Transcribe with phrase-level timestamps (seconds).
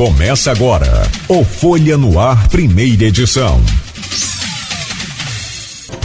[0.00, 3.60] Começa agora o Folha no Ar, primeira edição.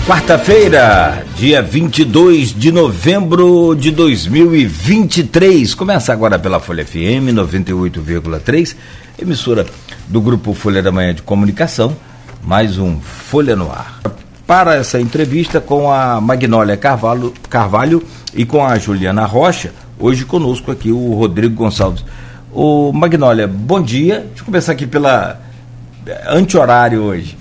[0.06, 5.74] Quarta-feira, dia 22 de novembro de 2023.
[5.74, 8.76] Começa agora pela Folha FM 98,3,
[9.18, 9.66] emissora
[10.10, 11.96] do grupo Folha da Manhã de Comunicação.
[12.44, 14.02] Mais um Folha no Ar.
[14.46, 18.04] Para essa entrevista com a Magnólia Carvalho, Carvalho
[18.34, 22.04] e com a Juliana Rocha, hoje conosco aqui o Rodrigo Gonçalves.
[22.56, 24.22] O Magnólia, bom dia.
[24.22, 25.42] Deixa eu começar aqui pela
[26.26, 27.38] anti-horário hoje.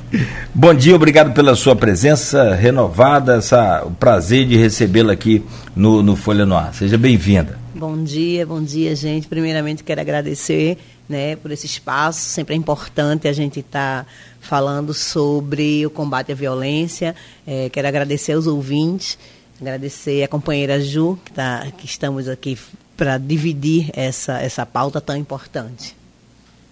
[0.52, 5.44] Bom dia, obrigado pela sua presença renovada, essa, o prazer de recebê-la aqui
[5.76, 6.74] no, no Folha Noir.
[6.74, 7.56] Seja bem-vinda.
[7.76, 9.28] Bom dia, bom dia, gente.
[9.28, 10.78] Primeiramente, quero agradecer
[11.08, 12.18] né, por esse espaço.
[12.18, 17.14] Sempre é importante a gente estar tá falando sobre o combate à violência.
[17.46, 19.16] É, quero agradecer aos ouvintes,
[19.60, 22.58] agradecer a companheira Ju, que, tá, que estamos aqui
[22.96, 25.96] para dividir essa, essa pauta tão importante.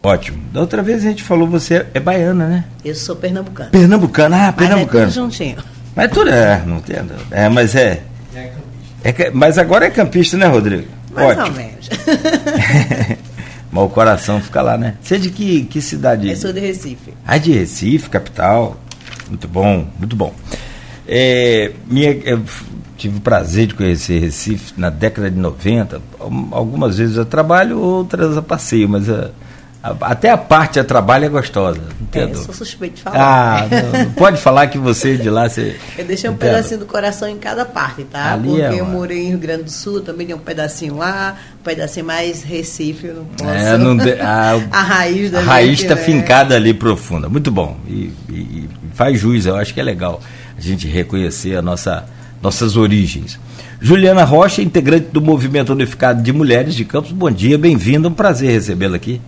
[0.02, 0.42] Ótimo.
[0.52, 2.64] Da outra vez a gente falou, você é baiana, né?
[2.84, 3.70] Eu sou pernambucana.
[3.70, 5.04] Pernambucana, ah, pernambucana.
[5.06, 5.56] Mas é tudo juntinho.
[5.94, 7.14] Mas tudo é, não entendo.
[7.30, 8.02] É, mas é.
[9.04, 10.88] é mas agora é campista, né, Rodrigo?
[11.12, 11.46] Mais Ótimo.
[11.46, 11.88] ou menos.
[13.70, 14.96] mas o coração fica lá, né?
[15.00, 16.28] Você é de que, que cidade?
[16.28, 17.14] Eu sou de Recife.
[17.24, 18.76] Ah, de Recife, capital.
[19.28, 20.34] Muito bom, muito bom.
[21.06, 22.42] É, minha, eu
[23.02, 26.00] tive o prazer de conhecer Recife na década de 90.
[26.52, 29.30] Algumas vezes eu trabalho, outras eu passeio, mas a,
[30.02, 31.80] até a parte a trabalho é gostosa.
[32.12, 33.18] É, eu sou suspeito de falar.
[33.18, 35.76] Ah, não, pode falar que você de lá você.
[35.98, 38.34] Eu deixei um pedacinho do coração em cada parte, tá?
[38.34, 41.36] Ali Porque é eu morei em Rio Grande do Sul, também tem um pedacinho lá,
[41.58, 43.50] um pedacinho mais Recife, eu não posso.
[43.50, 46.02] É, não de, a, a raiz da A raiz está né?
[46.02, 47.28] fincada ali profunda.
[47.28, 47.76] Muito bom.
[47.88, 50.20] E, e, e, faz jus, eu acho que é legal
[50.56, 52.04] a gente reconhecer a nossa,
[52.42, 53.38] nossas origens.
[53.80, 58.50] Juliana Rocha, integrante do Movimento Unificado de Mulheres de Campos, bom dia, bem-vinda, um prazer
[58.50, 59.20] recebê-la aqui.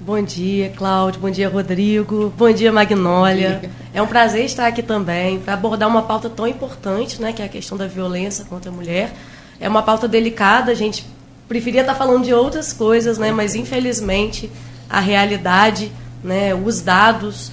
[0.00, 1.18] Bom dia, Cláudio.
[1.18, 2.30] Bom dia, Rodrigo.
[2.36, 3.70] Bom dia, Magnólia.
[3.94, 7.46] É um prazer estar aqui também para abordar uma pauta tão importante, né, que é
[7.46, 9.14] a questão da violência contra a mulher.
[9.58, 11.06] É uma pauta delicada, a gente
[11.48, 14.50] preferia estar falando de outras coisas, né, mas infelizmente
[14.90, 15.90] a realidade,
[16.22, 17.50] né, os dados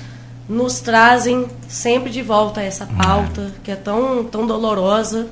[0.51, 5.29] nos trazem sempre de volta essa pauta que é tão, tão dolorosa,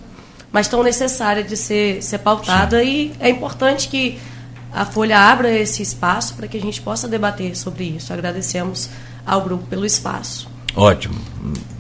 [0.49, 2.87] mas tão necessária de ser, ser pautada Sim.
[2.87, 4.17] e é importante que
[4.71, 8.13] a Folha abra esse espaço para que a gente possa debater sobre isso.
[8.13, 8.89] Agradecemos
[9.25, 10.49] ao grupo pelo espaço.
[10.73, 11.15] Ótimo.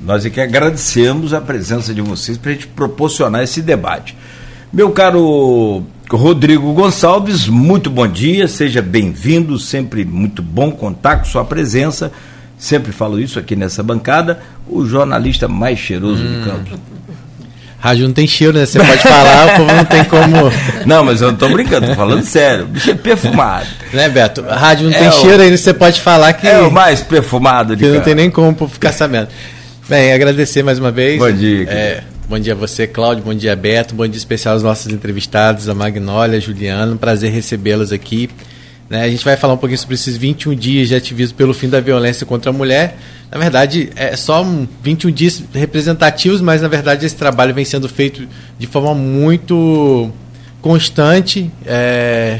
[0.01, 4.17] Nós aqui agradecemos a presença de vocês para a gente proporcionar esse debate.
[4.73, 11.45] Meu caro Rodrigo Gonçalves, muito bom dia, seja bem-vindo, sempre muito bom contar com sua
[11.45, 12.11] presença.
[12.59, 16.39] Sempre falo isso aqui nessa bancada, o jornalista mais cheiroso hum.
[16.41, 16.79] de Campos.
[17.79, 18.65] Rádio não tem cheiro, né?
[18.65, 20.35] Você pode falar, o povo não tem como.
[20.85, 22.65] Não, mas eu não tô brincando, tô falando sério.
[22.65, 23.67] O bicho é perfumado.
[23.93, 24.41] Né, Beto?
[24.41, 25.11] Rádio não é tem o...
[25.13, 26.45] cheiro, aí você pode falar que.
[26.45, 29.29] É o mais perfumado de Que não tem nem como ficar sabendo.
[29.87, 31.17] Bem, agradecer mais uma vez.
[31.17, 31.69] Bom dia.
[31.69, 33.23] É, bom dia a você, Cláudio.
[33.23, 33.95] Bom dia, Beto.
[33.95, 36.91] Bom dia especial aos nossos entrevistados, a Magnólia, a Juliana.
[36.91, 38.29] Um prazer recebê-los aqui.
[38.89, 41.69] Né, a gente vai falar um pouquinho sobre esses 21 dias de ativismo pelo fim
[41.69, 42.97] da violência contra a mulher.
[43.31, 44.43] Na verdade, é só
[44.81, 50.11] 21 dias representativos, mas na verdade esse trabalho vem sendo feito de forma muito
[50.59, 52.39] constante é,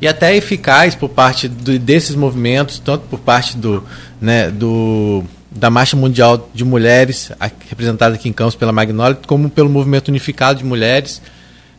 [0.00, 3.84] e até eficaz por parte do, desses movimentos, tanto por parte do,
[4.18, 7.30] né, do, da Marcha Mundial de Mulheres,
[7.68, 11.20] representada aqui em Campos pela Magnólia, como pelo Movimento Unificado de Mulheres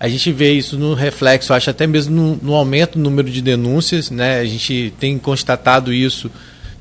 [0.04, 3.42] a gente vê isso no reflexo, acho até mesmo no, no, aumento do número de
[3.42, 4.42] denúncias, né?
[4.42, 6.30] A gente tem constatado isso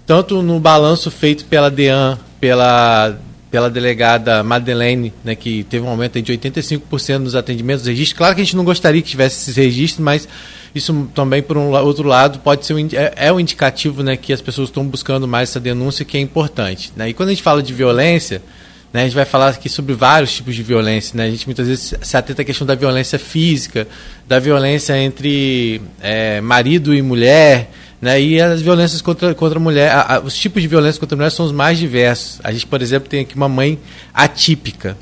[0.05, 3.17] tanto no balanço feito pela DEAN, pela
[3.49, 8.17] pela delegada Madeleine, né, que teve um aumento de 85% nos atendimentos, registros.
[8.17, 10.27] Claro que a gente não gostaria que tivesse esses registros, mas
[10.75, 14.33] isso também, por um outro lado, pode ser um, é, é um indicativo né, que
[14.33, 16.93] as pessoas estão buscando mais essa denúncia, que é importante.
[16.97, 17.11] Né?
[17.11, 18.43] E quando a gente fala de violência,
[18.93, 19.01] né?
[19.01, 21.17] A gente vai falar aqui sobre vários tipos de violência.
[21.17, 21.25] Né?
[21.25, 23.89] A gente muitas vezes se atenta à questão da violência física,
[24.29, 28.21] da violência entre é, marido e mulher, né?
[28.21, 29.91] e as violências contra, contra a mulher.
[29.91, 32.39] A, a, os tipos de violência contra a mulher são os mais diversos.
[32.45, 33.79] A gente, por exemplo, tem aqui uma mãe
[34.13, 34.97] atípica.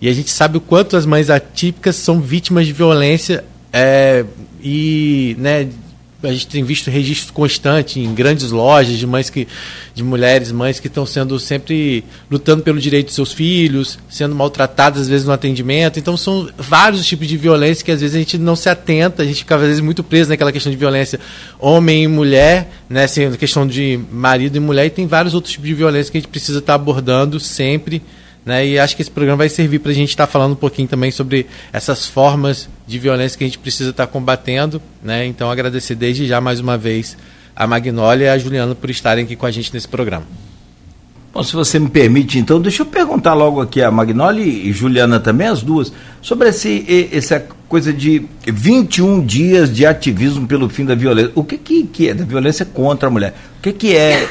[0.00, 4.24] E a gente sabe o quanto as mães atípicas são vítimas de violência é,
[4.62, 5.68] e né,
[6.26, 9.46] a gente tem visto registro constante em grandes lojas de mães que
[9.94, 15.02] de mulheres mães que estão sendo sempre lutando pelo direito dos seus filhos sendo maltratadas
[15.02, 15.98] às vezes no atendimento.
[15.98, 19.26] Então são vários tipos de violência que às vezes a gente não se atenta a
[19.26, 21.20] gente fica às vezes muito preso naquela questão de violência
[21.58, 23.04] homem e mulher né?
[23.04, 26.20] Assim, questão de marido e mulher e tem vários outros tipos de violência que a
[26.20, 28.02] gente precisa estar abordando sempre
[28.44, 28.66] né?
[28.66, 30.86] E acho que esse programa vai servir para a gente estar tá falando um pouquinho
[30.86, 34.82] também sobre essas formas de violência que a gente precisa estar tá combatendo.
[35.02, 35.26] Né?
[35.26, 37.16] Então, agradecer desde já mais uma vez
[37.56, 40.26] a Magnólia e a Juliana por estarem aqui com a gente nesse programa.
[41.32, 45.18] Bom, se você me permite, então, deixa eu perguntar logo aqui a Magnoli e Juliana
[45.18, 45.92] também, as duas,
[46.22, 51.32] sobre esse, essa coisa de 21 dias de ativismo pelo fim da violência.
[51.34, 53.34] O que, que, que é da violência contra a mulher?
[53.58, 54.28] O que, que é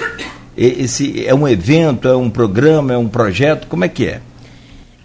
[0.58, 1.26] esse?
[1.26, 3.68] É um evento, é um programa, é um projeto?
[3.68, 4.22] Como é que é?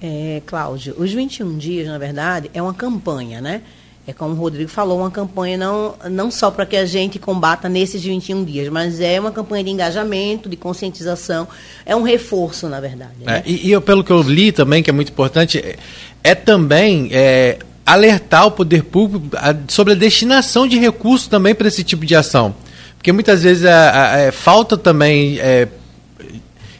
[0.00, 3.62] É, Cláudio, os 21 dias, na verdade, é uma campanha, né?
[4.08, 7.68] é como o Rodrigo falou, uma campanha não, não só para que a gente combata
[7.68, 11.46] nesses 21 dias, mas é uma campanha de engajamento, de conscientização,
[11.84, 13.12] é um reforço, na verdade.
[13.20, 13.36] Né?
[13.36, 15.76] É, e, e eu, pelo que eu li também, que é muito importante, é,
[16.24, 21.68] é também é, alertar o poder público a, sobre a destinação de recursos também para
[21.68, 22.54] esse tipo de ação.
[22.98, 25.68] Porque muitas vezes a, a, é, falta também é,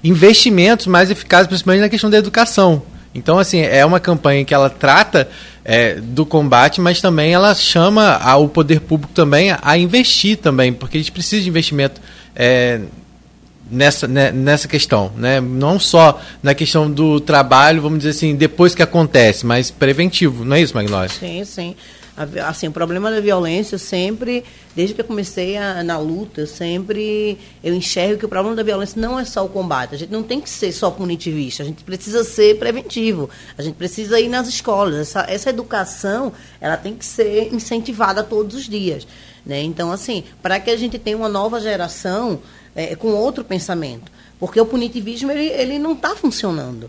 [0.03, 2.83] investimentos mais eficazes, principalmente na questão da educação.
[3.15, 5.29] Então, assim, é uma campanha que ela trata
[5.65, 10.37] é, do combate, mas também ela chama a, o poder público também a, a, investir
[10.37, 12.01] também, porque a gente precisa de investimento
[12.35, 12.81] é,
[13.71, 15.41] nessa, né, nessa questão, né?
[15.41, 20.57] Não só na questão do trabalho, vamos dizer assim, depois que acontece, mas preventivo, não
[20.57, 21.09] é isso, Magnólia?
[21.09, 21.77] Sim, sim
[22.47, 24.45] assim, o problema da violência sempre,
[24.75, 29.01] desde que eu comecei a, na luta, sempre eu enxergo que o problema da violência
[29.01, 29.95] não é só o combate.
[29.95, 33.31] A gente não tem que ser só punitivista, a gente precisa ser preventivo.
[33.57, 34.97] A gente precisa ir nas escolas.
[34.97, 39.07] Essa, essa educação, ela tem que ser incentivada todos os dias.
[39.45, 39.63] Né?
[39.63, 42.41] Então, assim, para que a gente tenha uma nova geração
[42.75, 44.11] é, com outro pensamento.
[44.39, 46.89] Porque o punitivismo, ele, ele não está funcionando.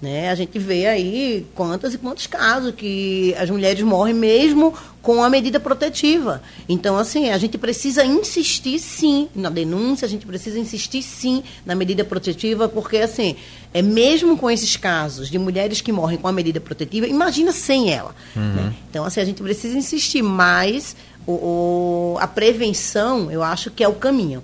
[0.00, 0.30] Né?
[0.30, 4.72] A gente vê aí quantos e quantos casos que as mulheres morrem mesmo
[5.02, 6.40] com a medida protetiva.
[6.68, 11.74] Então, assim, a gente precisa insistir sim na denúncia, a gente precisa insistir sim na
[11.74, 13.34] medida protetiva, porque, assim,
[13.74, 17.90] é mesmo com esses casos de mulheres que morrem com a medida protetiva, imagina sem
[17.92, 18.14] ela.
[18.36, 18.54] Uhum.
[18.54, 18.74] Né?
[18.88, 20.94] Então, assim, a gente precisa insistir mais.
[21.26, 24.42] O, o, a prevenção, eu acho que é o caminho.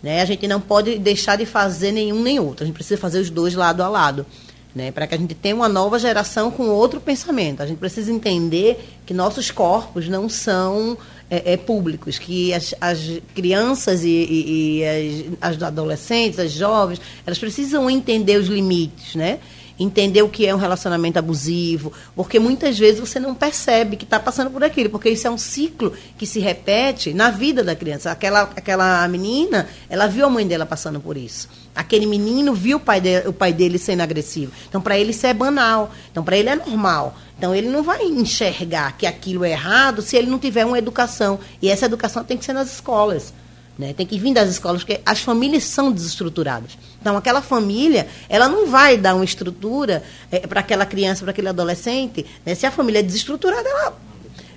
[0.00, 0.22] Né?
[0.22, 2.62] A gente não pode deixar de fazer nenhum nem outro.
[2.64, 4.24] A gente precisa fazer os dois lado a lado
[4.74, 7.62] né, para que a gente tenha uma nova geração com outro pensamento.
[7.62, 10.96] A gente precisa entender que nossos corpos não são
[11.30, 17.00] é, é, públicos, que as, as crianças e, e, e as, as, adolescentes, as jovens,
[17.26, 19.38] elas precisam entender os limites, né?
[19.78, 24.18] Entender o que é um relacionamento abusivo, porque muitas vezes você não percebe que está
[24.18, 28.10] passando por aquilo, porque isso é um ciclo que se repete na vida da criança.
[28.10, 31.48] Aquela, aquela menina, ela viu a mãe dela passando por isso.
[31.74, 34.52] Aquele menino viu o pai, de, o pai dele sendo agressivo.
[34.68, 35.90] Então, para ele, isso é banal.
[36.10, 37.16] Então, para ele, é normal.
[37.38, 41.40] Então, ele não vai enxergar que aquilo é errado se ele não tiver uma educação.
[41.62, 43.32] E essa educação tem que ser nas escolas.
[43.78, 43.94] Né?
[43.94, 46.78] Tem que vir das escolas, porque as famílias são desestruturadas.
[47.00, 51.48] Então, aquela família, ela não vai dar uma estrutura é, para aquela criança, para aquele
[51.48, 52.26] adolescente.
[52.44, 52.54] Né?
[52.54, 53.96] Se a família é desestruturada, ela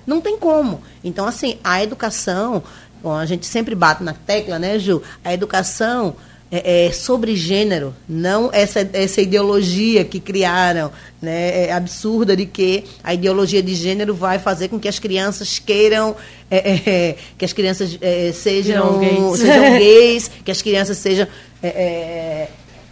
[0.06, 0.82] não tem como.
[1.02, 2.62] Então, assim, a educação,
[3.02, 5.02] bom, a gente sempre bate na tecla, né, Ju?
[5.24, 6.14] A educação
[6.50, 12.84] é, é, sobre gênero, não essa, essa ideologia que criaram, né, é absurda de que
[13.02, 16.14] a ideologia de gênero vai fazer com que as crianças queiram
[16.50, 19.38] é, é, é que as crianças é, sejam, gays.
[19.40, 21.26] sejam gays, que as crianças sejam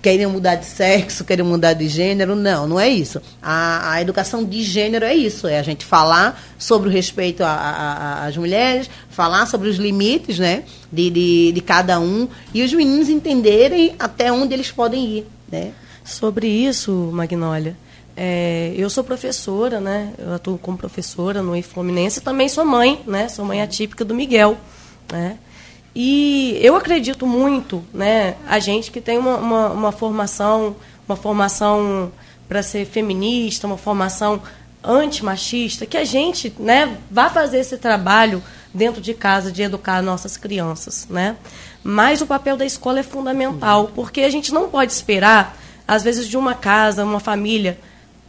[0.05, 2.37] querem mudar de sexo, querem mudar de gênero.
[2.37, 3.23] Não, não é isso.
[3.43, 8.37] A, a educação de gênero é isso, é a gente falar sobre o respeito às
[8.37, 13.95] mulheres, falar sobre os limites né, de, de, de, cada um e os meninos entenderem
[13.99, 15.27] até onde eles podem ir.
[15.51, 15.73] Né?
[16.05, 17.75] Sobre isso, Magnólia,
[18.17, 20.13] é, eu sou professora, né?
[20.19, 23.29] Eu atuo como professora no Fluminense e também sou mãe, né?
[23.29, 24.57] Sou mãe atípica do Miguel,
[25.11, 25.39] né?
[25.95, 30.75] E eu acredito muito, né, a gente que tem uma, uma, uma formação,
[31.09, 32.11] uma formação
[32.49, 34.43] para ser feminista, uma formação
[34.83, 38.43] antimachista, que a gente, né, vá fazer esse trabalho
[38.73, 41.37] dentro de casa de educar nossas crianças, né?
[41.83, 45.57] Mas o papel da escola é fundamental, porque a gente não pode esperar,
[45.87, 47.79] às vezes, de uma casa, uma família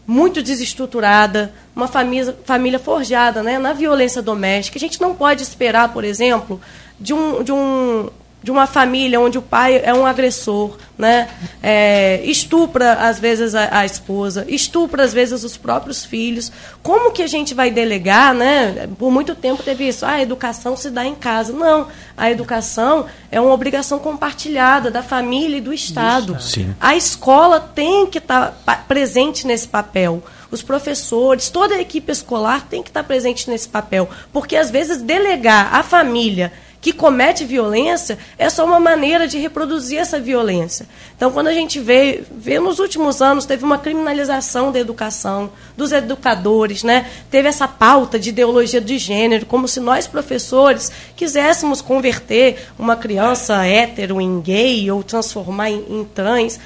[0.08, 4.78] muito desestruturada, uma família, família forjada né, na violência doméstica.
[4.78, 6.62] A gente não pode esperar, por exemplo,
[7.00, 8.10] de um, de um
[8.46, 11.28] de uma família onde o pai é um agressor, né?
[11.64, 16.52] É, estupra às vezes a, a, esposa, estupra às vezes os próprios filhos.
[16.84, 18.88] Como que a gente vai delegar, né?
[19.00, 21.54] Por muito tempo teve isso, ah, a educação se dá em casa.
[21.54, 26.40] Não, a educação é uma obrigação compartilhada da família e do Estado.
[26.40, 26.76] Sim.
[26.80, 30.22] A escola tem que estar tá presente nesse papel
[30.52, 35.02] os professores, toda a equipe escolar tem que estar presente nesse papel, porque às vezes
[35.02, 36.54] delegar à família
[36.86, 40.88] que comete violência é só uma maneira de reproduzir essa violência.
[41.18, 45.92] Então, quando a gente vê, vê nos últimos anos, teve uma criminalização da educação, dos
[45.92, 47.10] educadores, né?
[47.32, 53.66] teve essa pauta de ideologia de gênero, como se nós, professores, quiséssemos converter uma criança
[53.66, 56.60] hétero em gay ou transformar em, em trans,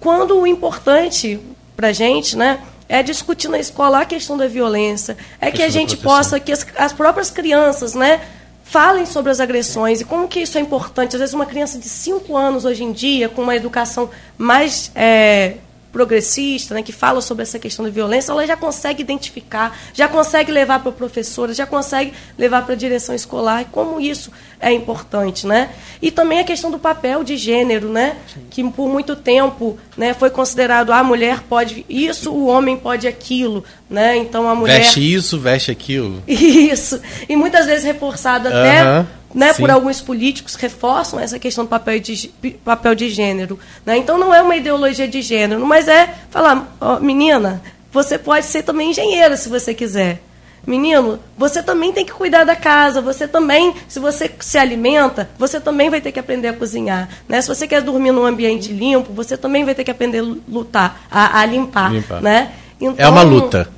[0.00, 1.38] quando o importante
[1.76, 2.58] para a gente né,
[2.88, 6.66] é discutir na escola a questão da violência, é que a gente possa, que as,
[6.76, 8.20] as próprias crianças, né,
[8.70, 11.16] falem sobre as agressões e como que isso é importante.
[11.16, 14.08] Às vezes uma criança de 5 anos hoje em dia, com uma educação
[14.38, 15.56] mais é,
[15.90, 20.52] progressista, né, que fala sobre essa questão da violência, ela já consegue identificar, já consegue
[20.52, 24.72] levar para a professora, já consegue levar para a direção escolar, e como isso é
[24.72, 25.70] importante, né?
[26.00, 28.16] E também a questão do papel de gênero, né?
[28.32, 28.46] Sim.
[28.48, 33.62] Que por muito tempo, né, foi considerado a mulher pode isso, o homem pode aquilo,
[33.88, 34.16] né?
[34.16, 36.22] Então a mulher veste isso, veste aquilo.
[36.26, 36.98] Isso.
[37.28, 38.60] E muitas vezes reforçado uh -huh.
[38.60, 42.32] até né, por alguns políticos reforçam essa questão do papel de,
[42.64, 43.58] papel de gênero.
[43.84, 43.98] Né?
[43.98, 46.66] Então não é uma ideologia de gênero, mas é falar,
[47.02, 47.60] menina,
[47.92, 50.22] você pode ser também engenheira se você quiser.
[50.66, 55.58] Menino, você também tem que cuidar da casa, você também, se você se alimenta, você
[55.58, 57.08] também vai ter que aprender a cozinhar.
[57.28, 57.40] Né?
[57.40, 61.02] Se você quer dormir num ambiente limpo, você também vai ter que aprender a lutar,
[61.10, 61.92] a, a limpar.
[61.92, 62.20] limpar.
[62.20, 62.52] Né?
[62.80, 63.68] Então, é uma luta.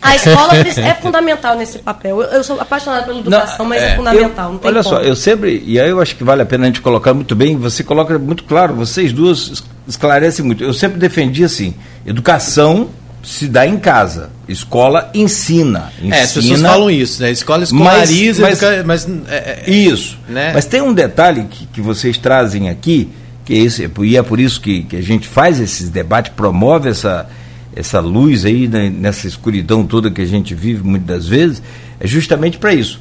[0.00, 2.22] A escola é fundamental nesse papel.
[2.22, 4.52] Eu, eu sou apaixonada pela educação, não, mas é, é fundamental.
[4.52, 4.96] Eu, olha como.
[4.96, 7.34] só, eu sempre, e aí eu acho que vale a pena a gente colocar muito
[7.34, 10.62] bem, você coloca muito claro, vocês duas esclarecem muito.
[10.62, 11.74] Eu sempre defendi assim,
[12.06, 12.90] educação
[13.24, 14.30] se dá em casa.
[14.48, 15.90] Escola ensina.
[15.98, 17.30] ensina é, as pessoas falam isso, né?
[17.30, 20.18] Escola escolariza, mas, mas, mas é, é, isso.
[20.28, 20.52] Né?
[20.52, 23.08] Mas tem um detalhe que, que vocês trazem aqui,
[23.44, 26.88] que é esse, e é por isso que, que a gente faz esses debates, promove
[26.88, 27.28] essa
[27.76, 31.62] essa luz aí né, nessa escuridão toda que a gente vive muitas das vezes,
[31.98, 33.00] é justamente para isso.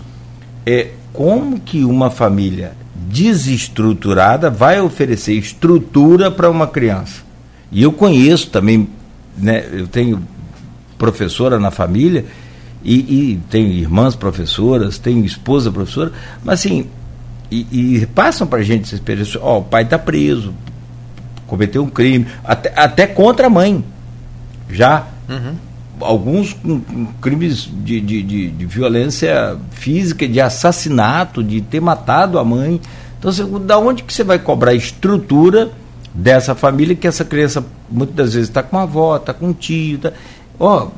[0.65, 7.21] É como que uma família desestruturada vai oferecer estrutura para uma criança.
[7.71, 8.89] E eu conheço também,
[9.37, 10.21] né, eu tenho
[10.97, 12.25] professora na família
[12.83, 16.11] e, e tenho irmãs professoras, tenho esposa professora,
[16.43, 16.87] mas assim,
[17.49, 20.53] e, e passam para a gente essa experiência, ó, oh, o pai está preso,
[21.47, 23.83] cometeu um crime, até, até contra a mãe
[24.69, 25.07] já.
[25.29, 25.55] Uhum.
[26.01, 32.39] Alguns com, com crimes de, de, de, de, violência física, de assassinato, de ter matado
[32.39, 32.81] a mãe.
[33.19, 35.71] Então, você, da onde que você vai cobrar estrutura
[36.13, 39.53] dessa família que essa criança muitas das vezes está com a avó, está com um
[39.53, 40.13] tio, tá,
[40.59, 40.89] ó,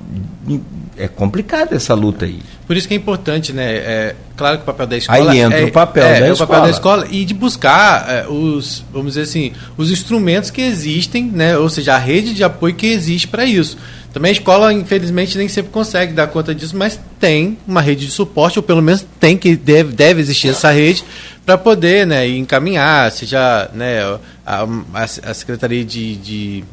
[0.98, 2.40] é complicado essa luta aí.
[2.66, 3.76] Por isso que é importante, né?
[3.76, 5.32] É, claro que o papel da escola.
[5.32, 6.34] Aí entra é, o papel é, da é escola.
[6.34, 10.62] o papel da escola e de buscar é, os, vamos dizer assim, os instrumentos que
[10.62, 11.58] existem, né?
[11.58, 13.78] Ou seja, a rede de apoio que existe para isso.
[14.14, 18.12] Também a escola, infelizmente, nem sempre consegue dar conta disso, mas tem uma rede de
[18.12, 21.04] suporte, ou pelo menos tem que deve, deve existir essa rede
[21.46, 24.00] para poder né, encaminhar, seja né,
[24.46, 26.64] a, a, a Secretaria de, de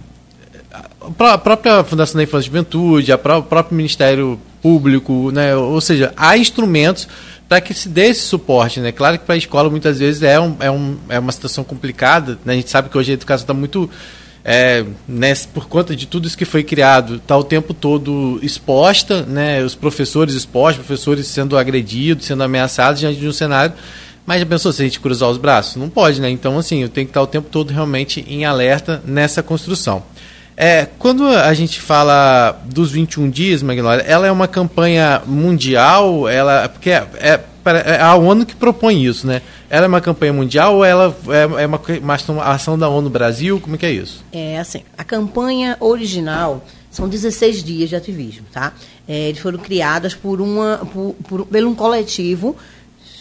[0.73, 5.55] a própria Fundação da Infância e Juventude, o próprio Ministério Público, né?
[5.55, 7.07] ou seja, há instrumentos
[7.49, 8.81] para que se dê esse suporte.
[8.81, 8.93] Né?
[8.93, 12.39] Claro que para a escola muitas vezes é, um, é, um, é uma situação complicada,
[12.45, 12.55] né?
[12.55, 13.91] a gente sabe que hoje a educação está muito.
[14.45, 19.23] É, né, por conta de tudo isso que foi criado, está o tempo todo exposta,
[19.23, 23.73] né, os professores expostos, professores sendo agredidos, sendo ameaçados diante de um cenário
[24.27, 25.77] mas já pensou se a gente cruzar os braços?
[25.77, 26.31] Não pode, né?
[26.31, 30.03] Então, assim, eu tenho que estar o tempo todo realmente em alerta nessa construção.
[30.57, 36.69] É, quando a gente fala dos 21 dias, Magnólia, ela é uma campanha mundial, ela
[36.69, 39.41] porque é, é, é, a ONU que propõe isso, né?
[39.71, 43.61] Ela é uma campanha mundial ou ela é, é uma, uma ação da ONU Brasil?
[43.61, 44.25] Como é que é isso?
[44.33, 48.75] É assim, a campanha original são 16 dias de ativismo, tá?
[49.09, 52.55] É, eles foram criadas por uma, por, por, por um coletivo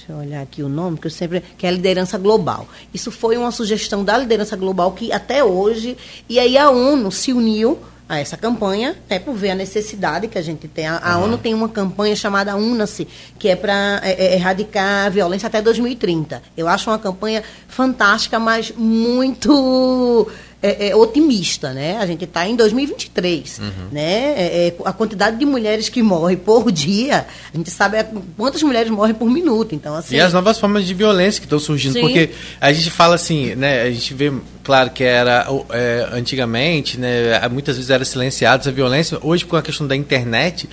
[0.01, 1.43] Deixa eu olhar aqui o nome, que eu sempre.
[1.58, 2.67] que é a liderança global.
[2.91, 5.96] Isso foi uma sugestão da liderança global que até hoje.
[6.27, 7.77] E aí a ONU se uniu
[8.10, 10.88] a essa campanha, até por ver a necessidade que a gente tem.
[10.88, 11.25] A, a uhum.
[11.25, 15.62] ONU tem uma campanha chamada UNA-se, que é para é, é, erradicar a violência até
[15.62, 16.41] 2030.
[16.58, 20.27] Eu acho uma campanha fantástica, mas muito
[20.61, 21.97] é, é, otimista, né?
[21.97, 23.69] A gente está em 2023, uhum.
[23.91, 24.33] né?
[24.37, 27.97] É, é, a quantidade de mulheres que morrem por dia, a gente sabe
[28.37, 30.15] quantas mulheres morrem por minuto, então assim.
[30.15, 32.01] E as novas formas de violência que estão surgindo, Sim.
[32.01, 33.81] porque a gente fala assim, né?
[33.81, 34.31] A gente vê,
[34.63, 37.47] claro que era é, antigamente, né?
[37.49, 39.17] Muitas vezes era silenciada essa violência.
[39.23, 40.69] Hoje, com a questão da internet,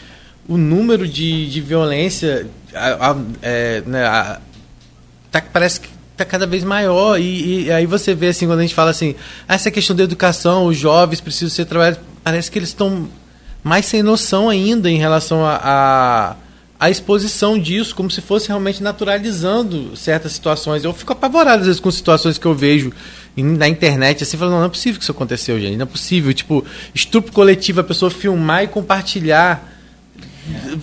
[0.47, 4.41] o número de, de violência, a, a, é, né, a,
[5.31, 7.19] tá, parece que está cada vez maior.
[7.19, 9.15] E, e, aí você vê assim, quando a gente fala assim,
[9.49, 13.09] ah, essa questão da educação, os jovens precisam ser trabalhados, parece que eles estão
[13.63, 16.37] mais sem noção ainda em relação a, a,
[16.81, 20.85] a exposição disso, como se fosse realmente naturalizando certas situações.
[20.85, 22.93] Eu fico apavorado às vezes com situações que eu vejo
[23.37, 26.33] na internet, assim, falando, não, não é possível que isso aconteceu, gente, não é possível.
[26.35, 29.75] Tipo, estupro coletivo, a pessoa filmar e compartilhar.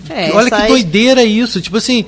[0.08, 1.60] É, Olha que doideira isso.
[1.60, 2.06] Tipo assim,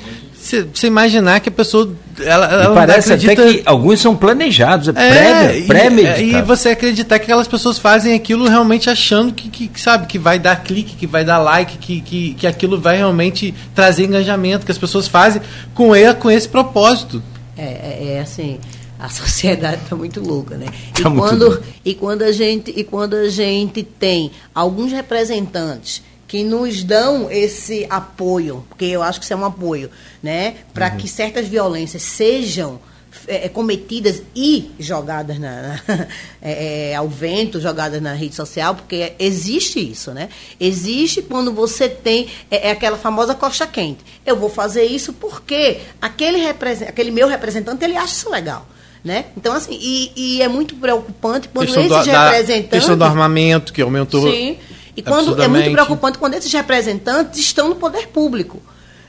[0.72, 1.90] você imaginar que a pessoa.
[2.20, 3.42] Ela, ela parece acredita...
[3.42, 6.20] até que alguns são planejados, é, pré-meditados.
[6.20, 10.18] E, e, você acreditar que aquelas pessoas fazem aquilo realmente achando que, que, sabe, que
[10.18, 14.66] vai dar clique, que vai dar like, que, que, que aquilo vai realmente trazer engajamento,
[14.66, 15.40] que as pessoas fazem
[15.74, 17.22] com, ele, com esse propósito.
[17.56, 18.58] É, é, é assim
[18.98, 20.66] a sociedade está muito louca, né?
[20.92, 26.44] Tá e, quando, e, quando a gente, e quando a gente tem alguns representantes que
[26.44, 29.90] nos dão esse apoio, porque eu acho que isso é um apoio,
[30.22, 30.56] né?
[30.74, 30.98] Para uhum.
[30.98, 32.78] que certas violências sejam
[33.26, 35.80] é, é cometidas e jogadas na, na
[36.42, 40.28] é, é, ao vento, jogadas na rede social, porque existe isso, né?
[40.60, 44.04] Existe quando você tem é, é aquela famosa coxa quente.
[44.26, 48.66] Eu vou fazer isso porque aquele, aquele meu representante ele acha isso legal.
[49.02, 49.26] Né?
[49.36, 52.70] Então, assim, e, e é muito preocupante quando esses do, representantes.
[52.70, 54.30] questão do armamento, que aumentou.
[54.30, 54.58] Sim.
[54.98, 58.60] E quando é muito preocupante quando esses representantes estão no poder público.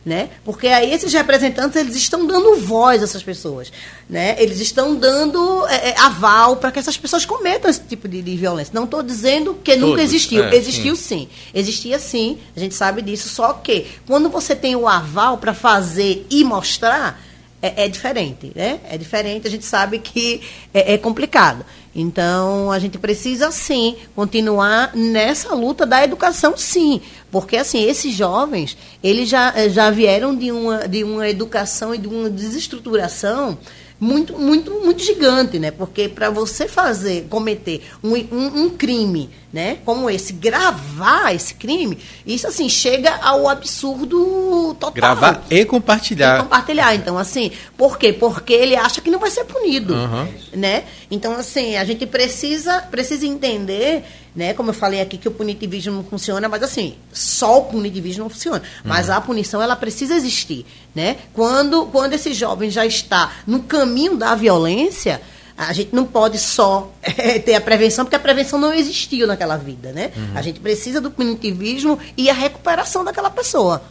[0.06, 0.30] Né?
[0.46, 3.72] Porque aí esses representantes eles estão dando voz a essas pessoas,
[4.10, 4.34] né?
[4.40, 8.38] Eles estão dando é, é aval para que essas pessoas cometam esse tipo de, de
[8.38, 8.72] violência.
[8.74, 11.28] Não estou dizendo que Todos, nunca existiu, é, existiu sim.
[11.28, 12.38] sim, existia sim.
[12.56, 13.28] A gente sabe disso.
[13.28, 17.20] Só que quando você tem o aval para fazer e mostrar
[17.62, 18.80] é, é, diferente, né?
[18.90, 20.42] É diferente, a gente sabe que
[20.74, 21.66] é, é, complicado.
[21.94, 27.02] Então, a gente precisa, sim, continuar nessa luta da educação, sim.
[27.32, 32.08] Porque, assim, esses jovens, eles já, já vieram de uma, de uma educação e de
[32.08, 33.58] uma desestruturação
[34.00, 35.72] muito, muito, muito gigante, né?
[35.72, 39.80] Porque para você fazer, cometer um, um, um, crime, né?
[39.84, 44.94] Como esse, gravar esse crime, isso assim chega ao absurdo total.
[44.94, 46.40] Gravar e compartilhar.
[46.40, 46.96] E compartilhar.
[46.96, 48.14] Então, assim, por quê?
[48.14, 50.28] Porque ele acha que não vai ser punido, uhum.
[50.54, 50.86] né?
[51.12, 54.06] Então, assim, a gente precisa, precisa entender
[54.40, 54.54] né?
[54.54, 58.30] Como eu falei aqui que o punitivismo não funciona, mas assim, só o punitivismo não
[58.30, 58.64] funciona.
[58.86, 59.16] Mas uhum.
[59.16, 60.66] a punição ela precisa existir,
[60.96, 61.18] né?
[61.34, 65.22] Quando quando esse jovem já está no caminho da violência,
[65.58, 69.58] a gente não pode só é, ter a prevenção, porque a prevenção não existiu naquela
[69.58, 70.14] vida, né?
[70.16, 70.32] Uhum.
[70.34, 73.84] A gente precisa do punitivismo e a recuperação daquela pessoa.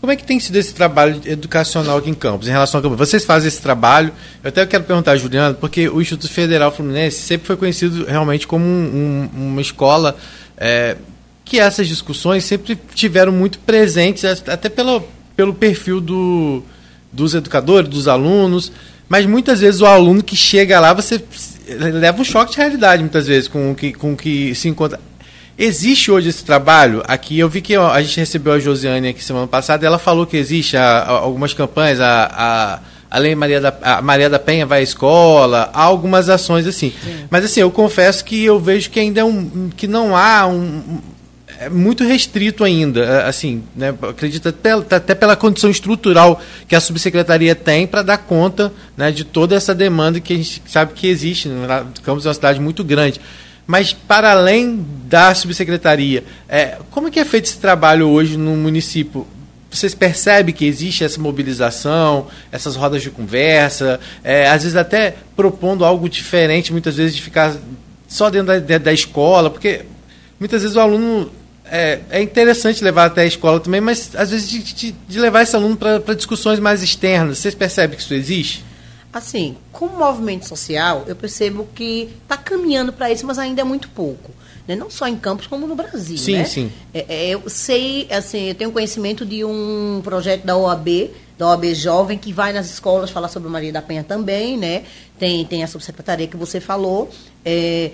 [0.00, 2.98] Como é que tem sido esse trabalho educacional aqui em Campos, em relação a Campos?
[2.98, 4.10] Vocês fazem esse trabalho,
[4.42, 8.64] eu até quero perguntar, Juliano, porque o Instituto Federal Fluminense sempre foi conhecido realmente como
[8.64, 10.16] um, um, uma escola
[10.56, 10.96] é,
[11.44, 15.02] que essas discussões sempre tiveram muito presentes, até pelo,
[15.36, 16.62] pelo perfil do,
[17.12, 18.72] dos educadores, dos alunos,
[19.06, 21.22] mas muitas vezes o aluno que chega lá, você
[21.68, 24.98] leva um choque de realidade, muitas vezes, com o que, com o que se encontra.
[25.58, 27.38] Existe hoje esse trabalho aqui?
[27.38, 30.76] Eu vi que a gente recebeu a Josiane aqui semana passada, ela falou que existe
[30.76, 32.78] a, a, algumas campanhas, a, a
[33.10, 36.92] além Maria da, a Maria da Penha vai à escola, há algumas ações assim.
[37.04, 37.26] Sim.
[37.28, 41.00] Mas assim, eu confesso que eu vejo que ainda é um, que não há um,
[41.62, 46.80] é muito restrito ainda, é, assim, né, acredito até, até pela condição estrutural que a
[46.80, 51.06] subsecretaria tem para dar conta né, de toda essa demanda que a gente sabe que
[51.06, 51.48] existe.
[51.48, 53.20] Né, Campos é uma cidade muito grande.
[53.66, 58.56] Mas, para além da subsecretaria, é, como é que é feito esse trabalho hoje no
[58.56, 59.26] município?
[59.70, 65.84] Vocês percebem que existe essa mobilização, essas rodas de conversa, é, às vezes até propondo
[65.84, 67.56] algo diferente, muitas vezes de ficar
[68.06, 69.82] só dentro da, da escola, porque
[70.38, 71.30] muitas vezes o aluno
[71.64, 75.42] é, é, interessante levar até a escola também, mas às vezes de, de, de levar
[75.42, 77.38] esse aluno para discussões mais externas.
[77.38, 78.62] Vocês percebem que isso existe?
[79.12, 83.88] Assim, como movimento social, eu percebo que está caminhando para isso, mas ainda é muito
[83.90, 84.30] pouco.
[84.66, 84.74] Né?
[84.74, 86.16] Não só em Campos, como no Brasil.
[86.16, 86.44] Sim, né?
[86.44, 86.72] sim.
[86.94, 91.74] É, é, eu sei, assim, eu tenho conhecimento de um projeto da OAB, da OAB
[91.74, 94.84] Jovem, que vai nas escolas falar sobre Maria da Penha também, né?
[95.18, 97.10] Tem, tem a subsecretaria que você falou.
[97.44, 97.90] É,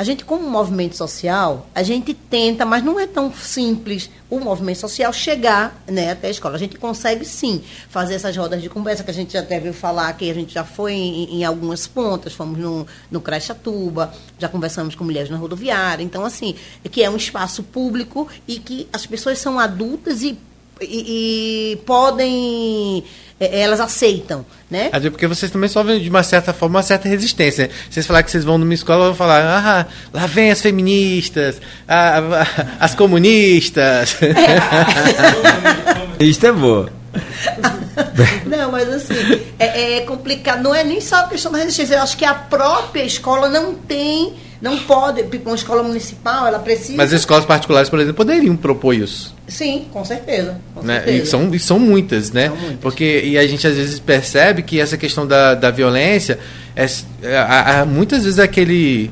[0.00, 4.78] a gente, como movimento social, a gente tenta, mas não é tão simples o movimento
[4.78, 6.54] social chegar né, até a escola.
[6.54, 10.10] A gente consegue sim fazer essas rodas de conversa, que a gente já viu falar
[10.14, 14.94] que a gente já foi em, em algumas pontas, fomos no, no Craixatuba, já conversamos
[14.94, 16.02] com mulheres na rodoviária.
[16.02, 16.54] Então, assim,
[16.90, 20.38] que é um espaço público e que as pessoas são adultas e,
[20.80, 23.04] e, e podem
[23.40, 24.90] é, elas aceitam, né?
[24.92, 27.70] Até porque vocês também sofrem de uma certa forma uma certa resistência.
[27.88, 32.18] Vocês falar que vocês vão numa escola, vão falar, ah, lá vem as feministas, a,
[32.18, 32.46] a,
[32.84, 34.18] as comunistas.
[36.20, 36.24] É.
[36.24, 36.90] Isso é boa.
[38.46, 39.14] não, mas assim,
[39.58, 40.62] é, é, complicado.
[40.62, 41.94] Não é nem só a questão da resistência.
[41.94, 46.58] Eu acho que a própria escola não tem, não pode, tipo, uma escola municipal, ela
[46.58, 46.96] precisa.
[46.96, 49.34] Mas as escolas particulares, por exemplo, poderiam propor isso.
[49.50, 50.58] Sim, com certeza.
[50.74, 50.96] Com né?
[50.96, 51.22] certeza.
[51.22, 52.46] E, são, e são muitas, né?
[52.48, 52.78] São muitas.
[52.80, 56.38] Porque e a gente às vezes percebe que essa questão da, da violência
[56.74, 56.86] é,
[57.22, 59.10] é, há muitas vezes aquele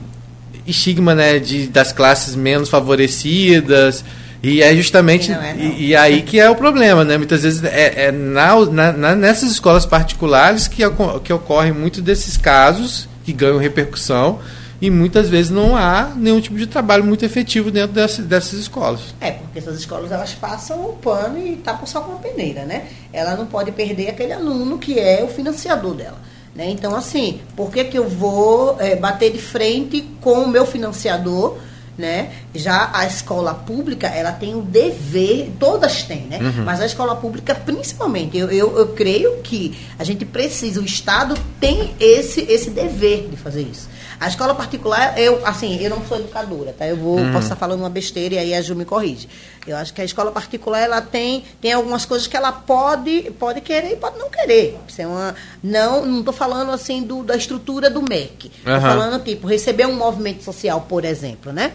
[0.66, 4.05] estigma né, de, das classes menos favorecidas.
[4.40, 5.61] E é justamente não é, não.
[5.64, 7.18] E, e aí que é o problema, né?
[7.18, 10.83] Muitas vezes é, é na, na- nessas escolas particulares que,
[11.24, 14.38] que ocorrem muitos desses casos que ganham repercussão
[14.81, 19.01] e muitas vezes não há nenhum tipo de trabalho muito efetivo dentro dessas, dessas escolas.
[19.21, 22.87] É, porque essas escolas elas passam o pano e tapam só com a peneira, né?
[23.12, 26.19] Ela não pode perder aquele aluno que é o financiador dela.
[26.55, 26.71] Né?
[26.71, 31.57] Então, assim, por que, que eu vou é, bater de frente com o meu financiador?
[31.97, 32.31] Né?
[32.55, 36.38] Já a escola pública, ela tem o dever, todas têm, né?
[36.64, 41.37] Mas a escola pública, principalmente, eu, eu, eu creio que a gente precisa, o Estado
[41.59, 43.88] tem esse, esse dever de fazer isso.
[44.21, 46.87] A escola particular, eu, assim, eu não sou educadora, tá?
[46.87, 49.29] Eu vou, posso estar falando uma besteira e aí a Ju me corrige.
[49.67, 53.61] Eu acho que a escola particular, ela tem, tem algumas coisas que ela pode, pode
[53.61, 54.77] querer e pode não querer.
[54.89, 58.51] Isso é uma, não, não estou falando, assim, do, da estrutura do MEC.
[58.59, 58.81] Estou Aham.
[58.81, 61.73] falando, tipo, receber um movimento social, por exemplo, né?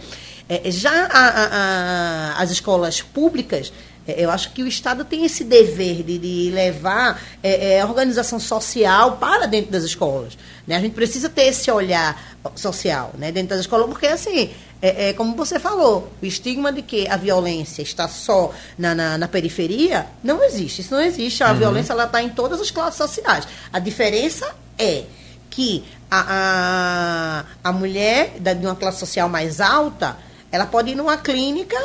[0.50, 3.72] É, já a- a- a- as escolas públicas,
[4.08, 8.39] eu acho que o Estado tem esse dever de, de levar é, é, a organização
[8.39, 10.38] social para dentro das escolas.
[10.68, 10.76] Né?
[10.76, 12.22] A gente precisa ter esse olhar
[12.56, 16.82] social né, dentro das escolas, porque assim, é, é como você falou, o estigma de
[16.82, 20.82] que a violência está só na, na, na periferia não existe.
[20.82, 21.42] Isso não existe.
[21.44, 23.48] A violência ela está em todas as classes sociais.
[23.72, 25.04] A diferença é
[25.50, 30.18] que a, a, a mulher da- de uma classe social mais alta,
[30.52, 31.78] ela pode ir numa clínica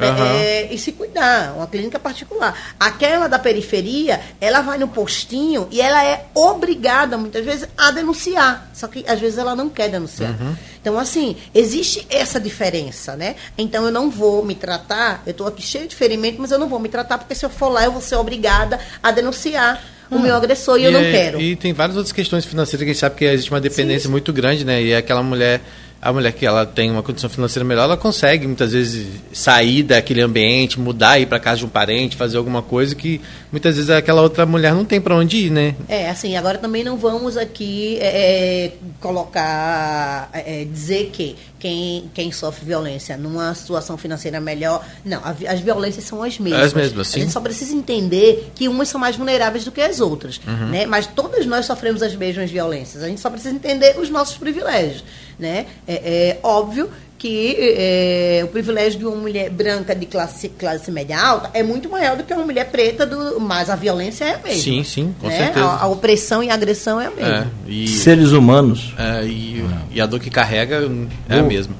[0.00, 0.34] é, Aham.
[0.36, 2.74] é, e se cuidar, uma clínica particular.
[2.78, 8.70] Aquela da periferia, ela vai no postinho e ela é obrigada, muitas vezes, a denunciar.
[8.74, 10.34] Só que, às vezes, ela não quer denunciar.
[10.80, 13.36] Então, assim, existe essa diferença, né?
[13.58, 16.68] Então, eu não vou me tratar, eu estou aqui cheio de ferimento, mas eu não
[16.68, 20.18] vou me tratar, porque se eu for lá, eu vou ser obrigada a denunciar o
[20.18, 21.40] meu agressor e, eu não é- quero.
[21.40, 24.04] E tem várias outras questões financeiras que a gente sabe que existe uma dependência Sim,
[24.06, 24.10] sim.
[24.10, 24.82] muito grande, né?
[24.82, 25.60] E aquela mulher,
[26.02, 30.22] a mulher que ela tem uma condição financeira melhor, ela consegue muitas vezes sair daquele
[30.22, 33.20] ambiente, mudar, ir para casa de um parente, fazer alguma coisa que
[33.52, 35.74] muitas vezes aquela outra mulher não tem para onde ir, né?
[35.88, 42.10] É, assim, agora também não vamos aqui é, é, colocar, é, é, dizer que quem,
[42.14, 44.82] quem sofre violência numa situação financeira melhor.
[45.04, 46.62] Não, a as violências são as mesmas.
[46.62, 47.20] As mesmas, A sim.
[47.20, 50.40] gente só precisa entender que umas são mais vulneráveis do que as outras.
[50.46, 50.68] Uhum.
[50.70, 50.86] Né?
[50.86, 53.02] Mas todas nós sofremos as mesmas violências.
[53.02, 55.04] A gente só precisa entender os nossos privilégios.
[55.40, 55.66] Né?
[55.88, 61.20] É, é óbvio que é, o privilégio de uma mulher branca de classe, classe média
[61.20, 64.38] alta é muito maior do que uma mulher preta, do, mas a violência é a
[64.38, 64.62] mesma.
[64.62, 65.36] Sim, sim, com né?
[65.36, 65.66] certeza.
[65.66, 67.52] A, a opressão e a agressão é a mesma.
[67.66, 68.94] É, e, Seres humanos.
[68.96, 70.80] é, e, e a dor que carrega
[71.28, 71.74] é a mesma.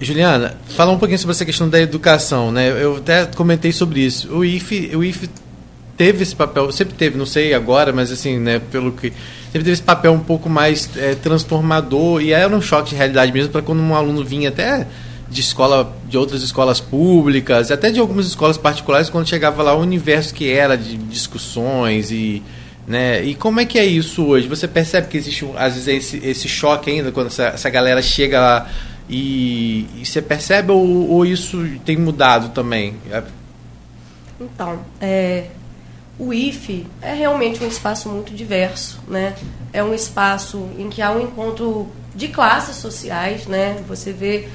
[0.00, 2.70] Juliana, fala um pouquinho sobre essa questão da educação, né?
[2.70, 4.34] Eu até comentei sobre isso.
[4.34, 5.28] O IFE, o IFE
[5.94, 9.12] teve esse papel, sempre teve, não sei agora, mas assim, né, pelo que
[9.50, 13.32] sempre teve esse papel um pouco mais é, transformador e era um choque de realidade
[13.32, 14.86] mesmo para quando um aluno vinha até
[15.28, 19.80] de escola, de outras escolas públicas, até de algumas escolas particulares, quando chegava lá o
[19.80, 22.42] universo que era de discussões e
[22.86, 23.22] né?
[23.22, 24.48] E como é que é isso hoje?
[24.48, 28.40] Você percebe que existe às vezes esse, esse choque ainda quando essa, essa galera chega
[28.40, 28.68] lá
[29.08, 32.96] e, e você percebe ou, ou isso tem mudado também?
[33.12, 33.22] É-
[34.40, 35.46] Então, é,
[36.20, 39.34] o IFE é realmente um espaço muito diverso, né?
[39.72, 43.82] É um espaço em que há um encontro de classes sociais, né?
[43.88, 44.46] Você vê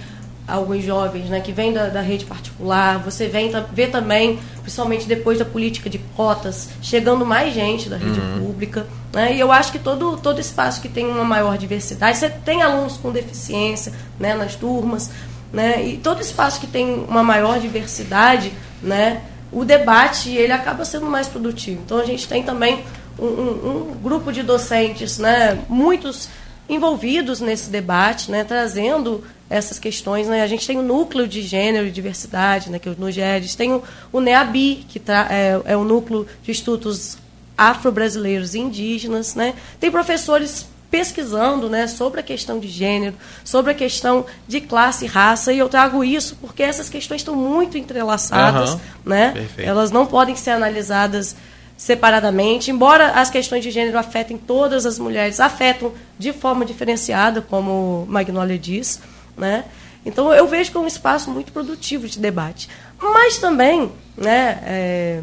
[0.48, 5.40] alguns jovens né, que vêm da, da rede particular, você vem, vê também, principalmente depois
[5.40, 8.86] da política de cotas, chegando mais gente da rede pública.
[9.12, 9.36] Né?
[9.36, 12.96] E eu acho que todo, todo espaço que tem uma maior diversidade, você tem alunos
[12.96, 15.10] com deficiência né, nas turmas,
[15.52, 15.84] né?
[15.84, 19.24] e todo espaço que tem uma maior diversidade, né,
[19.56, 21.82] o debate ele acaba sendo mais produtivo.
[21.86, 22.84] Então a gente tem também
[23.18, 26.28] um, um- um grupo de docentes, né, muitos
[26.68, 30.28] envolvidos nesse debate, né, trazendo essas questões.
[30.28, 30.42] Né?
[30.42, 33.72] A gente tem o núcleo de gênero e diversidade, né, que é o NUGERES, tem
[33.72, 37.18] o, o NEABI, que tra- é, é o núcleo de estudos
[37.58, 39.36] afro-brasileiros e indígenas.
[39.36, 39.54] Né?
[39.80, 45.08] Tem professores pesquisando né, sobre a questão de gênero, sobre a questão de classe e
[45.08, 49.32] raça, e eu trago isso porque essas questões estão muito entrelaçadas, Aham, né?
[49.32, 49.70] perfeito.
[49.70, 51.36] Elas não podem ser analisadas
[51.78, 58.06] separadamente, embora as questões de gênero afetem todas as mulheres, afetam de forma diferenciada, como
[58.08, 59.02] Magnólia diz,
[59.36, 59.66] né?
[60.06, 62.70] Então eu vejo que é um espaço muito produtivo de debate,
[63.02, 64.60] mas também, né?
[64.64, 65.22] é,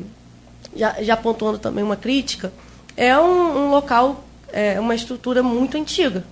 [0.74, 2.52] já, já pontuando também uma crítica,
[2.96, 6.24] é um, um local, é uma estrutura muito antiga,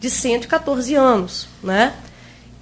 [0.00, 1.94] de 114 anos, né?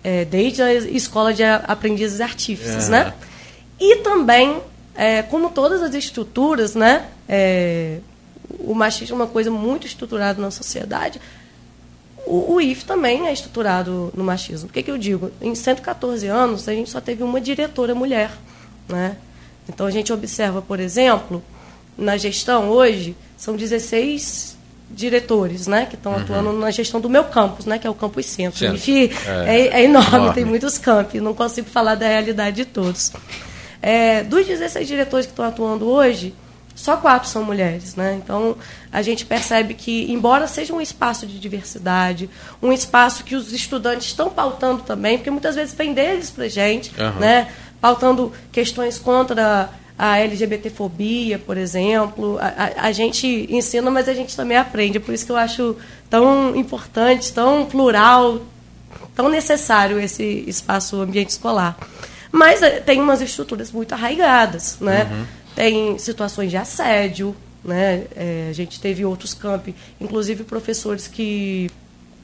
[0.02, 2.90] É, desde a escola de aprendizes artífices, É.
[2.90, 3.14] né?
[3.78, 4.60] E também,
[4.94, 7.98] é, como todas as estruturas, né, é,
[8.58, 11.20] o machismo é uma coisa muito estruturada na sociedade,
[12.26, 14.68] o, o IF também é estruturado no machismo.
[14.68, 15.30] O que, que eu digo?
[15.40, 18.30] Em 114 anos, a gente só teve uma diretora mulher.
[18.88, 19.16] Né?
[19.68, 21.42] Então, a gente observa, por exemplo,
[21.96, 24.56] na gestão hoje, são 16
[24.94, 26.20] diretores né, que estão uhum.
[26.20, 28.58] atuando na gestão do meu campus, né, que é o Campus Centro.
[28.58, 28.76] Centro.
[28.76, 32.64] IF é, é, é enorme, enorme, tem muitos campos, não consigo falar da realidade de
[32.64, 33.12] todos.
[33.80, 36.34] É, dos 16 diretores que estão atuando hoje,
[36.74, 38.18] só quatro são mulheres, né?
[38.22, 38.56] Então
[38.90, 42.30] a gente percebe que, embora seja um espaço de diversidade,
[42.62, 46.92] um espaço que os estudantes estão pautando também, porque muitas vezes vem deles para gente,
[46.98, 47.20] uhum.
[47.20, 47.48] né?
[47.80, 49.68] Pautando questões contra
[50.10, 52.38] a LGBTfobia, por exemplo.
[52.38, 54.98] A, a, a, gente ensina, mas a gente também aprende.
[54.98, 55.76] Por isso que eu acho
[56.08, 58.40] tão importante, tão plural,
[59.14, 61.76] tão necessário esse espaço ambiente escolar.
[62.30, 65.04] Mas eh, tem umas estruturas muito arraigadas, né?
[65.10, 68.06] Uhum tem situações de assédio, né?
[68.16, 71.70] É, a gente teve outros campi, inclusive professores que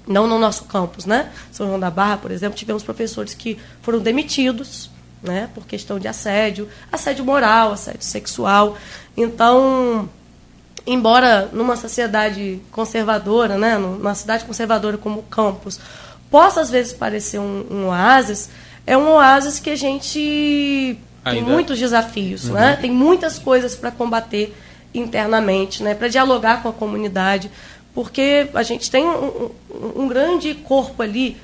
[0.07, 1.31] não no nosso campus, né?
[1.53, 4.91] São João da Barra, por exemplo, tivemos professores que foram demitidos,
[5.23, 5.49] né?
[5.55, 8.77] Por questão de assédio, assédio moral, assédio sexual.
[9.17, 10.09] Então,
[10.87, 13.77] embora numa sociedade conservadora, né?
[13.79, 15.81] Numa cidade conservadora como o campus,
[16.31, 18.51] possa às vezes parecer um, um oásis,
[18.87, 22.55] é um oásis que a gente tem muitos desafios, uhum.
[22.55, 22.77] né?
[22.81, 24.55] Tem muitas coisas para combater
[24.95, 25.95] internamente, né?
[25.95, 27.51] Para dialogar com a comunidade,
[27.95, 31.37] porque a gente tem um, um, um grande corpo ali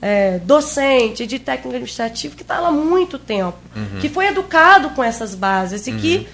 [0.00, 4.00] é, docente, de técnico administrativo que está lá há muito tempo, uhum.
[4.00, 5.98] que foi educado com essas bases e uhum.
[5.98, 6.28] que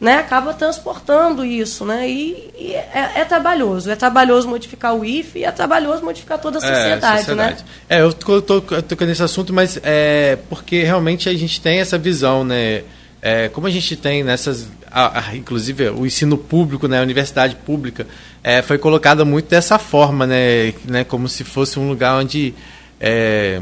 [0.00, 2.08] né, acaba transportando isso, né?
[2.08, 3.90] E, e é, é, trabalhoso.
[3.90, 7.62] É trabalhoso modificar o IFE e é trabalhoso modificar toda a sociedade, é, sociedade.
[7.62, 7.68] né?
[7.88, 11.96] É, eu tô, tô, tô nesse assunto, mas é porque realmente a gente tem essa
[11.96, 12.82] visão, né?
[13.22, 17.56] É, como a gente tem nessas, a, a, inclusive o ensino público, né, a universidade
[17.56, 18.06] pública,
[18.42, 22.54] é, foi colocada muito dessa forma, né, né, como se fosse um lugar onde
[23.06, 23.60] é,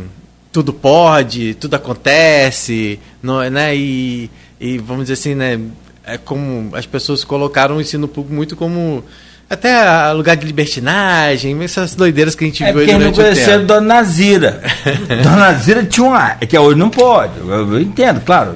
[0.52, 5.59] tudo pode, tudo acontece, não, né, e, e vamos dizer assim, né,
[6.05, 9.02] é como as pessoas colocaram o ensino público muito como
[9.50, 13.66] até lugar de libertinagem, essas doideiras que a gente é viu aí durante não conheceram
[13.66, 14.62] Dona Nazira.
[15.22, 16.37] Dona Nazira tinha uma.
[16.40, 17.38] É que hoje não pode.
[17.38, 18.55] Eu, eu, entendo, claro.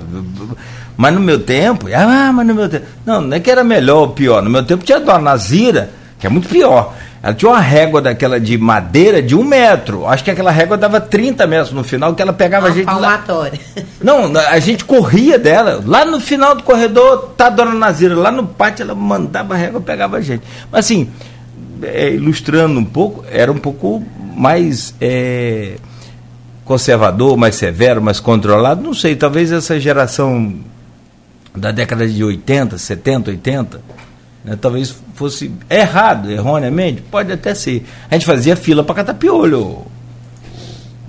[0.97, 1.87] Mas no meu tempo.
[1.95, 2.87] Ah, mas no meu tempo.
[3.05, 4.43] Não, não é que era melhor ou pior.
[4.43, 6.95] No meu tempo tinha Dona Nazira, que é muito pior.
[7.27, 10.07] Ela tinha uma régua daquela de madeira de um metro.
[10.07, 12.87] Acho que aquela régua dava 30 metros no final, que ela pegava uma a gente.
[12.87, 13.59] Palmatória.
[13.77, 13.83] Lá.
[14.01, 15.83] Não, a gente corria dela.
[15.85, 18.15] Lá no final do corredor, tá a dona Nazira.
[18.15, 20.45] Lá no pátio, ela mandava a régua pegava a gente.
[20.71, 21.11] Mas assim,
[21.83, 24.05] é, ilustrando um pouco, era um pouco
[24.37, 24.95] mais.
[25.01, 25.79] É,
[26.65, 30.55] conservador, mais severo, mais controlado, não sei, talvez essa geração
[31.55, 33.81] da década de 80, 70, 80,
[34.45, 37.85] né, talvez fosse errado, erroneamente, pode até ser.
[38.11, 39.96] A gente fazia fila para catar piolho.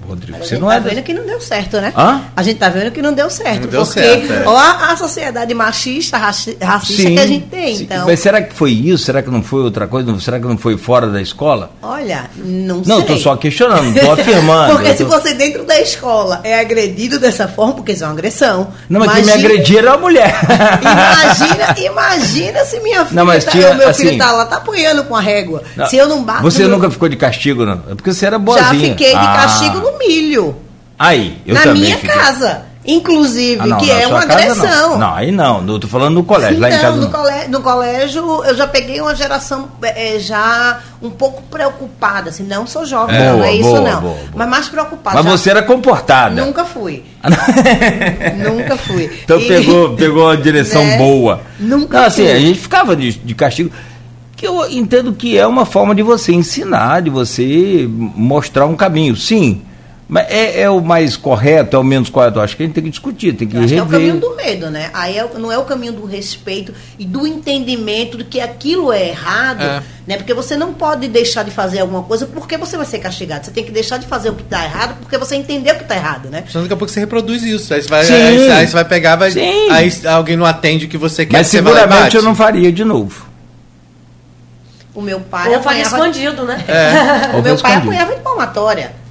[0.08, 0.80] Rodrigo, você não tá é.
[0.80, 1.94] vendo que não deu certo, né?
[1.96, 2.22] Hã?
[2.36, 3.64] A gente tá vendo que não deu certo.
[3.64, 4.44] Não deu porque certo, é.
[4.46, 7.76] ó, a, a, sociedade machista, racista sim, que a gente tem.
[7.76, 7.84] Sim.
[7.84, 8.06] Então...
[8.06, 9.04] Mas será que foi isso?
[9.04, 10.18] Será que não foi outra coisa?
[10.20, 11.72] Será que não foi fora da escola?
[11.82, 12.94] Olha, não, sei.
[12.94, 14.74] Não, estou só questionando, estou afirmando.
[14.74, 14.98] porque tô...
[14.98, 18.70] se você dentro da escola é agredido dessa forma, porque isso é uma agressão.
[18.90, 19.32] Não, mas imagina...
[19.34, 20.36] quem me agredia era a mulher.
[20.82, 24.58] imagina, imagina se minha filha, não, mas tá, tinha, meu assim, filho tá lá, tá
[24.58, 25.64] apanhando com a régua.
[25.76, 26.44] Não, se eu não bato.
[26.44, 27.84] Você nunca ficou de castigo, não?
[27.90, 28.74] É porque você era boazinha.
[28.74, 29.34] Já fiquei de ah.
[29.34, 30.56] castigo no milho.
[30.98, 32.16] Aí, eu Na também minha fiquei.
[32.16, 32.68] casa.
[32.88, 34.92] Inclusive, ah, não, que é uma agressão.
[34.92, 34.98] Não.
[34.98, 35.14] não.
[35.14, 35.68] aí não.
[35.68, 36.58] Eu tô falando no colégio.
[36.58, 36.96] lá em casa.
[36.96, 37.12] No, não.
[37.12, 42.30] Colégio, no colégio, eu já peguei uma geração é, já um pouco preocupada.
[42.30, 44.02] Assim, não sou jovem, boa, não é isso, boa, não.
[44.02, 45.18] Boa, mas mais preocupada.
[45.18, 46.46] Mas já, você era comportada.
[46.46, 47.04] Nunca fui.
[48.48, 49.12] nunca fui.
[49.22, 50.98] Então e, pegou, pegou a direção né?
[50.98, 51.42] boa.
[51.60, 52.32] Nunca não, assim, fui.
[52.32, 53.70] a gente ficava de, de castigo
[54.38, 59.16] que eu entendo que é uma forma de você ensinar, de você mostrar um caminho.
[59.18, 59.64] Sim,
[60.10, 62.40] mas é, é, o mais correto, é o menos correto?
[62.40, 63.80] Eu acho que a gente tem que discutir, tem que rever.
[63.80, 64.90] é o caminho do medo, né?
[64.94, 69.10] Aí é, não é o caminho do respeito e do entendimento de que aquilo é
[69.10, 69.84] errado, é.
[70.08, 70.16] né?
[70.16, 73.46] Porque você não pode deixar de fazer alguma coisa porque você vai ser castigado.
[73.46, 75.98] Você tem que deixar de fazer o que está errado porque você entendeu que está
[75.98, 76.46] errado, né?
[76.48, 77.74] Senão daqui a pouco você reproduz isso.
[77.74, 80.98] Aí você vai, aí, aí você vai pegar, vai, aí alguém não atende o que
[80.98, 81.40] você quer.
[81.40, 83.28] Mas seguramente eu não faria de novo.
[84.96, 85.98] O meu pai Ou apanhava...
[85.98, 86.64] escondido, né?
[86.66, 87.28] É.
[87.38, 87.92] o meu pai escondido.
[87.92, 89.07] apanhava de palmatória.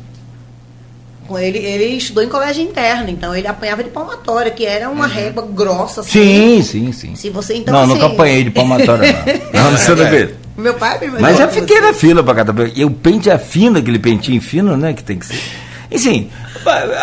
[1.31, 5.13] Ele, ele estudou em colégio interno, então ele apanhava de palmatória, que era uma uhum.
[5.13, 6.01] régua grossa.
[6.03, 6.11] Assim.
[6.11, 7.15] Sim, sim, sim.
[7.17, 7.75] Se você então.
[7.75, 9.13] Não, assim, nunca apanhei de palmatória,
[9.53, 9.65] não.
[9.73, 10.31] não, não é.
[10.57, 13.99] Meu pai Mas já fiquei na fila para cada E o pente é fino, aquele
[13.99, 14.95] pentinho fino, né?
[14.95, 15.39] Que tem que ser.
[15.91, 16.31] Enfim,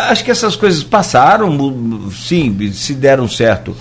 [0.08, 3.74] acho que essas coisas passaram, sim, se deram certo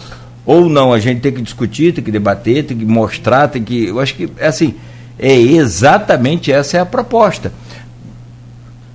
[0.45, 3.85] ou não, a gente tem que discutir, tem que debater, tem que mostrar, tem que.
[3.85, 4.75] Eu acho que é assim,
[5.17, 7.51] é exatamente essa é a proposta.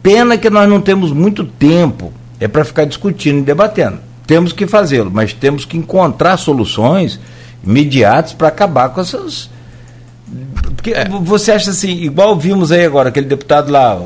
[0.08, 3.98] Pena que nós não temos muito tempo, é para ficar discutindo e debatendo.
[4.26, 7.20] Temos que fazê-lo, mas temos que encontrar soluções
[7.62, 9.50] imediatas para acabar com essas.
[10.74, 11.06] Porque é.
[11.06, 14.00] você acha assim, igual vimos aí agora, aquele deputado lá,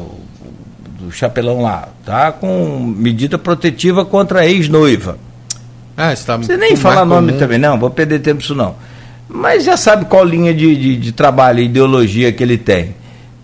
[0.98, 5.18] do chapelão lá, tá com medida protetiva contra a ex-noiva.
[5.96, 8.74] Ah, você, tá você nem falar nome também, não, vou perder tempo isso não.
[9.28, 12.92] Mas já sabe qual linha de, de, de trabalho e ideologia que ele tem.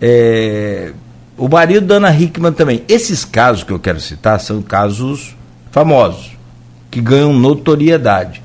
[0.00, 0.90] É,
[1.38, 2.82] o marido da Ana Hickman também.
[2.88, 5.36] Esses casos que eu quero citar são casos
[5.70, 6.32] famosos,
[6.90, 8.42] que ganham notoriedade.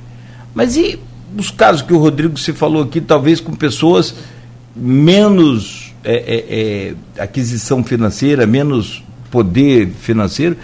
[0.54, 1.00] Mas e
[1.38, 4.14] os casos que o Rodrigo se falou aqui, talvez com pessoas
[4.76, 10.58] menos é, é, é, aquisição financeira, menos poder financeiro,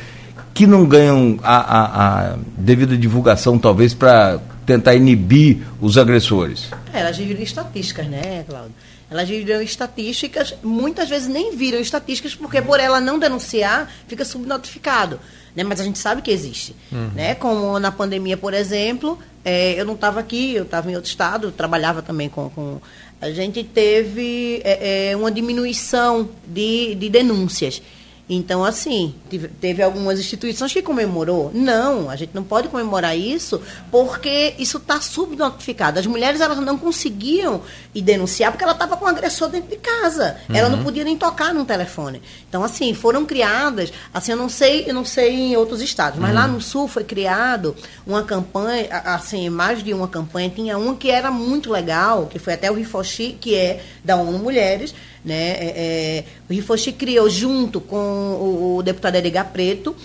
[0.53, 6.69] que não ganham a, a, a devida divulgação, talvez, para tentar inibir os agressores?
[6.93, 8.73] É, elas viram estatísticas, né, Cláudio?
[9.09, 15.19] Elas viram estatísticas, muitas vezes nem viram estatísticas, porque por ela não denunciar, fica subnotificado.
[15.55, 15.63] Né?
[15.63, 16.75] Mas a gente sabe que existe.
[16.91, 17.09] Uhum.
[17.15, 17.33] Né?
[17.35, 21.51] Como na pandemia, por exemplo, é, eu não estava aqui, eu estava em outro estado,
[21.51, 22.79] trabalhava também com, com
[23.21, 27.81] a gente teve é, é, uma diminuição de, de denúncias.
[28.29, 29.15] Então, assim,
[29.59, 31.49] teve algumas instituições que comemorou.
[31.51, 35.97] Não, a gente não pode comemorar isso porque isso está subnotificado.
[35.97, 37.63] As mulheres elas não conseguiam
[37.93, 40.37] ir denunciar porque ela estava com o agressor dentro de casa.
[40.47, 40.55] Uhum.
[40.55, 40.83] Ela não uhum.
[40.83, 42.21] podia nem tocar no telefone.
[42.47, 46.29] Então, assim, foram criadas, assim, eu não sei, eu não sei em outros estados, mas
[46.29, 46.35] uhum.
[46.35, 51.09] lá no sul foi criado uma campanha, assim, mais de uma campanha, tinha uma que
[51.09, 55.51] era muito legal, que foi até o Rifochi, que é da ONU Mulheres, né?
[55.51, 59.95] É, é, o Rifochi criou junto com o, o deputado Edgar Preto,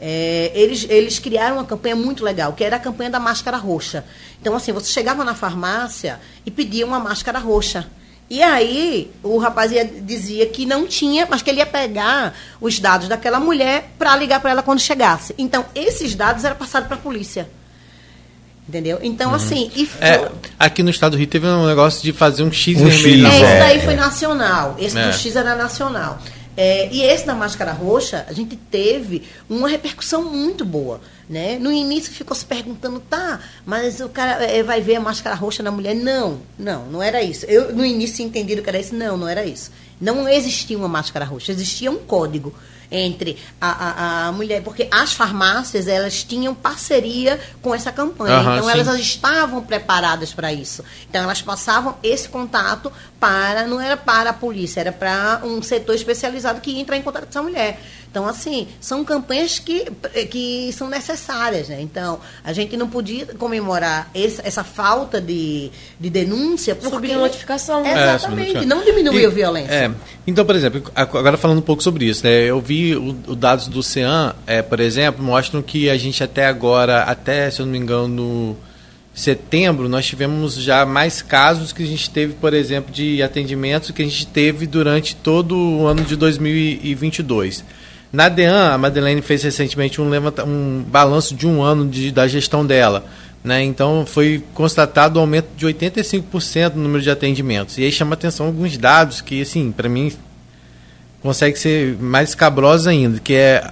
[0.00, 4.04] é, eles, eles criaram uma campanha muito legal, que era a campanha da máscara roxa.
[4.40, 7.86] Então, assim, você chegava na farmácia e pedia uma máscara roxa.
[8.28, 12.78] E aí, o rapaz ia, dizia que não tinha, mas que ele ia pegar os
[12.78, 15.34] dados daquela mulher para ligar para ela quando chegasse.
[15.38, 17.48] Então, esses dados eram passados para a polícia.
[18.68, 18.98] Entendeu?
[19.02, 19.36] Então, uhum.
[19.36, 19.70] assim.
[20.00, 23.26] É, aqui no estado do Rio teve um negócio de fazer um X um vermelho.
[23.26, 24.76] X, é, esse daí foi nacional.
[24.78, 25.06] Esse é.
[25.06, 26.18] do X era nacional.
[26.56, 31.00] É, e esse da máscara roxa, a gente teve uma repercussão muito boa.
[31.28, 31.58] Né?
[31.58, 35.62] No início ficou se perguntando, tá, mas o cara é, vai ver a máscara roxa
[35.62, 35.94] na mulher?
[35.94, 37.46] Não, não, não era isso.
[37.46, 38.94] Eu no início entendi que era isso.
[38.94, 39.70] Não, não era isso.
[40.00, 42.54] Não existia uma máscara roxa, existia um código
[42.90, 48.56] entre a, a, a, mulher, porque as farmácias elas tinham parceria com essa campanha, uhum,
[48.56, 48.70] então sim.
[48.70, 50.84] elas estavam preparadas para isso.
[51.08, 55.94] Então elas passavam esse contato para, não era para a polícia, era para um setor
[55.94, 57.80] especializado que ia entrar em contato com essa mulher.
[58.14, 59.86] Então, assim, são campanhas que,
[60.30, 61.80] que são necessárias, né?
[61.80, 66.94] Então, a gente não podia comemorar esse, essa falta de, de denúncia porque...
[66.94, 67.84] Subir a notificação.
[67.84, 69.74] Exatamente, é, não diminuir a violência.
[69.74, 69.90] É,
[70.28, 72.30] então, por exemplo, agora falando um pouco sobre isso, né?
[72.44, 77.02] Eu vi os dados do CEAM, é, por exemplo, mostram que a gente até agora,
[77.02, 78.56] até, se eu não me engano,
[79.12, 84.02] setembro, nós tivemos já mais casos que a gente teve, por exemplo, de atendimentos que
[84.02, 87.64] a gente teve durante todo o ano de 2022.
[88.14, 92.28] Na DEAN, a Madeleine fez recentemente um, levanta, um balanço de um ano de, da
[92.28, 93.04] gestão dela.
[93.42, 93.64] Né?
[93.64, 97.76] Então, foi constatado um aumento de 85% no número de atendimentos.
[97.76, 100.12] E aí chama atenção alguns dados que, assim, para mim,
[101.20, 103.68] consegue ser mais escabrosos ainda, que é,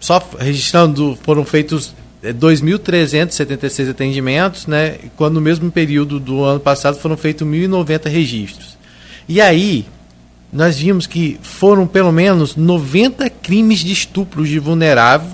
[0.00, 4.96] só registrando, foram feitos 2.376 é, atendimentos, né?
[5.14, 8.78] quando no mesmo período do ano passado foram feitos 1.090 registros.
[9.28, 9.84] E aí,
[10.52, 15.30] nós vimos que foram pelo menos 90 crimes de estupro de vulnerável,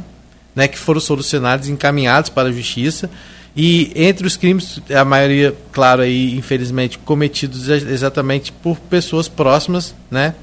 [0.55, 3.11] né, que foram solucionados encaminhados para a justiça.
[3.57, 10.35] E entre os crimes, a maioria, claro, aí, infelizmente, cometidos exatamente por pessoas próximas, né?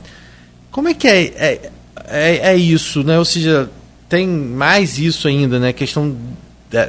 [0.70, 1.72] Como é que é, é,
[2.10, 3.18] é, é isso, né?
[3.18, 3.70] Ou seja,
[4.10, 5.70] tem mais isso ainda, né?
[5.70, 6.14] A questão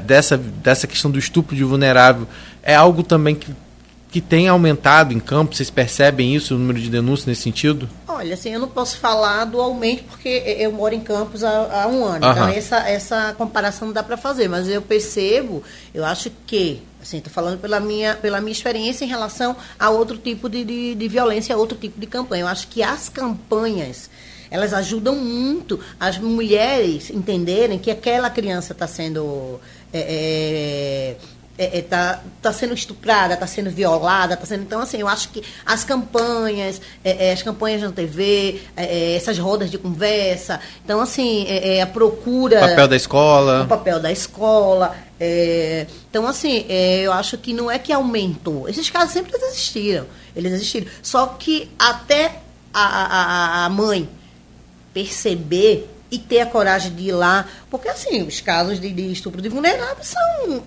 [0.05, 2.27] dessa, dessa questão do estupro de vulnerável
[2.61, 3.53] é algo também que
[4.17, 5.55] que tem aumentado em campo?
[5.55, 7.87] Vocês percebem isso, o número de denúncias nesse sentido?
[8.09, 11.87] Olha, assim, eu não posso falar do aumento porque eu moro em Campos há, há
[11.87, 12.25] um ano.
[12.25, 12.33] Aham.
[12.33, 14.49] Então, essa, essa comparação não dá para fazer.
[14.49, 15.63] Mas eu percebo,
[15.93, 20.17] eu acho que, assim, estou falando pela minha, pela minha experiência em relação a outro
[20.17, 22.45] tipo de, de, de violência, a outro tipo de campanha.
[22.45, 24.09] Eu acho que as campanhas
[24.51, 29.61] elas ajudam muito as mulheres entenderem que aquela criança está sendo
[29.93, 31.17] é, é,
[31.59, 34.63] é, é, tá, tá sendo estuprada, está sendo violada, tá sendo.
[34.63, 39.17] Então, assim, eu acho que as campanhas, é, é, as campanhas na TV, é, é,
[39.17, 41.47] essas rodas de conversa, então, assim,
[41.81, 42.59] a procura.
[42.59, 43.63] O papel da escola.
[43.63, 44.97] O papel da escola.
[46.11, 48.69] então, assim, eu acho que não é que aumentou.
[48.69, 50.07] Esses casos sempre existiram.
[50.35, 50.87] Eles existiram.
[51.03, 52.41] Só que até
[52.73, 54.07] a, a, a mãe
[54.93, 57.47] perceber e ter a coragem de ir lá.
[57.71, 60.63] Porque, assim, os casos de, de estupro de vulneráveis são.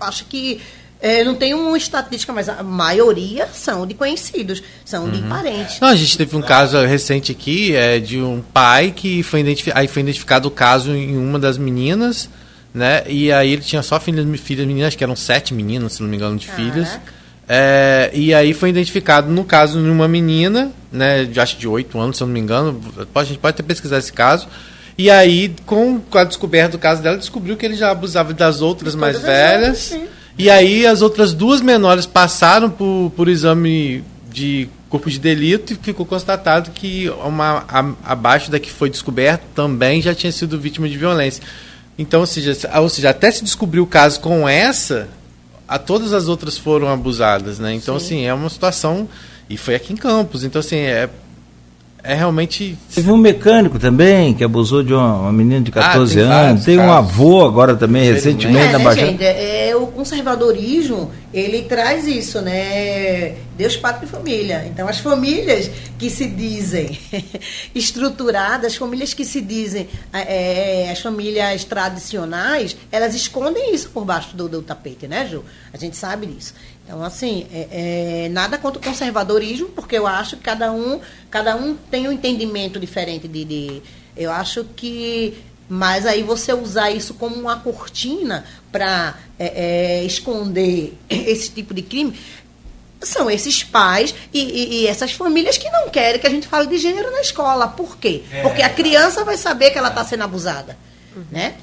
[0.00, 0.60] Acho que.
[1.00, 5.10] É, não tem uma estatística, mas a maioria são de conhecidos, são uhum.
[5.10, 5.80] de parentes.
[5.80, 9.80] Não, a gente teve um caso recente aqui é, de um pai que foi identificado,
[9.80, 12.30] aí foi identificado o caso em uma das meninas,
[12.72, 13.02] né?
[13.08, 16.14] E aí ele tinha só filhas, filhas meninas, que eram sete meninas, se não me
[16.14, 16.62] engano, de Caraca.
[16.62, 17.00] filhas.
[17.48, 21.24] É, e aí foi identificado no caso de uma menina, né?
[21.24, 22.80] De, acho de oito anos, se eu não me engano.
[23.12, 24.46] A gente pode até pesquisar esse caso
[24.96, 28.94] e aí, com, a descoberta do caso dela, descobriu que ele já abusava das outras
[28.94, 29.96] mais velhas.
[30.38, 35.76] e aí as outras duas menores passaram por, por exame de corpo de delito e
[35.76, 40.88] ficou constatado que uma a, abaixo da que foi descoberta também já tinha sido vítima
[40.88, 41.42] de violência.
[41.98, 45.08] Então, ou seja, ou seja, até se descobriu o caso com essa,
[45.66, 47.74] a todas as outras foram abusadas, né?
[47.74, 48.04] Então, Sim.
[48.04, 49.08] assim, é uma situação
[49.48, 50.44] e foi aqui em Campos.
[50.44, 51.08] Então, assim, é
[52.04, 52.76] é realmente.
[52.92, 56.64] Teve um mecânico também que abusou de uma, uma menina de 14 ah, tem anos.
[56.64, 59.06] Tem um avô agora também, recentemente, é, na né, Baixada.
[59.06, 63.36] Gente, é, é, o conservadorismo, ele traz isso, né?
[63.56, 64.64] Deus, pátria e família.
[64.66, 66.98] Então, as famílias que se dizem
[67.72, 74.36] estruturadas, as famílias que se dizem é, as famílias tradicionais, elas escondem isso por baixo
[74.36, 75.44] do, do tapete, né, Ju?
[75.72, 76.52] A gente sabe disso.
[76.92, 77.68] Então, assim, é,
[78.24, 82.12] é, nada contra o conservadorismo, porque eu acho que cada um, cada um tem um
[82.12, 83.82] entendimento diferente de, de
[84.14, 90.92] eu acho que mas aí você usar isso como uma cortina para é, é, esconder
[91.08, 92.14] esse tipo de crime
[93.00, 96.66] são esses pais e, e, e, essas famílias que não querem que a gente fale
[96.66, 97.68] de gênero na escola.
[97.68, 98.22] Por quê?
[98.30, 98.42] É.
[98.42, 100.76] Porque a criança vai saber que ela está sendo abusada,
[101.16, 101.24] uhum.
[101.30, 101.54] né?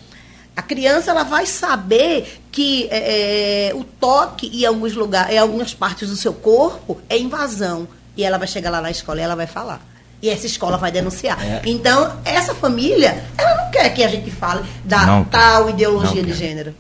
[0.60, 5.74] A criança ela vai saber que é, é, o toque em alguns lugares, em algumas
[5.74, 7.88] partes do seu corpo é invasão.
[8.18, 9.80] E ela vai chegar lá na escola e ela vai falar.
[10.22, 11.42] E essa escola vai denunciar.
[11.42, 11.62] É.
[11.64, 15.74] Então, essa família, ela não quer que a gente fale da não tal quer.
[15.76, 16.76] ideologia de gênero.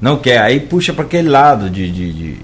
[0.00, 0.38] Não quer.
[0.38, 2.40] Aí puxa para aquele lado de, de, de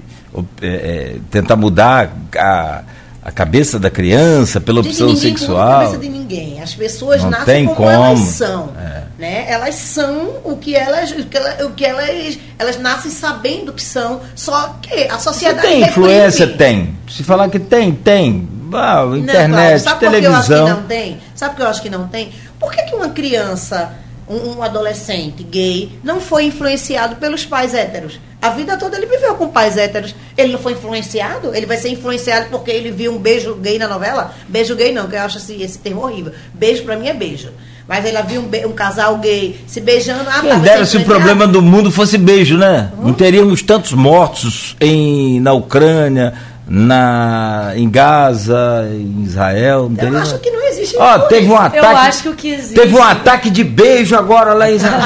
[0.61, 2.83] é, é, tentar mudar a
[3.25, 5.59] a cabeça da criança pela opção ninguém sexual.
[5.59, 6.61] a cabeça de ninguém.
[6.61, 8.71] As pessoas não nascem como, como, elas são.
[8.79, 9.04] É.
[9.25, 9.47] Né?
[9.49, 13.83] Elas são o que elas, o que elas, o que elas, elas nascem sabendo que
[13.83, 14.21] são.
[14.35, 15.67] Só que a sociedade.
[15.67, 16.95] Se tem influência, tem.
[17.09, 18.47] Se falar que tem, tem.
[18.75, 19.79] Ah, internet, não, claro.
[19.79, 20.43] Sabe televisão.
[20.43, 21.21] Por que eu acho que não tem?
[21.35, 22.33] Sabe por que eu acho que não tem?
[22.61, 23.95] Por que, que uma criança
[24.29, 28.21] um, um, adolescente gay não foi influenciado pelos pais héteros.
[28.43, 30.15] A vida toda ele viveu com pais héteros.
[30.37, 31.55] Ele não foi influenciado?
[31.55, 34.35] Ele vai ser influenciado porque ele viu um beijo gay na novela?
[34.49, 36.33] Beijo gay não, que eu acho esse, esse termo horrível.
[36.53, 37.51] Beijo para mim é beijo.
[37.87, 40.29] Mas ela viu um, um, casal gay se beijando.
[40.29, 42.91] Ah, Quem dera se o problema do mundo fosse beijo, né?
[42.97, 43.09] Uhum.
[43.09, 46.33] Não teríamos tantos mortos em, na Ucrânia,
[46.67, 49.91] na, em Gaza, em Israel.
[49.91, 50.97] Não eu acho que não existe.
[50.97, 51.79] Ó, teve um ataque.
[51.79, 52.75] Eu acho que o que existe.
[52.75, 55.01] Teve um ataque de beijo agora lá em Israel.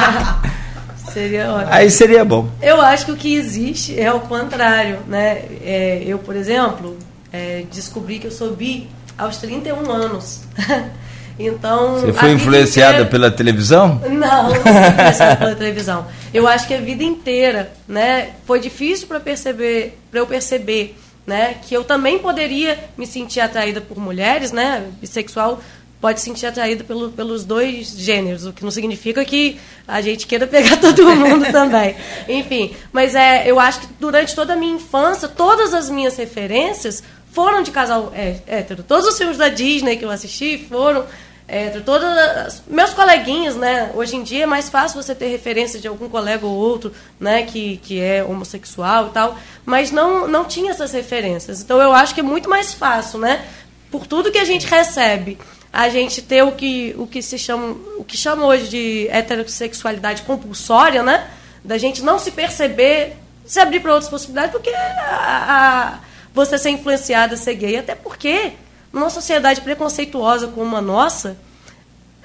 [1.11, 1.69] seria ótimo.
[1.71, 2.47] Aí seria bom.
[2.61, 5.43] Eu acho que o que existe é o contrário, né?
[5.65, 6.97] É, eu, por exemplo,
[7.33, 10.41] é, descobri que eu sou bi aos 31 anos.
[11.39, 12.01] Então.
[12.01, 13.09] Você foi influenciada inteira...
[13.09, 14.01] pela televisão?
[14.09, 16.05] Não, não fui influenciada pela televisão.
[16.33, 18.31] Eu acho que a vida inteira, né?
[18.45, 20.95] Foi difícil para perceber, para eu perceber
[21.29, 21.57] né?
[21.61, 24.89] Que eu também poderia me sentir atraída por mulheres, né?
[24.99, 25.61] Bissexual
[26.01, 30.25] pode se sentir atraída pelo, pelos dois gêneros, o que não significa que a gente
[30.25, 31.95] queira pegar todo mundo também.
[32.27, 37.03] Enfim, mas é, eu acho que durante toda a minha infância, todas as minhas referências
[37.31, 38.81] foram de casal é, hétero.
[38.81, 41.05] Todos os filmes da Disney que eu assisti foram
[41.51, 43.91] é, meus coleguinhas, né?
[43.95, 47.43] Hoje em dia é mais fácil você ter referência de algum colega ou outro, né?
[47.43, 51.61] Que, que é homossexual e tal, mas não não tinha essas referências.
[51.61, 53.43] Então eu acho que é muito mais fácil, né?
[53.89, 55.39] Por tudo que a gente recebe,
[55.73, 60.21] a gente ter o que o que se chama o que chama hoje de heterossexualidade
[60.21, 61.27] compulsória, né?
[61.63, 65.99] Da gente não se perceber, se abrir para outras possibilidades, porque a, a,
[66.31, 68.53] você ser influenciada, ser gay, até porque
[68.91, 71.37] numa sociedade preconceituosa como a nossa,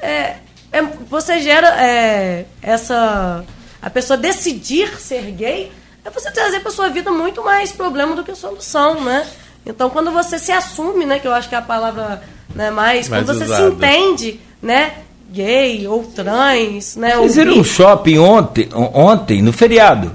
[0.01, 0.37] é,
[0.73, 3.45] é, você gera é, essa.
[3.81, 5.71] A pessoa decidir ser gay
[6.05, 9.27] é você trazer para sua vida muito mais problema do que solução, né?
[9.65, 12.23] Então, quando você se assume, né, que eu acho que é a palavra
[12.55, 14.95] né, mais, mais quando você se entende, né,
[15.31, 17.17] gay ou trans, né?
[17.17, 20.13] Vocês viram um shopping ontem, ontem, no feriado.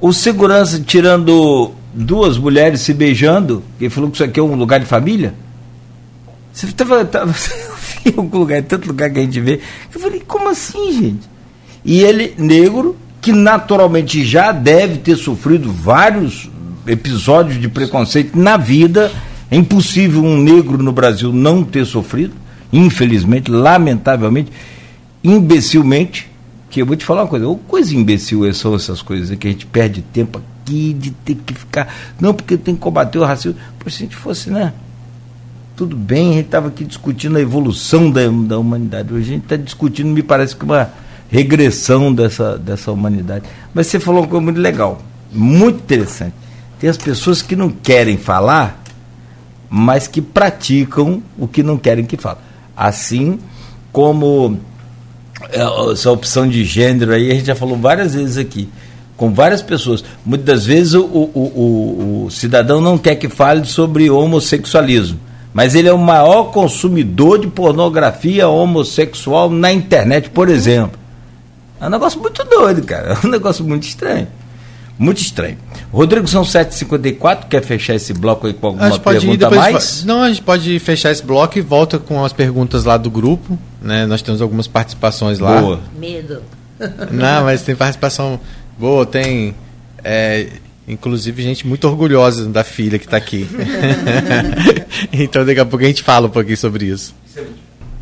[0.00, 4.80] O segurança tirando duas mulheres se beijando, que falou que isso aqui é um lugar
[4.80, 5.34] de família.
[6.58, 7.04] Você estava.
[7.04, 7.32] Tava,
[8.04, 9.60] em algum lugar, tanto lugar que a gente vê.
[9.94, 11.30] Eu falei, como assim, gente?
[11.84, 16.50] E ele, negro, que naturalmente já deve ter sofrido vários
[16.84, 19.12] episódios de preconceito na vida.
[19.48, 22.34] É impossível um negro no Brasil não ter sofrido,
[22.72, 24.50] infelizmente, lamentavelmente,
[25.22, 26.28] imbecilmente.
[26.68, 29.64] Que eu vou te falar uma coisa, coisa imbecil são essas coisas que a gente
[29.64, 31.94] perde tempo aqui de ter que ficar.
[32.20, 33.58] Não, porque tem que combater o racismo.
[33.78, 34.72] Pois se a gente fosse, né?
[35.78, 39.14] Tudo bem, a gente estava aqui discutindo a evolução da, da humanidade.
[39.14, 40.90] Hoje a gente está discutindo, me parece que uma
[41.30, 43.44] regressão dessa, dessa humanidade.
[43.72, 45.00] Mas você falou uma coisa muito legal,
[45.32, 46.34] muito interessante.
[46.80, 48.82] Tem as pessoas que não querem falar,
[49.70, 52.38] mas que praticam o que não querem que fale.
[52.76, 53.38] Assim
[53.92, 54.58] como
[55.48, 58.68] é, essa opção de gênero aí, a gente já falou várias vezes aqui,
[59.16, 60.02] com várias pessoas.
[60.26, 65.88] Muitas vezes o, o, o, o cidadão não quer que fale sobre homossexualismo, mas ele
[65.88, 70.98] é o maior consumidor de pornografia homossexual na internet, por exemplo.
[71.80, 73.18] É um negócio muito doido, cara.
[73.22, 74.26] É um negócio muito estranho.
[74.98, 75.56] Muito estranho.
[75.92, 80.04] Rodrigo, são 7h54, quer fechar esse bloco aí com alguma pergunta mais?
[80.04, 83.56] Não, a gente pode fechar esse bloco e volta com as perguntas lá do grupo.
[83.80, 84.06] Né?
[84.06, 85.60] Nós temos algumas participações lá.
[85.60, 85.80] Boa.
[85.96, 86.42] Medo.
[87.12, 88.40] Não, mas tem participação
[88.78, 89.54] boa, tem.
[90.02, 90.48] É,
[90.88, 93.46] inclusive gente muito orgulhosa da filha que está aqui.
[95.12, 97.14] então daqui a pouco a gente fala um pouquinho sobre isso.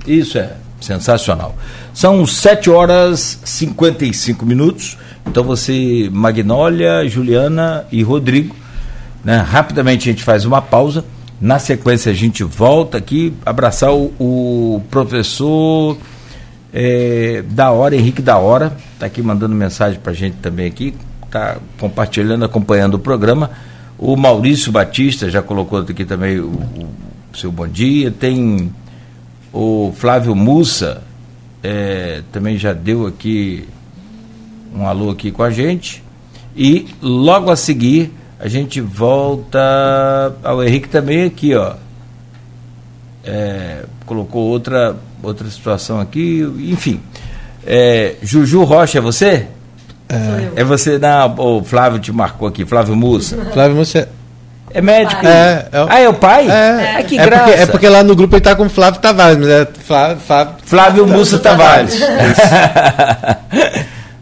[0.07, 1.57] Isso é sensacional.
[1.93, 4.97] São 7 horas e 55 minutos.
[5.27, 8.55] Então você, Magnólia, Juliana e Rodrigo,
[9.25, 9.39] né?
[9.39, 11.05] rapidamente a gente faz uma pausa.
[11.41, 15.99] Na sequência a gente volta aqui abraçar o, o professor
[16.73, 20.95] é, da hora, Henrique da hora, está aqui mandando mensagem para a gente também aqui,
[21.37, 23.51] está compartilhando, acompanhando o programa.
[23.99, 26.49] O Maurício Batista já colocou aqui também o,
[27.33, 28.11] o seu bom dia.
[28.11, 28.73] Tem
[29.53, 31.03] o Flávio Mussa,
[31.63, 33.69] é, também já deu aqui
[34.75, 36.03] um alô aqui com a gente.
[36.57, 41.75] E logo a seguir a gente volta ao Henrique também aqui, ó.
[43.25, 47.01] É, colocou outra, outra situação aqui, enfim.
[47.65, 49.49] É, Juju Rocha, é você?
[50.09, 53.37] É, é você, não, o Flávio te marcou aqui, Flávio Mussa.
[53.53, 54.09] Flávio Mussa
[54.77, 55.27] é médico?
[55.27, 55.87] É, é o...
[55.89, 56.51] Ah, é o pai?
[56.51, 59.39] É, é que é Porque, é porque lá no grupo ele tá com Flávio Tavares,
[59.39, 61.99] mas é Flávio, Flávio, Flávio Mussa Tavares.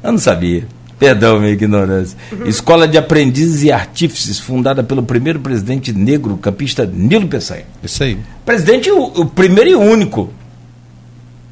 [0.03, 0.65] Eu não sabia.
[0.97, 2.17] Perdão, minha ignorância.
[2.47, 7.65] Escola de Aprendizes e Artífices, fundada pelo primeiro presidente negro, campista Nilo Peçanha.
[7.83, 8.17] Isso aí.
[8.47, 10.33] Presidente, o, o primeiro e único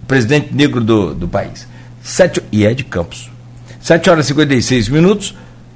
[0.07, 1.67] presidente negro do, do país.
[2.03, 3.32] Sete, e é de Campos.
[3.83, 5.35] 7 horas e 56 minutos.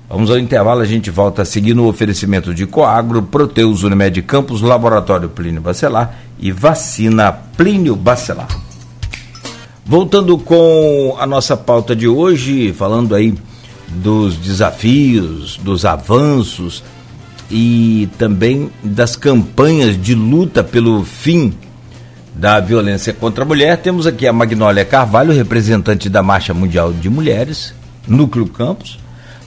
[0.09, 4.63] Vamos ao intervalo, a gente volta a seguir no oferecimento de Coagro, Proteus Unimed Campos,
[4.63, 8.47] Laboratório Plínio Bacelar e Vacina Plínio Bacelar.
[9.85, 13.35] Voltando com a nossa pauta de hoje, falando aí
[13.89, 16.85] dos desafios, dos avanços
[17.51, 21.53] e também das campanhas de luta pelo fim
[22.33, 27.11] da violência contra a mulher, temos aqui a Magnólia Carvalho, representante da Marcha Mundial de
[27.11, 27.75] Mulheres,
[28.07, 28.99] Núcleo Campos,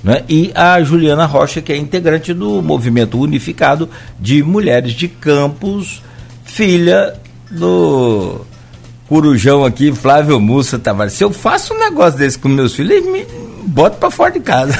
[0.03, 0.23] né?
[0.27, 3.89] e a Juliana Rocha, que é integrante do Movimento Unificado
[4.19, 6.01] de Mulheres de Campos,
[6.43, 7.13] filha
[7.51, 8.41] do
[9.07, 11.13] Corujão aqui, Flávio Mussa Tavares.
[11.13, 13.25] Se eu faço um negócio desse com meus filhos, eles me
[13.65, 14.73] botam para fora de casa.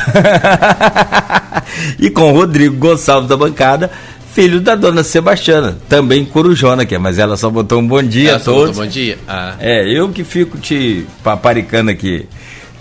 [2.00, 3.90] e com o Rodrigo Gonçalves da bancada,
[4.34, 8.36] filho da dona Sebastiana, também corujona, que é, mas ela só botou um bom dia
[8.36, 8.78] a todos.
[8.78, 9.18] Bom dia.
[9.28, 9.56] Ah.
[9.60, 12.28] É, eu que fico te paparicando aqui.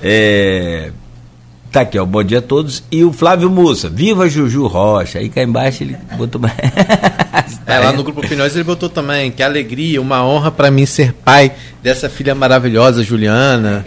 [0.02, 0.90] É,
[1.70, 2.82] Tá aqui, ó, bom dia a todos.
[2.90, 5.18] E o Flávio Mussa, viva Juju Rocha.
[5.18, 6.40] Aí cá embaixo ele botou.
[7.66, 11.12] é, lá no Grupo Opiniões ele botou também, que alegria, uma honra para mim ser
[11.12, 13.86] pai dessa filha maravilhosa, Juliana.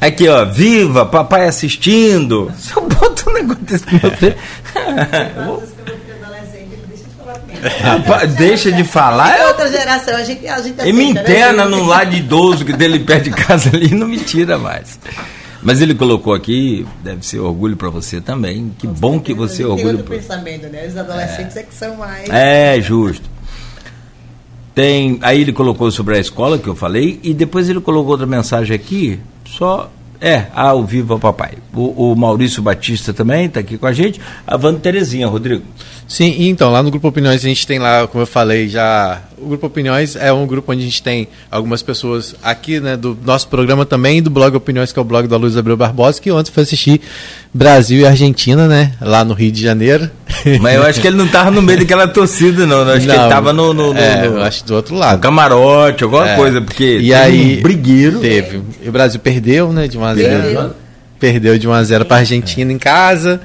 [0.00, 2.50] Aqui, ó, viva, papai assistindo.
[2.56, 4.36] Se eu boto um negócio desse meu filho.
[8.36, 9.38] Deixa de falar.
[9.38, 11.70] É outra geração, a gente, a gente aceita, E me né, interna né?
[11.70, 14.98] num lado idoso que dele perto de casa ali não me tira mais.
[15.62, 18.72] Mas ele colocou aqui, deve ser orgulho para você também.
[18.78, 19.98] Que bom que você orgulho.
[19.98, 20.86] Tem pensamento, né?
[20.86, 21.60] Os adolescentes é.
[21.60, 22.28] é que são mais.
[22.30, 23.28] É, justo.
[24.74, 28.26] Tem, aí ele colocou sobre a escola que eu falei e depois ele colocou outra
[28.26, 29.90] mensagem aqui, só
[30.20, 31.54] é, ao vivo ao papai.
[31.74, 34.20] O, o Maurício Batista também está aqui com a gente.
[34.46, 35.64] A Wanda Terezinha, Rodrigo.
[36.10, 39.20] Sim, então, lá no Grupo Opiniões a gente tem lá, como eu falei, já.
[39.38, 43.16] O Grupo Opiniões é um grupo onde a gente tem algumas pessoas aqui, né, do
[43.24, 46.28] nosso programa também, do blog Opiniões, que é o blog da Luiz Abreu Barbosa, que
[46.32, 47.00] ontem foi assistir
[47.54, 50.10] Brasil e Argentina, né, lá no Rio de Janeiro.
[50.60, 52.78] Mas eu acho que ele não estava no meio daquela torcida, não.
[52.78, 55.14] Eu acho não, que ele estava no, no, no, é, Eu acho do outro lado.
[55.14, 56.34] No camarote, alguma é.
[56.34, 58.18] coisa, porque e aí, um brigueiro.
[58.18, 58.60] Teve.
[58.82, 60.74] E o Brasil perdeu, né, de 1 a 0
[61.20, 63.40] Perdeu, de 1 a 0 para a Argentina em casa.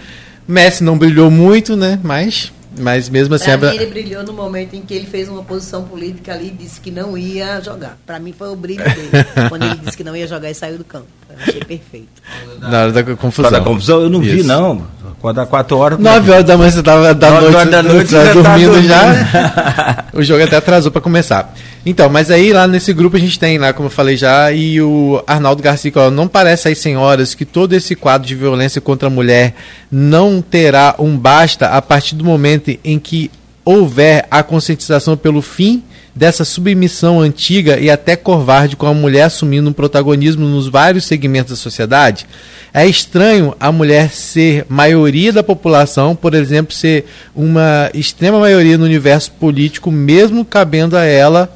[0.47, 3.57] Messi não brilhou muito, né, mas mas mesmo assim.
[3.57, 6.51] Pra mim, ele brilhou no momento em que ele fez uma posição política ali e
[6.51, 7.97] disse que não ia jogar.
[8.05, 9.09] Para mim foi o brilho dele.
[9.49, 11.07] quando ele disse que não ia jogar e saiu do campo.
[11.29, 12.21] Eu achei perfeito.
[12.59, 13.51] Na hora da confusão.
[13.51, 14.37] Da confusão eu não Isso.
[14.37, 14.85] vi, não.
[15.21, 15.99] Quando dá 4 horas.
[15.99, 20.05] 9 horas da manhã você estava da noite, da noite já dormindo, tá dormindo já.
[20.13, 21.53] o jogo até atrasou para começar.
[21.85, 24.81] Então, mas aí lá nesse grupo a gente tem lá, como eu falei já, e
[24.81, 29.07] o Arnaldo Garcia, ó, não parece às senhoras que todo esse quadro de violência contra
[29.07, 29.53] a mulher
[29.91, 33.29] não terá um basta a partir do momento em que
[33.63, 35.83] houver a conscientização pelo fim
[36.15, 41.51] dessa submissão antiga e até covarde com a mulher assumindo um protagonismo nos vários segmentos
[41.51, 42.25] da sociedade?
[42.73, 47.05] É estranho a mulher ser maioria da população, por exemplo, ser
[47.35, 51.54] uma extrema maioria no universo político, mesmo cabendo a ela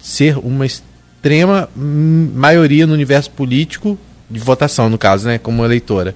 [0.00, 3.98] ser uma extrema maioria no universo político,
[4.30, 6.14] de votação no caso, né, como eleitora.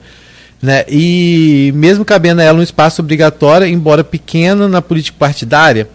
[0.63, 0.85] Né?
[0.89, 5.89] E mesmo cabendo a ela um espaço obrigatório, embora pequeno na política partidária,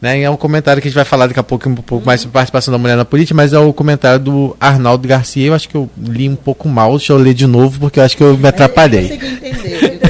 [0.00, 0.22] né?
[0.22, 2.34] É um comentário que a gente vai falar daqui a pouco, um pouco mais sobre
[2.34, 5.46] participação da mulher na política, mas é o comentário do Arnaldo Garcia.
[5.46, 8.04] Eu acho que eu li um pouco mal, deixa eu ler de novo, porque eu
[8.04, 9.10] acho que eu me atrapalhei.
[9.10, 10.00] Eu entender.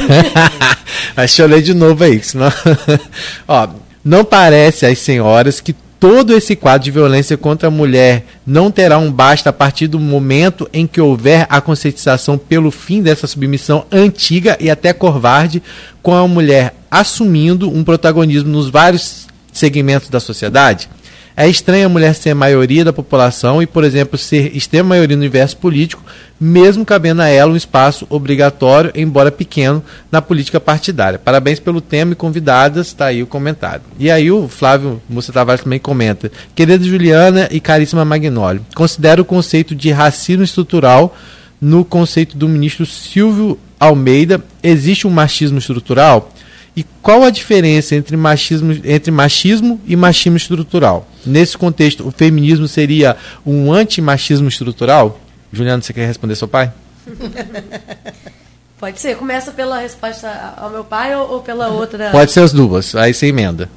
[1.16, 2.52] mas deixa eu ler de novo aí, senão.
[3.46, 3.68] Ó,
[4.04, 8.98] não parece às senhoras que todo esse quadro de violência contra a mulher não terá
[8.98, 13.86] um basta a partir do momento em que houver a conscientização pelo fim dessa submissão
[13.90, 15.62] antiga e até covarde,
[16.02, 20.88] com a mulher assumindo um protagonismo nos vários segmentos da sociedade?
[21.36, 25.16] É estranho a mulher ser a maioria da população e, por exemplo, ser extrema maioria
[25.16, 26.02] no universo político,
[26.40, 31.18] mesmo cabendo a ela um espaço obrigatório, embora pequeno, na política partidária.
[31.18, 33.82] Parabéns pelo tema e convidadas, está aí o comentário.
[33.98, 36.32] E aí o Flávio Mussa Tavares também comenta.
[36.54, 41.14] Querida Juliana e caríssima Magnólio, considero o conceito de racismo estrutural
[41.60, 44.42] no conceito do ministro Silvio Almeida.
[44.62, 46.32] Existe um machismo estrutural?
[46.76, 51.08] E qual a diferença entre machismo, entre machismo e machismo estrutural?
[51.24, 53.16] Nesse contexto, o feminismo seria
[53.46, 55.18] um antimachismo estrutural?
[55.50, 56.70] Juliano, você quer responder seu pai?
[58.78, 59.16] Pode ser.
[59.16, 62.10] Começa pela resposta ao meu pai ou, ou pela outra?
[62.10, 62.94] Pode ser as duas.
[62.94, 63.70] Aí você emenda.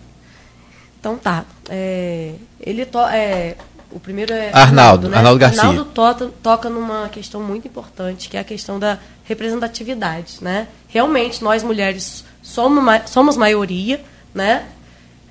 [0.99, 1.45] Então tá.
[1.69, 3.55] É, ele to, é,
[3.91, 5.17] o primeiro é Arnaldo, Arnaldo, né?
[5.17, 5.61] Arnaldo Garcia.
[5.61, 10.67] Arnaldo toca, toca numa questão muito importante, que é a questão da representatividade, né?
[10.89, 14.01] Realmente nós mulheres somos, somos maioria,
[14.33, 14.65] né?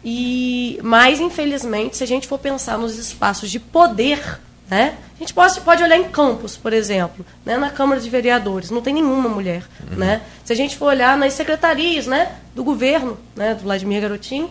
[0.04, 4.40] E, mas, infelizmente, se a gente for pensar nos espaços de poder,
[4.70, 4.96] né?
[5.16, 7.56] A gente pode, pode olhar em campos, por exemplo, né?
[7.56, 9.64] na Câmara de Vereadores, não tem nenhuma mulher.
[9.90, 9.98] Uhum.
[9.98, 10.22] Né?
[10.44, 12.36] Se a gente for olhar nas secretarias né?
[12.54, 13.52] do governo, né?
[13.54, 14.48] do Vladimir Garotinho,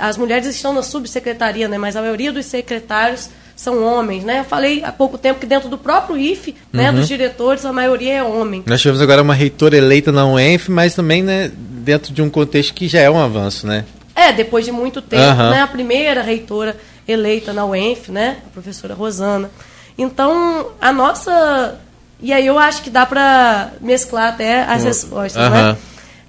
[0.00, 1.78] as mulheres estão na subsecretaria, né?
[1.78, 3.28] mas a maioria dos secretários
[3.60, 4.38] são homens, né?
[4.38, 6.96] Eu falei há pouco tempo que dentro do próprio IFE, né, uhum.
[6.96, 8.62] dos diretores, a maioria é homem.
[8.64, 12.72] Nós tivemos agora uma reitora eleita na UENF, mas também, né, dentro de um contexto
[12.72, 13.84] que já é um avanço, né?
[14.14, 15.50] É, depois de muito tempo, uhum.
[15.50, 16.74] né, a primeira reitora
[17.06, 19.50] eleita na UENF, né, a professora Rosana.
[19.98, 21.78] Então, a nossa
[22.22, 25.50] e aí eu acho que dá para mesclar até as respostas, uhum.
[25.50, 25.76] né?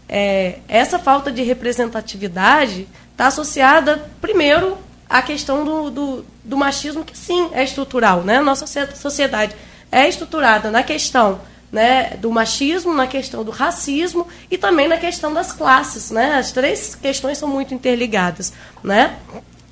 [0.09, 4.77] É, essa falta de representatividade está associada, primeiro,
[5.11, 8.21] à questão do, do, do machismo, que sim é estrutural.
[8.21, 8.39] Né?
[8.39, 9.53] Nossa sociedade
[9.91, 15.33] é estruturada na questão né, do machismo, na questão do racismo e também na questão
[15.33, 16.11] das classes.
[16.11, 16.35] Né?
[16.35, 18.53] As três questões são muito interligadas.
[18.81, 19.17] Né?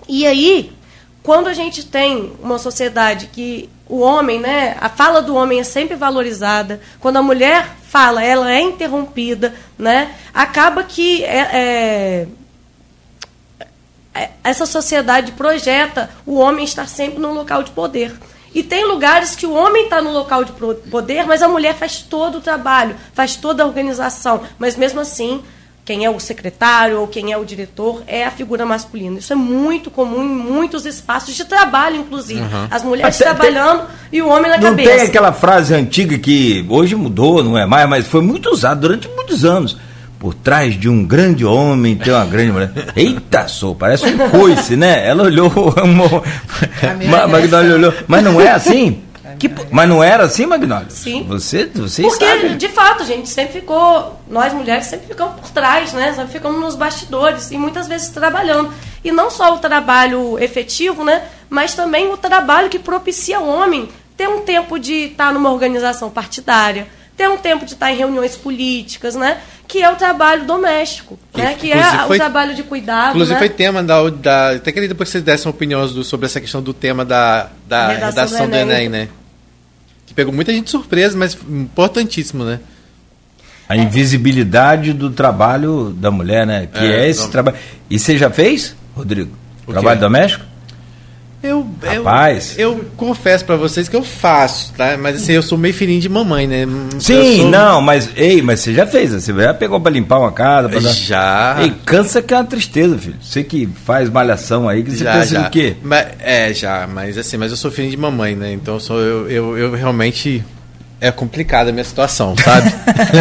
[0.07, 0.73] E aí,
[1.23, 5.63] quando a gente tem uma sociedade que o homem, né, a fala do homem é
[5.63, 12.27] sempre valorizada, quando a mulher fala, ela é interrompida, né, acaba que é é,
[14.43, 18.13] essa sociedade projeta o homem estar sempre no local de poder.
[18.53, 21.99] E tem lugares que o homem está no local de poder, mas a mulher faz
[21.99, 24.41] todo o trabalho, faz toda a organização.
[24.57, 25.43] Mas mesmo assim,
[25.85, 29.19] quem é o secretário ou quem é o diretor é a figura masculina.
[29.19, 32.41] Isso é muito comum em muitos espaços de trabalho, inclusive.
[32.41, 32.67] Uhum.
[32.69, 34.89] As mulheres Até trabalhando tem, e o homem na não cabeça.
[34.89, 38.81] Não tem aquela frase antiga que hoje mudou, não é mais, mas foi muito usada
[38.81, 39.77] durante muitos anos
[40.19, 42.71] por trás de um grande homem tem uma grande mulher.
[42.95, 45.07] Eita, sou, parece um coice, né?
[45.07, 45.49] Ela olhou,
[45.81, 49.03] uma, Magdalena olhou, mas não é assim?
[49.37, 50.87] Que, mas não era assim, Magnólio?
[50.89, 51.23] Sim.
[51.29, 52.55] Você, você Porque, sabe.
[52.55, 56.13] de fato, a gente sempre ficou, nós mulheres sempre ficamos por trás, né?
[56.13, 58.73] Sempre ficamos nos bastidores e muitas vezes trabalhando.
[59.01, 61.23] E não só o trabalho efetivo, né?
[61.49, 66.09] Mas também o trabalho que propicia ao homem ter um tempo de estar numa organização
[66.09, 69.39] partidária, ter um tempo de estar em reuniões políticas, né?
[69.69, 71.53] Que é o trabalho doméstico, né?
[71.53, 73.39] Que é Inclusive o foi- trabalho de cuidado, Inclusive né?
[73.39, 74.49] foi tema da, da.
[74.53, 77.87] Até queria depois que vocês dessem opiniões do- sobre essa questão do tema da, da
[77.89, 78.89] Redação redação, do do Enem, Enem.
[78.89, 79.07] né?
[80.07, 82.59] Que pegou muita gente de surpresa, mas importantíssimo, né?
[83.69, 86.67] A invisibilidade do trabalho da mulher, né?
[86.73, 87.57] Que é, É, esse não- trabalho.
[87.87, 89.31] E você já fez, Rodrigo?
[89.67, 90.03] O Trabalho quê?
[90.05, 90.45] doméstico?
[91.41, 92.55] Eu, Rapaz.
[92.57, 94.97] eu, eu confesso pra vocês que eu faço, tá?
[94.97, 96.65] Mas assim, eu sou meio filhinho de mamãe, né?
[96.99, 100.31] Sim, sou- não, mas ei, mas você já fez, você já pegou pra limpar uma
[100.33, 100.91] casa, pra dar...
[100.93, 101.57] Já.
[101.61, 103.15] Ei, cansa que é uma tristeza, filho.
[103.21, 105.41] Você que faz malhação aí, que você já, pensa já.
[105.43, 105.75] no quê?
[105.81, 108.51] Mas, é, já, mas assim, mas eu sou filho de mamãe, né?
[108.51, 110.43] Então eu, sou, eu, eu, eu realmente.
[111.01, 112.73] É complicada a minha situação, sabe?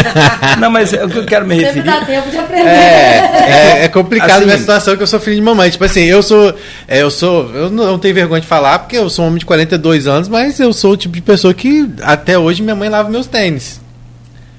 [0.58, 1.86] Não, mas é o que eu quero me Sempre referir.
[1.86, 2.68] dá tempo de aprender.
[2.68, 5.70] É, é, é complicado Assim- a minha situação que eu sou filho de mamãe.
[5.70, 6.52] Tipo assim, eu sou.
[6.88, 7.48] é, eu sou.
[7.54, 10.28] Eu não, não tenho vergonha de falar, porque eu sou um homem de 42 anos,
[10.28, 13.80] mas eu sou o tipo de pessoa que até hoje minha mãe lava meus tênis.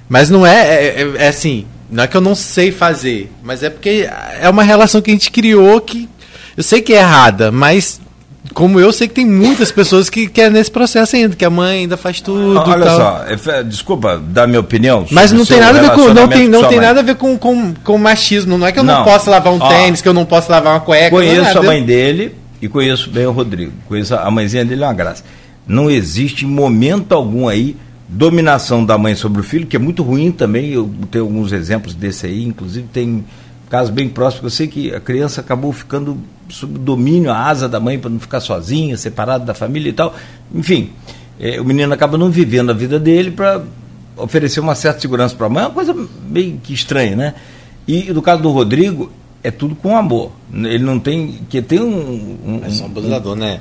[0.07, 3.63] Mas não é, é, é- é assim, não é que eu não sei fazer, mas
[3.63, 4.09] é porque
[4.41, 6.07] é uma relação que a gente criou que
[6.55, 7.99] eu sei que é errada, mas
[8.54, 11.80] como eu sei que tem muitas pessoas que querem nesse processo ainda, que a mãe
[11.80, 12.58] ainda faz tudo.
[12.58, 12.98] Olha tal.
[12.98, 15.06] só, é desculpa dar minha opinião.
[15.12, 17.38] Mas não tem nada a ver com não tem, não tem nada a ver com,
[17.38, 18.58] com, com machismo.
[18.58, 19.04] Não é que eu não, Não.
[19.04, 21.12] posso lavar um Ó, tênis, que eu não posso lavar uma cueca.
[21.12, 21.62] não é Conheço a nada.
[21.64, 23.74] mãe dele e conheço bem o Rodrigo.
[23.88, 25.24] Conheço a a mãezinha dele, é uma graça.
[25.68, 27.76] Não existe momento algum aí
[28.08, 30.72] dominação da mãe sobre o filho, que é muito ruim também.
[30.72, 33.24] Eu tenho alguns exemplos desse aí, inclusive tem
[33.70, 34.43] casos bem próximos.
[34.45, 36.17] Eu sei que a criança acabou ficando
[36.49, 40.15] sob domínio, a asa da mãe para não ficar sozinha, separado da família e tal.
[40.53, 40.91] Enfim,
[41.39, 43.61] eh, o menino acaba não vivendo a vida dele para
[44.17, 45.63] oferecer uma certa segurança para a mãe.
[45.63, 45.95] É uma coisa
[46.28, 47.34] meio que estranha, né?
[47.88, 49.11] E no caso do Rodrigo,
[49.43, 50.32] é tudo com amor.
[50.53, 51.39] Ele não tem.
[51.49, 52.38] que tem um.
[52.45, 53.59] um- É só um abusador, né?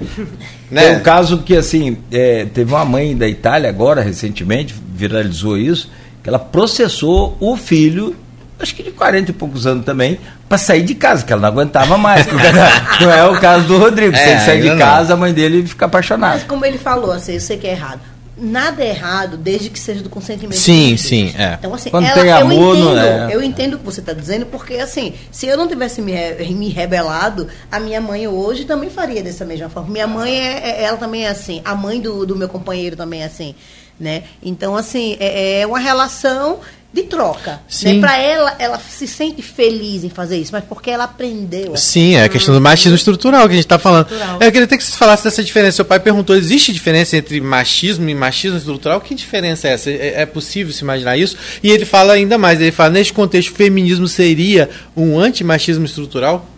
[0.74, 5.88] Tem um caso que, assim, é, teve uma mãe da Itália agora, recentemente, viralizou isso,
[6.22, 8.16] que ela processou o filho,
[8.60, 11.48] acho que de 40 e poucos anos também, para sair de casa, que ela não
[11.48, 12.26] aguentava mais.
[13.00, 14.14] não é o caso do Rodrigo.
[14.16, 14.78] Se É, ele sair de não.
[14.78, 16.34] casa, a mãe dele fica apaixonada.
[16.34, 18.00] Mas como ele falou, assim, eu sei que é errado.
[18.40, 20.56] Nada é errado desde que seja do consentimento.
[20.56, 21.54] Sim, sim, é.
[21.58, 22.98] Então, assim, Quando ela- tem amor, eu não entendo,
[23.30, 23.34] é.
[23.34, 26.12] Eu entendo o que você está dizendo, porque assim, se eu não tivesse me,
[26.54, 29.90] me rebelado, a minha mãe hoje também faria dessa mesma forma.
[29.90, 31.60] Minha mãe, é, é- ela também é assim.
[31.64, 33.56] A mãe do, do meu companheiro também é assim.
[33.98, 34.22] Né?
[34.40, 36.60] Então, assim, é, é uma relação
[36.92, 37.60] de troca.
[37.68, 37.94] Sim.
[37.94, 38.00] Né?
[38.00, 41.76] Para ela, ela se sente feliz em fazer isso, mas porque ela aprendeu.
[41.76, 44.06] Sim, é a questão do machismo estrutural que a gente está falando.
[44.06, 44.34] Estrutural.
[44.40, 45.76] Eu queria até que você falasse dessa diferença.
[45.76, 49.00] Seu pai perguntou: existe diferença entre machismo e machismo estrutural?
[49.00, 49.90] Que diferença é essa?
[49.90, 51.36] É, é possível se imaginar isso?
[51.62, 56.48] E ele fala ainda mais: ele fala, neste contexto, o feminismo seria um antimachismo estrutural?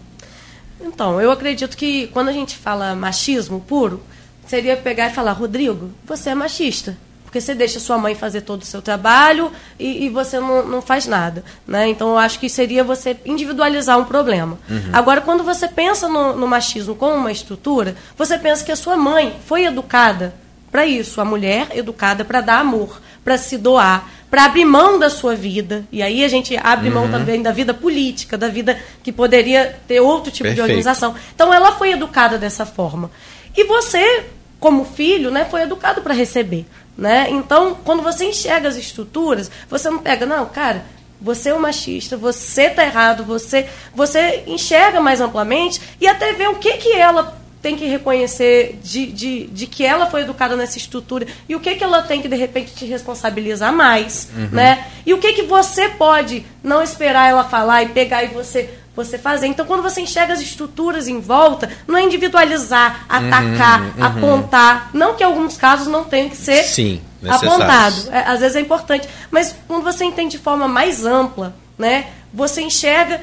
[0.81, 4.03] Então, eu acredito que quando a gente fala machismo puro,
[4.47, 6.97] seria pegar e falar, Rodrigo, você é machista.
[7.31, 10.83] Porque você deixa sua mãe fazer todo o seu trabalho e, e você não, não
[10.83, 11.45] faz nada.
[11.64, 11.89] Né?
[11.89, 14.59] Então, eu acho que seria você individualizar um problema.
[14.93, 18.97] Agora, quando você pensa no, no machismo como uma estrutura, você pensa que a sua
[18.97, 20.35] mãe foi educada
[20.72, 25.09] para isso, a mulher educada para dar amor, para se doar, para abrir mão da
[25.09, 25.85] sua vida.
[25.93, 30.01] E aí a gente abre mão também da vida política, da vida que poderia ter
[30.01, 30.62] outro tipo de Perfeito.
[30.62, 31.14] organização.
[31.33, 33.09] Então ela foi educada dessa forma.
[33.57, 34.24] E você,
[34.59, 36.66] como filho, né, foi educado para receber,
[37.01, 37.28] né?
[37.30, 40.84] Então, quando você enxerga as estruturas, você não pega, não, cara,
[41.18, 46.46] você é um machista, você tá errado, você você enxerga mais amplamente e até vê
[46.46, 50.78] o que que ela tem que reconhecer de, de, de que ela foi educada nessa
[50.78, 54.86] estrutura e o que, que ela tem que, de repente, te responsabilizar mais, né?
[55.05, 59.16] E o que, que você pode não esperar ela falar e pegar e você você
[59.16, 59.47] fazer.
[59.47, 64.91] Então, quando você enxerga as estruturas em volta, não é individualizar, atacar, apontar.
[64.93, 68.11] Não que em alguns casos não tenha que ser Sim, apontado.
[68.11, 69.09] É, às vezes é importante.
[69.30, 73.20] Mas quando você entende de forma mais ampla, né, você enxerga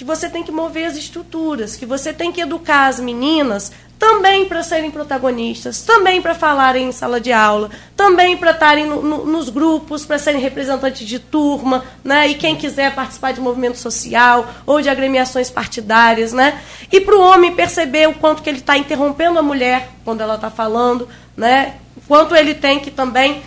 [0.00, 4.46] que você tem que mover as estruturas, que você tem que educar as meninas também
[4.46, 9.26] para serem protagonistas, também para falarem em sala de aula, também para estarem no- no-
[9.26, 12.28] nos grupos, para serem representantes de turma, né?
[12.28, 16.58] E quem quiser participar de movimento social ou de agremiações partidárias, né?
[16.90, 20.36] E para o homem perceber o quanto que ele está interrompendo a mulher quando ela
[20.36, 21.74] está falando, né?
[21.94, 23.42] O quanto ele tem que também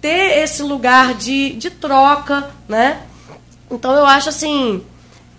[0.00, 3.00] ter esse lugar de, de troca, né?
[3.68, 4.80] Então eu acho assim,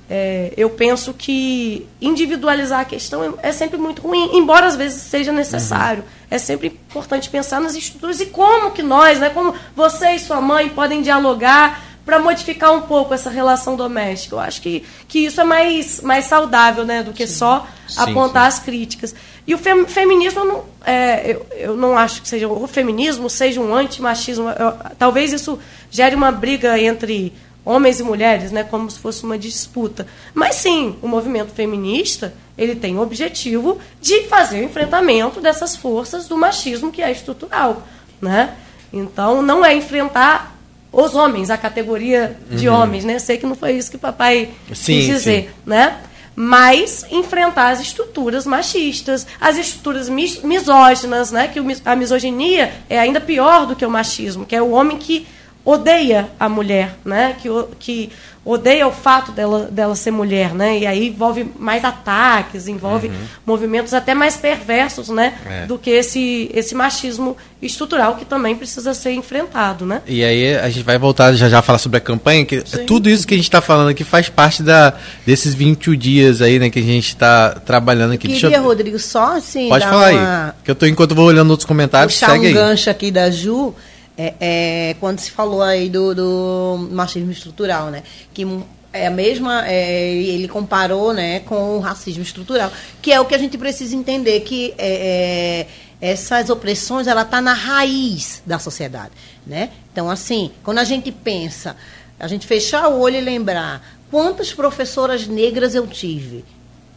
[0.10, 5.04] é, eu penso que individualizar a questão é, é sempre muito ruim, embora às vezes
[5.04, 6.02] seja necessário.
[6.04, 6.10] Uhum.
[6.32, 10.42] É sempre importante pensar nas estruturas e como que nós, né, como você e sua
[10.42, 14.34] mãe podem dialogar para modificar um pouco essa relação doméstica.
[14.34, 17.36] Eu acho que, que isso é mais, mais saudável né, do que sim.
[17.36, 18.58] só sim, apontar sim.
[18.58, 19.16] as críticas.
[19.46, 23.62] E o fem, feminismo, não, é, eu, eu não acho que seja o feminismo seja
[23.62, 24.50] um antimachismo.
[24.50, 25.60] Eu, talvez isso
[25.92, 27.32] gere uma briga entre
[27.70, 30.08] homens e mulheres, né, como se fosse uma disputa.
[30.34, 36.28] Mas sim, o movimento feminista ele tem o objetivo de fazer o enfrentamento dessas forças
[36.28, 37.88] do machismo que é estrutural,
[38.20, 38.56] né?
[38.92, 40.58] Então não é enfrentar
[40.92, 42.76] os homens, a categoria de uhum.
[42.76, 43.20] homens, né?
[43.20, 45.50] Sei que não foi isso que o papai sim, quis dizer, sim.
[45.64, 46.00] né?
[46.36, 51.48] Mas enfrentar as estruturas machistas, as estruturas mis misóginas, né?
[51.48, 55.28] Que a misoginia é ainda pior do que o machismo, que é o homem que
[55.70, 57.36] odeia a mulher, né?
[57.40, 57.50] Que,
[57.80, 58.10] que
[58.44, 60.80] odeia o fato dela, dela ser mulher, né?
[60.80, 63.14] E aí envolve mais ataques, envolve uhum.
[63.46, 65.36] movimentos até mais perversos, né?
[65.46, 65.66] É.
[65.66, 70.02] Do que esse, esse machismo estrutural que também precisa ser enfrentado, né?
[70.08, 72.86] E aí a gente vai voltar já já a falar sobre a campanha, que Sim.
[72.86, 74.96] tudo isso que a gente está falando aqui faz parte da,
[75.26, 76.70] desses 21 dias aí, né?
[76.70, 78.28] Que a gente está trabalhando aqui.
[78.28, 78.64] Queria, eu...
[78.64, 79.70] Rodrigo, só assim...
[79.70, 80.46] Pode falar uma...
[80.48, 82.54] aí, que eu tô, enquanto eu vou olhando outros comentários, Puxar segue um aí.
[82.54, 83.76] gancho aqui da Ju
[84.20, 88.04] é, é, quando se falou aí do, do machismo estrutural, né?
[88.34, 88.46] Que
[88.92, 92.70] é a mesma, é, ele comparou né, com o racismo estrutural,
[93.02, 95.68] que é o que a gente precisa entender, que é,
[96.02, 99.12] é, essas opressões, ela está na raiz da sociedade.
[99.48, 99.70] Né?
[99.94, 101.78] Então, assim, quando a gente pensa,
[102.20, 106.44] a gente fechar o olho e lembrar quantas professoras negras eu tive,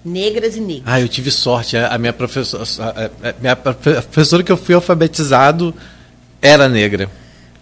[0.05, 0.87] negras e negros.
[0.87, 1.77] Ah, eu tive sorte.
[1.77, 2.65] A minha professora,
[3.23, 5.73] a minha professora que eu fui alfabetizado
[6.43, 7.09] era negra.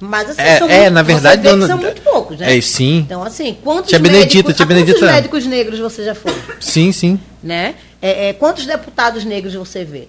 [0.00, 2.56] Mas assim, é, são, é, muito, na verdade, não, são muito poucos, né?
[2.56, 3.00] É, sim.
[3.00, 4.98] Então, assim, quantos, tia Benedita, médicos, tia Benedita.
[4.98, 6.34] quantos médicos negros você já foi?
[6.58, 7.20] Sim, sim.
[7.42, 7.74] Né?
[8.00, 10.08] É, é, quantos deputados negros você vê?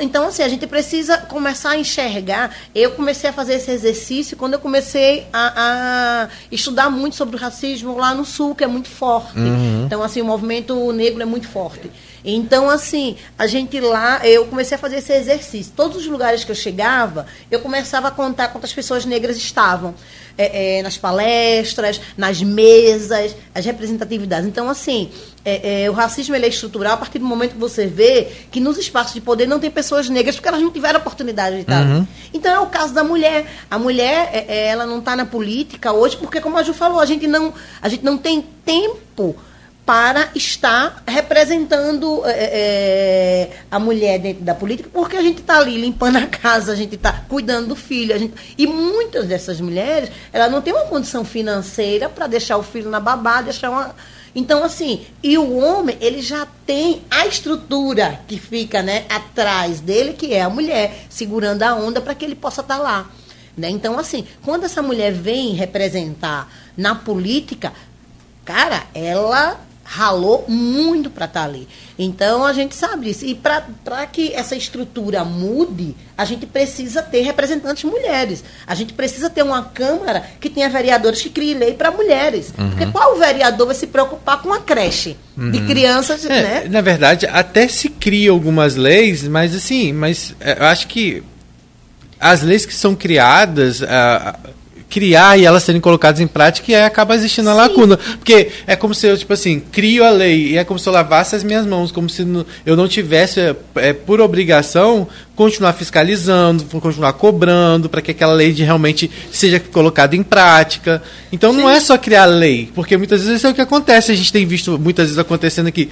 [0.00, 2.54] Então, assim, a gente precisa começar a enxergar.
[2.74, 7.38] Eu comecei a fazer esse exercício quando eu comecei a, a estudar muito sobre o
[7.38, 9.38] racismo lá no Sul, que é muito forte.
[9.38, 9.84] Uhum.
[9.86, 11.90] Então, assim, o movimento negro é muito forte.
[12.24, 15.72] Então, assim, a gente lá, eu comecei a fazer esse exercício.
[15.74, 19.94] Todos os lugares que eu chegava, eu começava a contar quantas pessoas negras estavam.
[20.38, 24.48] É, é, nas palestras, nas mesas, as representatividades.
[24.48, 25.10] Então, assim,
[25.44, 28.78] é, é, o racismo é estrutural a partir do momento que você vê que nos
[28.78, 32.06] espaços de poder não tem pessoas negras porque elas não tiveram oportunidade de estar uhum.
[32.32, 33.52] Então, é o caso da mulher.
[33.70, 37.00] A mulher, é, é, ela não está na política hoje porque, como a Ju falou,
[37.00, 37.52] a gente não,
[37.82, 39.36] a gente não tem tempo
[39.90, 46.14] para estar representando é, a mulher dentro da política, porque a gente está ali limpando
[46.14, 48.16] a casa, a gente está cuidando do filho.
[48.16, 52.88] Gente, e muitas dessas mulheres, ela não tem uma condição financeira para deixar o filho
[52.88, 53.96] na babá, deixar uma.
[54.32, 60.12] Então, assim, e o homem, ele já tem a estrutura que fica né, atrás dele,
[60.12, 63.10] que é a mulher, segurando a onda para que ele possa estar tá lá.
[63.56, 63.68] Né?
[63.70, 67.72] Então, assim, quando essa mulher vem representar na política,
[68.44, 71.66] cara, ela ralou muito para estar tá ali.
[71.98, 73.24] Então a gente sabe disso.
[73.24, 78.44] E para que essa estrutura mude, a gente precisa ter representantes mulheres.
[78.68, 82.52] A gente precisa ter uma Câmara que tenha vereadores que criem lei para mulheres.
[82.56, 82.70] Uhum.
[82.70, 85.50] Porque qual vereador vai se preocupar com a creche uhum.
[85.50, 86.64] de crianças, é, né?
[86.70, 91.22] Na verdade, até se cria algumas leis, mas assim, mas é, eu acho que
[92.20, 93.80] as leis que são criadas.
[93.80, 94.59] Uh,
[94.90, 97.96] criar e elas serem colocadas em prática e aí acaba existindo a lacuna.
[97.96, 100.92] Porque é como se eu, tipo assim, crio a lei e é como se eu
[100.92, 102.26] lavasse as minhas mãos, como se
[102.66, 108.52] eu não tivesse, é, é por obrigação, continuar fiscalizando, continuar cobrando para que aquela lei
[108.52, 111.02] de realmente seja colocada em prática.
[111.32, 111.60] Então Sim.
[111.60, 114.44] não é só criar lei, porque muitas vezes é o que acontece, a gente tem
[114.44, 115.88] visto muitas vezes acontecendo aqui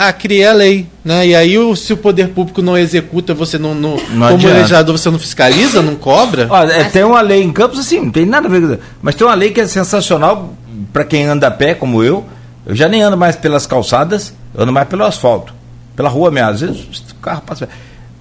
[0.00, 1.26] ah, criei a lei, né?
[1.26, 4.96] E aí, o, se o poder público não executa, você não, não, não como legislador,
[4.96, 6.46] você não fiscaliza, não cobra?
[6.48, 8.78] Olha, é, tem uma lei em Campos, assim, não tem nada a ver com isso.
[9.02, 10.54] Mas tem uma lei que é sensacional
[10.92, 12.24] para quem anda a pé, como eu.
[12.64, 15.52] Eu já nem ando mais pelas calçadas, eu ando mais pelo asfalto,
[15.96, 16.48] pela rua mesmo.
[16.48, 17.68] Às vezes o carro passa.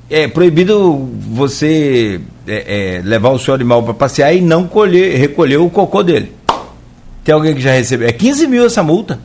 [0.10, 5.58] É proibido você é, é, levar o seu animal para passear e não colher, recolher
[5.58, 6.34] o cocô dele.
[7.24, 8.08] Tem alguém que já recebeu?
[8.08, 9.20] É 15 mil essa multa.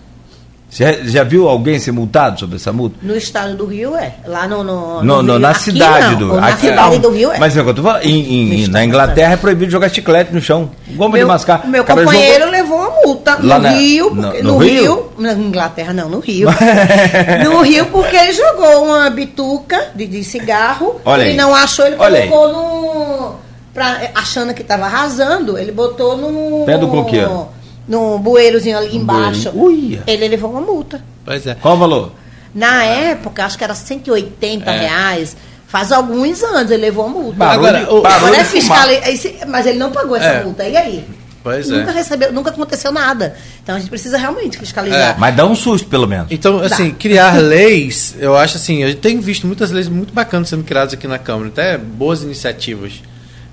[0.72, 2.96] Você já viu alguém ser multado sobre essa multa?
[3.02, 4.14] No estado do Rio é.
[4.24, 4.64] Lá no.
[4.64, 6.28] no, no, no na cidade não.
[6.28, 7.38] do Na aqui, cidade do Rio é.
[7.38, 10.70] Mas eu tô falando, em, em, na Inglaterra é proibido jogar chiclete no chão.
[10.92, 11.68] Goma meu, de mascar.
[11.68, 12.50] Meu companheiro jogou...
[12.50, 14.14] levou uma multa no na, Rio.
[14.14, 14.82] No, no, no Rio?
[14.82, 15.12] Rio?
[15.18, 16.48] Na Inglaterra não, no Rio.
[17.44, 21.02] no Rio, porque ele jogou uma bituca de, de cigarro.
[21.04, 21.36] Olha ele aí.
[21.36, 22.52] não achou, ele Olha colocou aí.
[22.54, 23.34] no.
[23.74, 26.64] Pra, achando que estava arrasando, ele botou no.
[26.64, 27.48] Pé do coqueiro
[27.92, 30.02] no bueirozinho ali embaixo, Uia.
[30.06, 31.02] ele levou uma multa.
[31.24, 31.54] Pois é.
[31.54, 32.12] Qual o valor?
[32.54, 34.78] Na época, acho que era 180 É.
[34.78, 35.36] reais.
[35.68, 37.38] Faz alguns anos ele levou uma multa.
[37.38, 40.44] Parou Agora, o- Agora é fiscal, esse- mas ele não pagou essa É.
[40.44, 40.64] multa.
[40.66, 41.04] E aí?
[41.42, 41.74] Pois é.
[41.78, 43.34] nunca recebeu, nunca aconteceu nada.
[43.62, 45.16] Então a gente precisa realmente fiscalizar.
[45.18, 46.28] Mas dá um susto, pelo menos.
[46.30, 50.62] Então, assim, criar leis, eu acho assim, eu tenho visto muitas leis muito bacanas sendo
[50.62, 53.02] criadas aqui na Câmara, até boas iniciativas.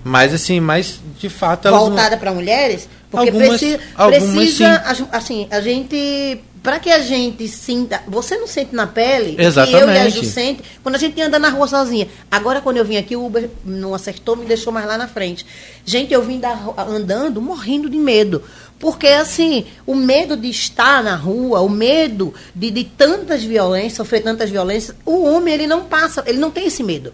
[0.03, 1.79] Mas, assim, mas de fato elas.
[1.79, 6.99] não- voltada para mulheres, porque Algumas- precisa, algumas precisa assim, a gente para que a
[6.99, 10.11] gente sinta, você não sente na pele, o que eu e a Exatamente.
[10.11, 12.07] Ju sente, quando a gente anda na rua sozinha.
[12.29, 15.45] Agora quando eu vim aqui o Uber não acertou, me deixou mais lá na frente.
[15.85, 18.43] Gente, eu vim da, andando morrendo de medo.
[18.79, 24.23] Porque, assim, o medo de estar na rua, o medo de, de tantas violências, sofrer
[24.23, 27.13] tantas violências, o homem, ele não passa, ele não tem esse medo.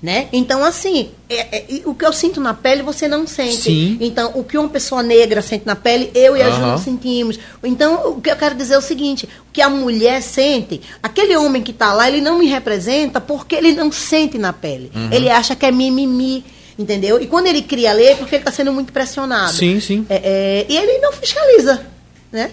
[0.00, 0.28] Né?
[0.32, 3.62] Então, assim, é- é- o que eu sinto na pele, você não sente.
[3.62, 3.96] Sim.
[4.00, 6.66] Então, o que uma pessoa negra sente na pele, eu e a Ju Aham.
[6.72, 7.38] não sentimos.
[7.64, 11.36] Então, o que eu quero dizer é o seguinte: o que a mulher sente, aquele
[11.36, 14.90] homem que está lá, ele não me representa porque ele não sente na pele.
[14.94, 15.08] Uhum.
[15.12, 16.44] Ele acha que é mimimi.
[16.78, 17.20] Entendeu?
[17.20, 19.52] E quando ele cria a lei, é porque ele está sendo muito pressionado.
[19.52, 20.06] Sim, sim.
[20.08, 21.84] É, é, e ele não fiscaliza.
[22.30, 22.52] Né?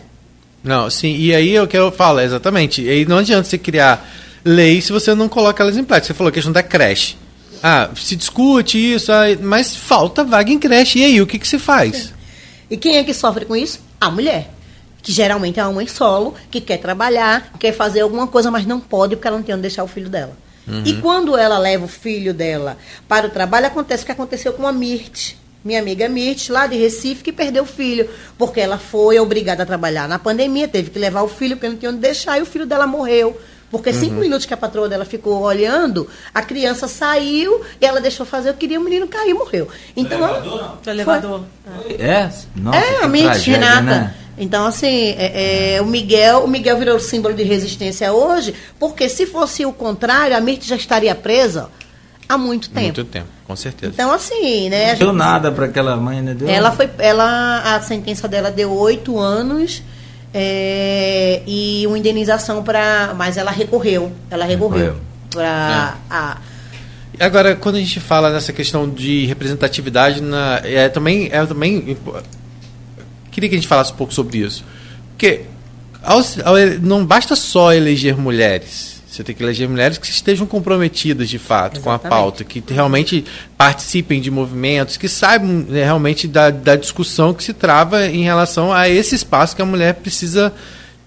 [0.64, 2.82] Não, sim, e aí é o que eu falo, exatamente.
[2.82, 4.10] E aí não adianta você criar
[4.44, 6.08] leis se você não coloca elas em prática.
[6.08, 7.18] Você falou a questão da creche.
[7.62, 11.00] Ah, se discute isso, ah, mas falta vaga em creche.
[11.00, 12.12] E aí, o que, que se faz?
[12.70, 13.80] E quem é que sofre com isso?
[14.02, 14.50] A mulher.
[15.04, 18.80] Que geralmente é uma mãe solo, que quer trabalhar, quer fazer alguma coisa, mas não
[18.80, 20.36] pode porque ela não tem onde deixar o filho dela.
[20.86, 24.66] E quando ela leva o filho dela para o trabalho, acontece o que aconteceu com
[24.68, 29.20] a Mirth, minha amiga Mirth, lá de Recife, que perdeu o filho, porque ela foi
[29.20, 32.38] obrigada a trabalhar na pandemia, teve que levar o filho porque não tinha onde deixar,
[32.40, 33.40] e o filho dela morreu.
[33.72, 38.26] Porque cinco minutos que a patroa dela ficou olhando, a criança saiu e ela deixou
[38.26, 39.68] fazer, eu queria o menino cair e morreu.
[39.98, 41.44] Então, ela- Do elevador.
[42.00, 42.30] É?
[42.56, 43.82] Nossa, é, que a Mirth, Renata.
[43.82, 44.14] né?
[44.38, 49.26] Então, assim, é, é, o Miguel, o Miguel virou símbolo de resistência hoje, porque se
[49.26, 51.70] fosse o contrário, a Mirth já estaria presa
[52.28, 52.82] há muito tempo.
[52.82, 53.94] Muito tempo, com certeza.
[53.94, 54.92] Então, assim, né?
[54.92, 56.34] Não deu gente- nada para aquela mãe, né?
[56.34, 59.82] Deu Ela foi, ela, a sentença dela deu oito anos
[60.34, 65.02] é, e uma indenização para, mas ela recorreu, ela recorreu Recorreu.
[65.32, 66.38] para a
[67.18, 71.98] Agora, quando a gente fala nessa questão de representatividade, na, é também, é também
[73.36, 74.64] queria que a gente falasse um pouco sobre isso,
[75.12, 75.42] porque
[76.02, 78.96] ao, ao não basta só eleger mulheres.
[79.08, 82.10] Você tem que eleger mulheres que estejam comprometidas de fato com a Exatamente.
[82.10, 83.24] pauta, que realmente
[83.58, 88.74] participem de movimentos, que saibam né, realmente da, da discussão que se trava em relação
[88.74, 90.54] a esse espaço que a mulher precisa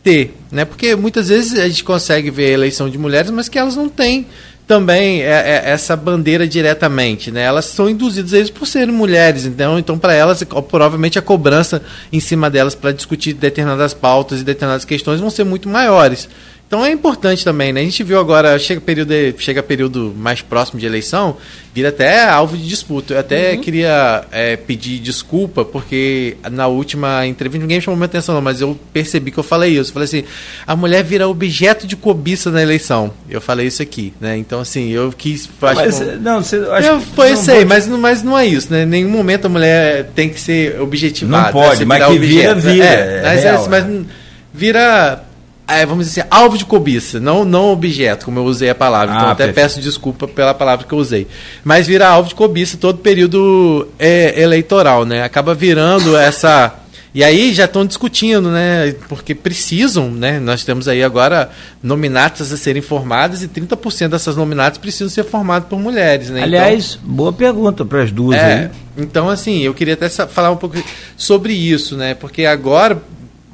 [0.03, 0.65] ter, né?
[0.65, 3.91] Porque muitas vezes a gente consegue ver a eleição de mulheres, mas que elas não
[3.91, 4.27] têm
[4.69, 7.43] também é, é, essa bandeira diretamente, né?
[7.43, 11.81] Elas são induzidas a isso por serem mulheres, então, então para elas provavelmente a cobrança
[12.13, 16.29] em cima delas para discutir determinadas pautas e determinadas questões vão ser muito maiores.
[16.69, 17.81] Então é importante também, né?
[17.81, 21.39] A gente viu agora, chega período, chega período mais próximo de eleição,
[21.75, 23.15] vira até alvo de disputa.
[23.15, 28.43] Eu até queria é, pedir desculpa, porque na última entrevista ninguém chamou minha atenção, não,
[28.43, 29.89] mas eu percebi que eu falei isso.
[29.89, 30.25] Eu falei assim,
[30.67, 33.15] a mulher vira objeto de cobiça na eleição.
[33.31, 34.37] Eu falei isso aqui, né?
[34.37, 35.49] Então, assim, eu quis.
[35.63, 38.45] acho Mas, que- não, você, eu, que foi, não sei, mas, não- mas não é
[38.45, 38.83] isso, né?
[38.83, 41.45] Em nenhum momento a mulher tem que ser objetivada.
[41.47, 41.85] Não pode, né?
[41.87, 42.75] Mas que vira, objeto.
[42.75, 44.05] vira, É, é mas, real, mas né?
[44.53, 45.25] vira,
[45.69, 49.15] é, vamos dizer assim, alvo de cobiça, não, não objeto, como eu usei a palavra.
[49.15, 49.65] Então Ah, até perfeito.
[49.67, 51.27] peço desculpa pela palavra que eu usei.
[51.63, 55.23] Mas vira alvo de cobiça todo período é, eleitoral, né?
[55.23, 56.75] Acaba virando essa.
[57.15, 58.95] E aí já estão discutindo, né?
[59.09, 60.39] Porque precisam, né?
[60.39, 61.51] Nós temos aí agora
[61.83, 66.41] nominatas a serem formadas e 30% dessas nominatas precisam ser formadas por mulheres, né?
[66.41, 68.71] Então- Aliás, boa pergunta para as duas é, aí.
[69.05, 70.77] então assim, eu queria até falar um pouco
[71.17, 72.15] sobre isso, né?
[72.15, 73.03] Porque agora,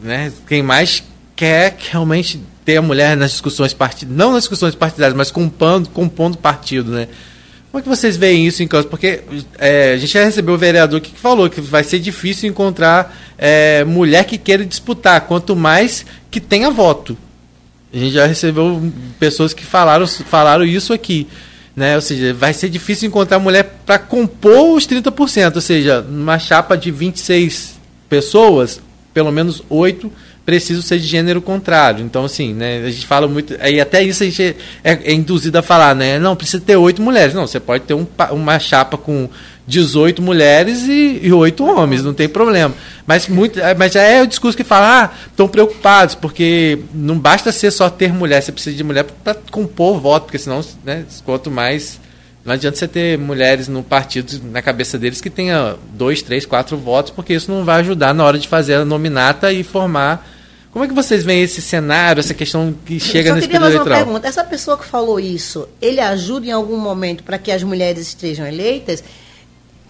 [0.02, 1.02] né, quem mais
[1.36, 6.38] quer realmente ter a mulher nas discussões partidárias, não nas discussões partidárias, mas compondo, compondo
[6.38, 7.08] partido, né?
[7.70, 8.88] Como é que vocês veem isso em Campos?
[8.88, 9.22] Porque
[9.58, 13.82] é, a gente já recebeu o vereador que falou que vai ser difícil encontrar é,
[13.82, 17.18] mulher que queira disputar, quanto mais que tenha voto.
[17.92, 21.26] A gente já recebeu pessoas que falaram, falaram isso aqui.
[21.74, 21.96] Né?
[21.96, 25.56] Ou seja, vai ser difícil encontrar mulher para compor os 30%.
[25.56, 27.74] Ou seja, numa chapa de 26
[28.08, 28.80] pessoas,
[29.12, 30.12] pelo menos 8
[30.44, 32.04] precisam ser de gênero contrário.
[32.04, 33.54] Então, assim, né, a gente fala muito.
[33.54, 36.18] E até isso a gente é, é induzido a falar, né?
[36.18, 37.34] Não, precisa ter 8 mulheres.
[37.34, 39.28] Não, você pode ter um, uma chapa com
[39.66, 42.74] 18 mulheres e, 8 homens, não tem problema.
[43.06, 47.18] Mas, muito, é, mas já é o discurso que fala, ah, estão preocupados, porque não
[47.18, 50.62] basta ser só ter mulher, você precisa de mulher para compor o voto, porque senão,
[50.84, 51.98] né, quanto mais
[52.44, 56.76] Não adianta você ter mulheres no partido, na cabeça deles, que tenha dois, três, quatro
[56.76, 60.33] votos, porque isso não vai ajudar na hora de fazer a nominata e formar.
[60.74, 63.60] Como é que vocês veem esse cenário, essa questão que chega Eu só nesse queria
[63.60, 64.04] período fazer uma eleitoral?
[64.04, 64.26] pergunta.
[64.28, 68.44] Essa pessoa que falou isso, ele ajuda em algum momento para que as mulheres estejam
[68.44, 69.02] eleitas?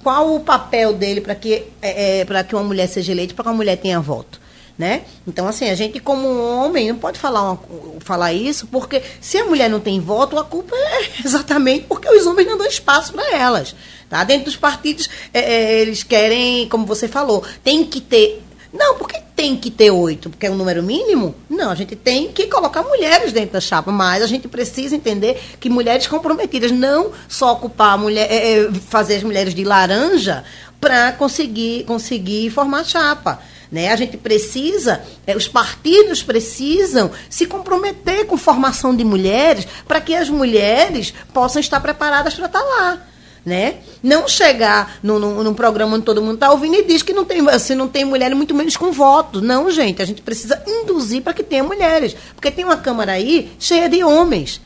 [0.02, 3.44] Qual o papel dele para que, é, é, para que uma mulher seja eleita, para
[3.44, 4.38] que uma mulher tenha voto?
[4.76, 5.02] Né?
[5.26, 7.60] Então, assim, a gente como homem não pode falar, uma-
[8.00, 12.26] falar isso, porque se a mulher não tem voto, a culpa é exatamente porque os
[12.26, 13.74] homens não dão espaço para elas.
[14.10, 14.22] Tá?
[14.24, 18.42] Dentro dos partidos, é, é, eles querem, como você falou, tem que ter.
[18.72, 21.34] Não, porque tem que ter oito, porque é um número mínimo?
[21.50, 25.40] Não, a gente tem que colocar mulheres dentro da chapa, mas a gente precisa entender
[25.58, 30.44] que mulheres comprometidas, não só ocupar mulher, é, é, fazer as mulheres de laranja
[30.80, 33.40] para conseguir, conseguir formar chapa.
[33.72, 33.90] Né?
[33.90, 40.14] A gente precisa, eh, os partidos precisam se comprometer com formação de mulheres para que
[40.14, 43.02] as mulheres possam estar preparadas para estar lá.
[43.44, 43.74] Né?
[44.02, 47.26] Não chegar num, num, num programa onde todo mundo está ouvindo e diz que não
[47.26, 49.42] tem, se não tem mulher, muito menos com voto.
[49.42, 52.16] Não, gente, a gente precisa induzir para que tenha mulheres.
[52.34, 54.60] Porque tem uma Câmara aí cheia de homens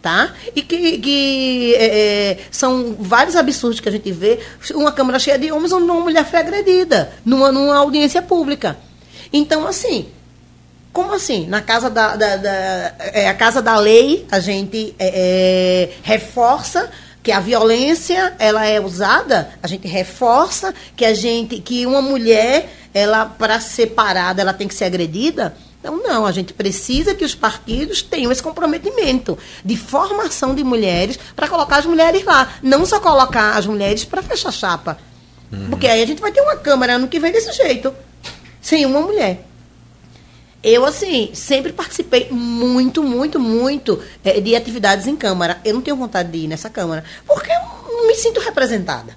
[0.00, 0.34] tá?
[0.54, 4.38] E que, que é, é, são vários absurdos que a gente vê.
[4.74, 8.76] Uma Câmara cheia de homens onde uma mulher foi agredida numa, numa audiência pública.
[9.32, 10.06] Então, assim,
[10.92, 11.46] como assim?
[11.46, 16.90] Na casa da, da, da- é, a casa da lei, a gente é, é, reforça
[17.24, 22.70] que a violência ela é usada, a gente reforça que a gente que uma mulher
[22.92, 25.56] ela para ser parada ela tem que ser agredida.
[25.80, 31.18] Então não, a gente precisa que os partidos tenham esse comprometimento de formação de mulheres
[31.34, 34.98] para colocar as mulheres lá, não só colocar as mulheres para fechar chapa.
[35.70, 37.94] Porque aí a gente vai ter uma câmara ano que vem desse jeito,
[38.60, 39.46] sem uma mulher.
[40.64, 45.60] Eu, assim, sempre participei muito, muito, muito eh, de atividades em Câmara.
[45.62, 49.14] Eu não tenho vontade de ir nessa Câmara, porque eu não me sinto representada.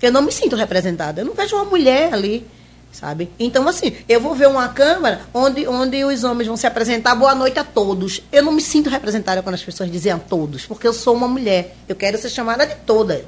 [0.00, 1.20] Eu não me sinto representada.
[1.20, 2.46] Eu não vejo uma mulher ali,
[2.92, 3.28] sabe?
[3.40, 7.34] Então, assim, eu vou ver uma Câmara onde, onde os homens vão se apresentar boa
[7.34, 8.22] noite a todos.
[8.30, 11.26] Eu não me sinto representada quando as pessoas dizem a todos, porque eu sou uma
[11.26, 11.74] mulher.
[11.88, 13.24] Eu quero ser chamada de toda.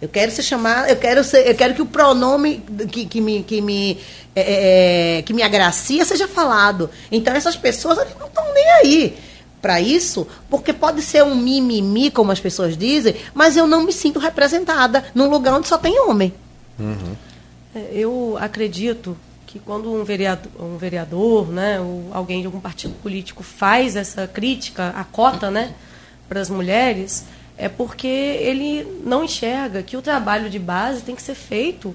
[0.00, 3.42] Eu quero ser chamada, eu quero ser, eu quero que o pronome que, que me,
[3.42, 3.98] que me,
[4.34, 6.88] é, é, que me agracia seja falado.
[7.10, 9.18] Então essas pessoas elas não estão nem aí
[9.60, 13.92] para isso, porque pode ser um mimimi, como as pessoas dizem, mas eu não me
[13.92, 16.32] sinto representada num lugar onde só tem homem.
[17.74, 22.94] É, Eu acredito que quando um vereador, um vereador né, ou alguém de algum partido
[23.02, 25.72] político faz essa crítica, a cota né,
[26.28, 27.24] para as mulheres,
[27.58, 31.94] é porque ele não enxerga que o trabalho de base tem que ser feito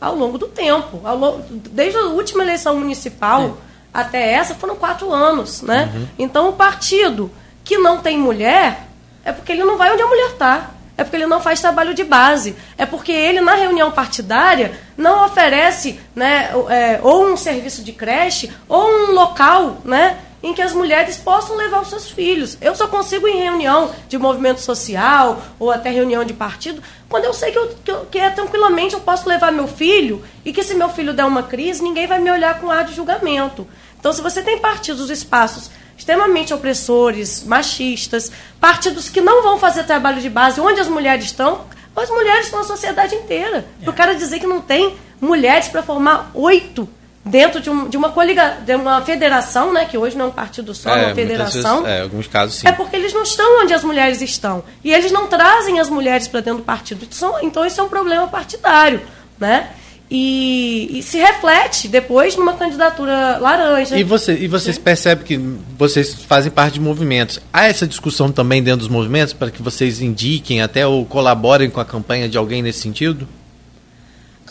[0.00, 1.00] ao longo do tempo.
[1.04, 3.58] Ao longo, desde a última eleição municipal
[3.92, 5.60] até essa foram quatro anos.
[5.60, 6.08] Né?
[6.18, 7.30] Então o partido
[7.62, 8.88] que não tem mulher
[9.24, 10.70] é porque ele não vai onde a mulher está.
[10.96, 12.54] É porque ele não faz trabalho de base.
[12.76, 18.50] É porque ele, na reunião partidária, não oferece né, é, ou um serviço de creche
[18.68, 22.58] ou um local né, em que as mulheres possam levar os seus filhos.
[22.60, 27.32] Eu só consigo em reunião de movimento social ou até reunião de partido quando eu
[27.34, 30.62] sei que, eu, que, eu- que é tranquilamente eu posso levar meu filho e que
[30.62, 33.66] se meu filho der uma crise, ninguém vai me olhar com ar de julgamento.
[34.00, 40.20] Então, se você tem partidos, espaços extremamente opressores, machistas, partidos que não vão fazer trabalho
[40.20, 43.64] de base onde as mulheres estão, as mulheres estão na sociedade inteira.
[43.86, 46.88] O cara dizer que não tem mulheres para formar oito
[47.24, 50.32] dentro de, um- de uma coliga, de uma federação, né, que hoje não é um
[50.32, 51.82] partido só, é uma muitas federação.
[51.82, 52.66] vezes, é, alguns casos sim.
[52.68, 54.64] É porque eles não estão onde as mulheres estão.
[54.82, 57.04] E eles não trazem as mulheres para dentro do partido.
[57.08, 59.00] Então, então isso é um problema partidário.
[59.38, 59.70] Né?
[60.14, 63.96] E, e se reflete depois numa candidatura laranja.
[63.98, 65.38] E, você, e vocês percebem que
[65.78, 67.40] vocês fazem parte de movimentos.
[67.52, 71.80] Há essa discussão também dentro dos movimentos para que vocês indiquem até ou colaborem com
[71.80, 73.26] a campanha de alguém nesse sentido?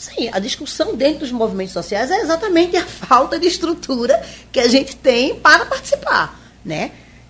[0.01, 4.19] Sim, a discussão dentro dos movimentos sociais é exatamente a falta de estrutura
[4.51, 6.89] que a gente tem para participar, né?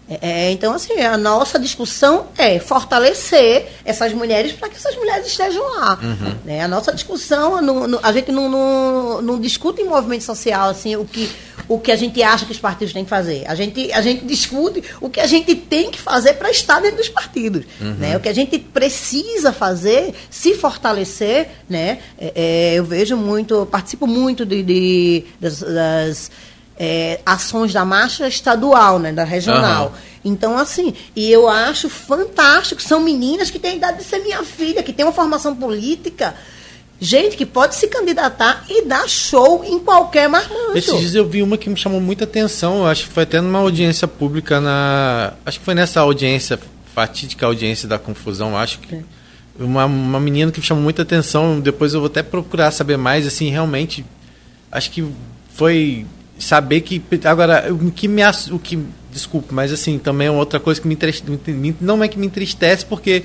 [0.09, 5.27] É, é, então, assim, a nossa discussão é fortalecer essas mulheres para que essas mulheres
[5.27, 5.99] estejam lá.
[6.45, 6.61] Né?
[6.61, 10.95] A nossa discussão, não- não- a gente não, não, não discute em movimento social assim,
[10.95, 11.29] o, que,
[11.73, 13.43] o que a gente acha que os partidos têm que fazer.
[13.47, 16.97] A gente, a gente discute o que a gente tem que fazer para estar dentro
[16.97, 17.63] dos partidos.
[17.79, 18.17] Né?
[18.17, 21.99] O que a gente precisa fazer, se fortalecer, né?
[22.19, 26.31] É, é, eu vejo muito, participo muito de, de- das, das,
[26.77, 29.87] é, ações da marcha estadual, né, da regional.
[29.87, 29.93] Aham.
[30.25, 34.43] Então, assim, e eu acho fantástico, são meninas que têm a idade de ser minha
[34.43, 36.35] filha, que têm uma formação política,
[37.01, 40.77] gente que pode se candidatar e dar show em qualquer marmanjo.
[40.77, 43.59] Esses dias eu vi uma que me chamou muita atenção, acho que foi até numa
[43.59, 45.33] audiência pública na.
[45.43, 46.59] Acho que foi nessa audiência
[46.93, 49.01] fatídica audiência da confusão, acho que
[49.59, 53.49] uma, uma menina que chamou muita atenção, depois eu vou até procurar saber mais, assim,
[53.49, 54.05] realmente,
[54.71, 55.05] acho que
[55.53, 56.05] foi
[56.37, 58.21] saber que, agora, o que me,
[58.51, 58.79] o que,
[59.11, 61.39] desculpe, mas assim, também é outra coisa que me entristece,
[61.79, 63.23] não é que me entristece, porque,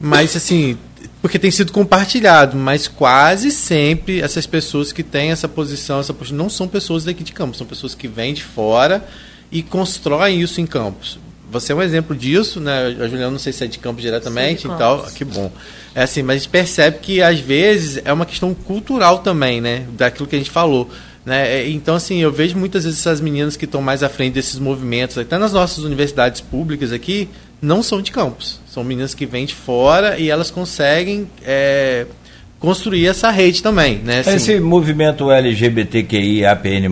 [0.00, 0.78] mas assim,
[1.20, 6.38] porque tem sido compartilhado, mas quase sempre essas pessoas que têm essa posição, essa posição,
[6.38, 9.06] não são pessoas daqui de Campos, são pessoas que vêm de fora
[9.50, 11.18] e constroem isso em Campos.
[11.50, 12.88] Você é um exemplo disso, né?
[13.00, 15.50] A Juliana não sei se é de Campos diretamente e tal, que bom.
[15.94, 19.86] É assim, mas a gente percebe que às vezes é uma questão cultural também, né?
[19.92, 20.90] Daquilo que a gente falou.
[21.24, 21.60] Né?
[21.60, 24.58] É, então, assim, eu vejo muitas vezes essas meninas que estão mais à frente desses
[24.58, 27.28] movimentos, até nas nossas universidades públicas aqui,
[27.60, 28.60] não são de campos.
[28.68, 32.06] São meninas que vêm de fora e elas conseguem é,
[32.58, 33.98] construir essa rede também.
[33.98, 34.20] Né?
[34.20, 36.88] Assim, Esse movimento LGBTQI APN,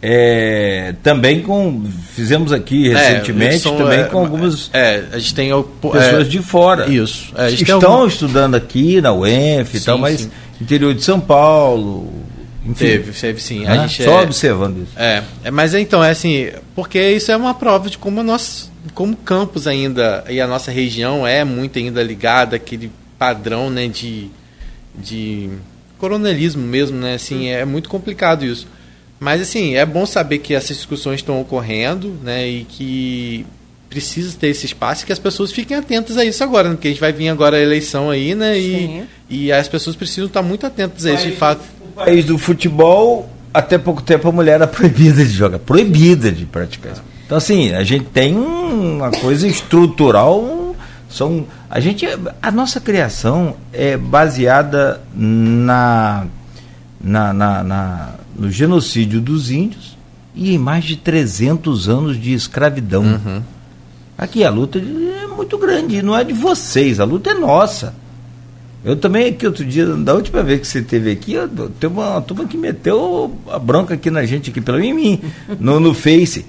[0.00, 1.84] é, também com
[2.14, 5.50] fizemos aqui é, recentemente é, também com algumas é, a gente tem
[5.80, 7.32] pessoas é, de fora isso
[7.64, 8.06] estão algum...
[8.06, 10.30] estudando aqui na UENF e tal mas sim.
[10.60, 12.12] interior de São Paulo
[12.68, 12.84] enfim.
[12.84, 13.66] Teve, teve sim.
[13.66, 14.92] A gente Só é, observando isso.
[14.96, 19.16] É, é, mas então, é assim, porque isso é uma prova de como nós, como
[19.16, 24.28] campus ainda, e a nossa região é muito ainda ligada àquele padrão, né, de,
[24.94, 25.48] de
[25.96, 28.66] coronelismo mesmo, né, assim, é muito complicado isso.
[29.18, 33.46] Mas, assim, é bom saber que essas discussões estão ocorrendo, né, e que
[33.88, 36.88] precisa ter esse espaço e que as pessoas fiquem atentas a isso agora, né, porque
[36.88, 40.42] a gente vai vir agora a eleição aí, né, e, e as pessoas precisam estar
[40.42, 41.62] muito atentas a isso, de fato
[41.98, 46.94] país do futebol, até pouco tempo a mulher era proibida de jogar, proibida de praticar.
[47.26, 50.74] Então assim, a gente tem uma coisa estrutural,
[51.10, 52.06] são a gente
[52.40, 56.26] a nossa criação é baseada na
[57.00, 59.96] na, na, na no genocídio dos índios
[60.34, 63.02] e em mais de 300 anos de escravidão.
[63.02, 63.42] Uhum.
[64.16, 67.94] Aqui a luta é muito grande, não é de vocês, a luta é nossa.
[68.88, 71.46] Eu também aqui outro dia, da última vez que você teve aqui, eu,
[71.78, 75.20] teve uma turma que meteu a bronca aqui na gente, aqui pelo em mim,
[75.60, 76.46] no, no Face.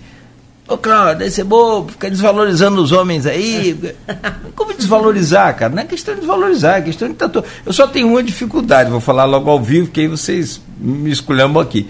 [0.66, 3.78] Ô Cláudio, esse é bobo, fica desvalorizando os homens aí.
[4.56, 5.76] Como desvalorizar, cara?
[5.76, 7.30] Não é questão de desvalorizar, é questão de estar.
[7.66, 11.62] Eu só tenho uma dificuldade, vou falar logo ao vivo, que aí vocês me esculhambam
[11.62, 11.90] aqui.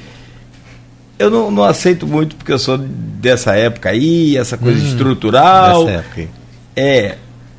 [1.19, 5.85] Eu não, não aceito muito porque eu sou dessa época aí, essa coisa hum, estrutural.
[5.85, 6.27] Dessa época.
[6.75, 7.17] É,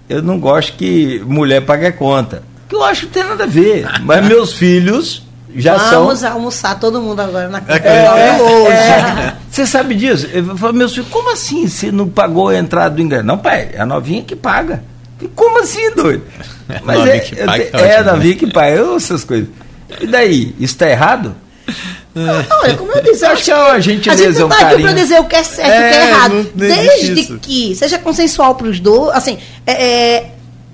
[0.08, 3.44] eu não gosto que mulher pague a conta que eu acho que não tem nada
[3.44, 3.84] a ver.
[4.02, 5.22] Mas meus filhos
[5.56, 6.04] já Vamos são.
[6.04, 7.80] Vamos almoçar todo mundo agora na casa.
[7.82, 8.72] É, é, hoje.
[8.72, 9.36] É.
[9.50, 10.28] Você sabe disso?
[10.32, 13.24] Eu falo, meus filhos, como assim você não pagou a entrada do ingresso?
[13.24, 14.84] Não, pai, é a novinha que paga.
[15.34, 16.22] Como assim, doido?
[16.84, 19.48] Mas é, que paga, é, é a novinha que paga, eu, essas coisas.
[20.00, 20.54] E daí?
[20.58, 21.34] Isso está errado?
[22.62, 25.20] Olha, como eu disse, acho que a gente a gente não está aqui para dizer
[25.20, 26.32] o que é certo e o que é, é errado.
[26.32, 30.26] Não, não Desde que seja consensual para os dois, assim, é,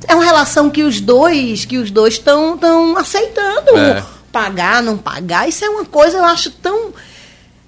[0.07, 4.05] é uma relação que os dois que os dois estão tão aceitando é.
[4.31, 6.93] pagar não pagar isso é uma coisa eu acho tão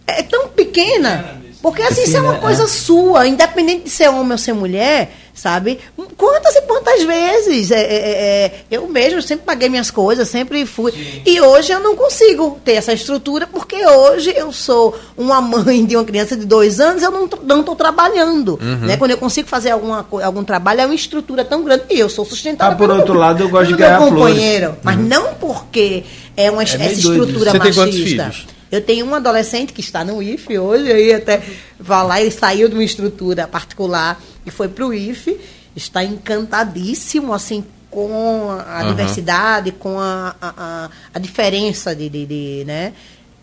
[0.06, 2.68] é tão pequena porque assim, isso é uma coisa é.
[2.68, 5.78] sua, independente de ser homem ou ser mulher, sabe?
[6.16, 7.70] Quantas e quantas vezes?
[7.70, 10.90] É, é, é, é eu mesmo sempre paguei minhas coisas, sempre fui.
[10.93, 11.23] Sim.
[11.24, 15.97] E hoje eu não consigo ter essa estrutura, porque hoje eu sou uma mãe de
[15.97, 18.59] uma criança de dois anos, eu não estou trabalhando.
[18.60, 18.86] Uhum.
[18.86, 18.97] Né?
[18.97, 22.24] Quando eu consigo fazer alguma, algum trabalho, é uma estrutura tão grande e eu sou
[22.24, 22.74] sustentável.
[22.74, 24.81] Ah, por outro lado, eu gosto de ganhar companheiro, flores.
[24.82, 25.02] Mas uhum.
[25.05, 26.02] não porque
[26.36, 27.62] é uma, essa estrutura Você machista.
[27.62, 28.57] Tem quantos filhos?
[28.70, 31.43] Eu tenho um adolescente que está no IFE hoje, aí até
[31.78, 35.39] vai lá, ele saiu de uma estrutura particular e foi para o IFE,
[35.74, 38.89] está encantadíssimo, assim, com a uhum.
[38.90, 42.93] diversidade, com a, a, a diferença de, de, de né?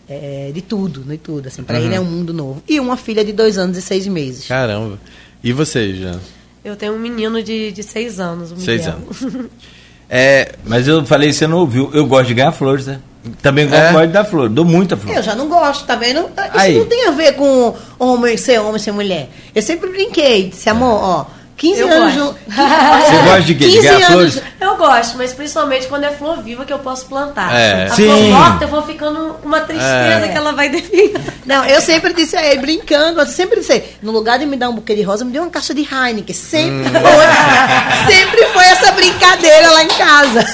[0.08, 1.48] É, de tudo, de tudo.
[1.48, 1.84] Assim, para uhum.
[1.84, 2.62] ele é um mundo novo.
[2.68, 4.46] E uma filha de dois anos e seis meses.
[4.46, 5.00] Caramba.
[5.42, 6.20] E você, Jean?
[6.64, 8.52] Eu tenho um menino de, de seis anos.
[8.62, 9.24] seis anos.
[10.08, 11.90] é, mas eu falei, você não ouviu.
[11.92, 13.00] Eu gosto de ganhar flores, né?
[13.42, 14.06] Também gosto é.
[14.06, 15.16] de dar flor, dou muita flor.
[15.16, 16.20] Eu já não gosto, tá vendo?
[16.20, 16.78] Isso Aí.
[16.78, 19.28] não tem a ver com homem ser homem, ser mulher.
[19.54, 21.26] Eu sempre brinquei, disse, amor, ó,
[21.56, 22.14] 15 eu anos.
[22.14, 22.38] Gosto.
[22.46, 23.68] Você gosta de quê?
[23.68, 24.42] De ganhar flores?
[24.60, 27.54] Eu gosto, mas principalmente quando é flor viva que eu posso plantar.
[27.54, 27.84] É.
[27.86, 28.04] A Sim.
[28.04, 30.28] flor morta eu vou ficando com uma tristeza é.
[30.28, 31.14] que ela vai definir.
[31.46, 34.68] Não, eu sempre disse a ele, brincando, eu sempre disse, no lugar de me dar
[34.68, 36.34] um buquê de rosa, me deu uma caixa de Heineken.
[36.34, 36.92] Sempre hum.
[36.92, 38.14] foi.
[38.14, 40.44] sempre foi essa brincadeira lá em casa.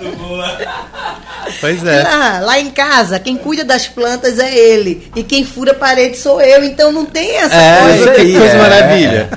[0.00, 0.58] Muito boa.
[1.60, 2.02] Pois é.
[2.02, 5.10] Lá, lá, em casa, quem cuida das plantas é ele.
[5.14, 6.64] E quem fura a parede sou eu.
[6.64, 7.96] Então não tem essa é, coisa.
[7.96, 8.58] Isso aí, coisa é.
[8.58, 9.30] maravilha.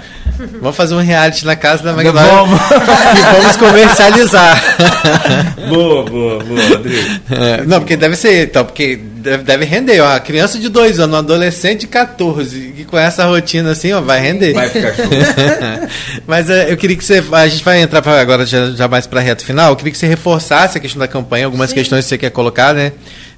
[0.60, 2.60] Vamos fazer um reality na casa da Magnólia Vamos.
[3.18, 4.64] e vamos comercializar.
[5.70, 7.22] boa, boa, boa, Rodrigo.
[7.32, 10.02] É, não, porque deve ser, então, porque deve, deve render.
[10.02, 14.02] Ó, criança de 2 anos, um adolescente de 14, que com essa rotina assim, ó,
[14.02, 14.54] vai render.
[14.54, 15.06] Vai ficar show.
[16.28, 17.24] Mas é, eu queria que você.
[17.32, 19.72] A gente vai entrar pra, agora já, já mais para a reta final.
[19.72, 22.74] Eu queria que você reforçasse a questão da campanha, algumas questões que você quer colocar,
[22.74, 22.92] né?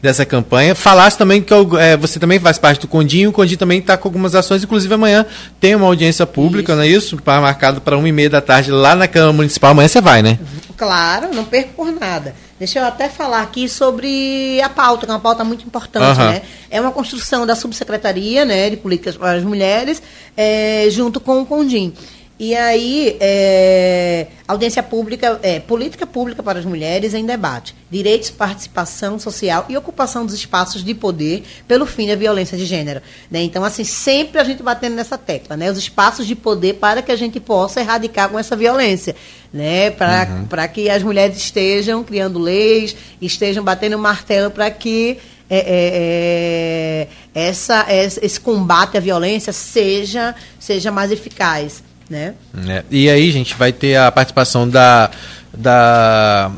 [0.06, 0.76] Dessa campanha.
[0.76, 3.32] Falasse também que eu, é, você também faz parte do Condinho.
[3.32, 5.26] O Condinho também está com algumas ações, inclusive amanhã
[5.60, 6.78] tem uma audiência pública, Isso.
[6.78, 7.18] não é isso?
[7.18, 9.72] Pra, marcado para uma e meia da tarde lá na Câmara Municipal.
[9.72, 10.38] Amanhã você vai, né?
[10.78, 12.36] Claro, não perco por nada.
[12.60, 16.32] Deixa eu até falar aqui sobre a pauta, que é uma pauta muito importante, Aham.
[16.34, 16.42] né?
[16.70, 20.04] É uma construção da subsecretaria, né, de políticas para as mulheres,
[20.38, 21.94] é, junto com o Condim.
[22.38, 29.18] E aí, é, audiência pública, é, política pública para as mulheres em debate, direitos, participação
[29.18, 33.02] social e ocupação dos espaços de poder pelo fim da violência de gênero.
[33.32, 33.42] né?
[33.42, 35.72] Então, assim, sempre a gente batendo nessa tecla, né?
[35.72, 39.16] Os espaços de poder para que a gente possa erradicar com essa violência,
[39.54, 39.90] né?
[39.92, 47.48] Para que as mulheres estejam criando leis, estejam batendo martelo para que é, é, é,
[47.48, 51.82] essa- esse combate à violência seja, seja mais eficaz.
[52.10, 52.34] Né?
[52.68, 55.10] É, E aí, gente, vai ter a participação da,
[55.54, 56.52] da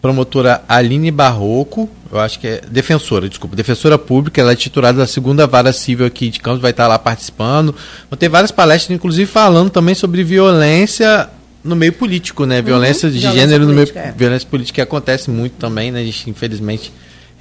[0.00, 5.06] promotora Aline Barroco, eu acho que é defensora, desculpa, defensora pública, ela é titular da
[5.06, 7.74] segunda vara civil aqui de Campos, vai estar lá participando.
[8.10, 11.30] Vão ter várias palestras, inclusive falando também sobre violência
[11.64, 12.60] no meio político, né?
[12.60, 14.12] Violência de Violência gênero no meio política, é.
[14.12, 16.00] violência política que acontece muito também, né?
[16.00, 16.92] A gente infelizmente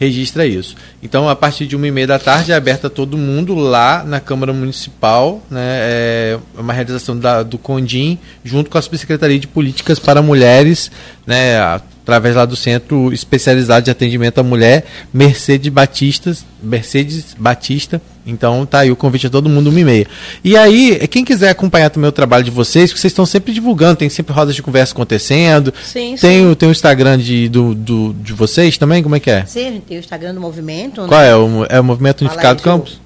[0.02, 0.76] registra isso.
[1.04, 4.04] Então, a partir de uma e meia da tarde é aberta a todo mundo lá
[4.04, 5.62] na Câmara Municipal, né?
[5.62, 10.90] É uma realização da, do Condim junto com a Subsecretaria de Políticas para Mulheres,
[11.24, 11.80] né?
[12.12, 14.84] Através lá do Centro Especializado de Atendimento à Mulher,
[15.14, 18.02] Mercedes Batista, Mercedes Batista.
[18.28, 20.08] Então tá aí o convite a todo mundo, uma e meia.
[20.44, 23.96] E aí, quem quiser acompanhar também o trabalho de vocês, que vocês estão sempre divulgando,
[23.96, 25.74] tem sempre rodas de conversa acontecendo.
[25.86, 26.46] Sim, tem, sim.
[26.48, 29.02] O, tem o Instagram de, do, do- de vocês também?
[29.02, 29.46] Como é que é?
[29.46, 31.06] Sim, tem o Instagram do movimento.
[31.08, 31.30] Qual né?
[31.30, 31.36] é?
[31.38, 33.00] O, é o Movimento Fala Unificado aí, Campos?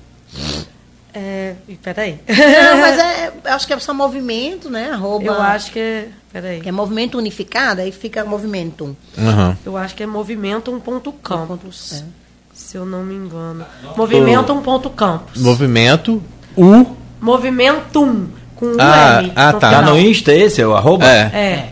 [1.16, 2.20] É, peraí.
[2.28, 4.92] Não, mas é, eu acho que é só movimento, né?
[4.92, 6.10] Arroba, Eu acho que é.
[6.34, 6.60] Peraí.
[6.60, 8.96] que é movimento unificado, aí fica movimento.
[9.18, 9.58] Aham.
[9.66, 12.02] Eu acho que é movimentum.campus.
[12.02, 12.04] É.
[12.54, 13.66] Se eu não me engano.
[13.96, 15.42] Movimentum.campus.
[15.42, 16.22] Movimento
[16.58, 16.86] U.
[17.22, 18.28] Movimentum.
[18.56, 19.32] Com um Ah, M.
[19.36, 19.72] ah, no tá.
[19.72, 21.06] Tá no Insta esse, é o arroba?
[21.06, 21.32] É.
[21.34, 21.70] É.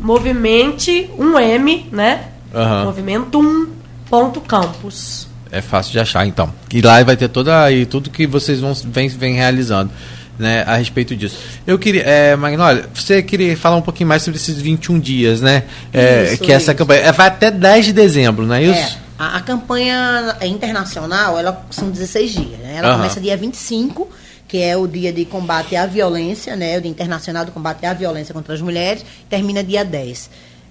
[0.00, 2.28] Movimente, um M, né?
[2.54, 2.84] Aham.
[2.86, 5.28] Movimentum.campus.
[5.52, 6.50] É fácil de achar, então.
[6.72, 9.90] E lá vai ter toda aí tudo que vocês vão vem, vem realizando.
[10.38, 11.38] Né, a respeito disso.
[11.66, 15.64] Eu queria, é, Magnólia, você queria falar um pouquinho mais sobre esses 21 dias, né?
[15.92, 16.78] É, Isso, que essa isso.
[16.78, 18.96] campanha é, vai até 10 de dezembro, não é isso?
[18.96, 22.58] É, a, a campanha internacional, ela são 16 dias.
[22.60, 22.76] Né?
[22.78, 22.96] Ela Aham.
[22.96, 24.08] começa dia 25,
[24.48, 26.78] que é o dia de combate à violência, né?
[26.78, 30.30] o Dia Internacional do Combate à Violência contra as Mulheres, termina dia 10.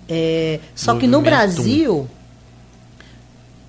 [0.10, 1.24] É, só que no Movimento.
[1.24, 2.10] Brasil,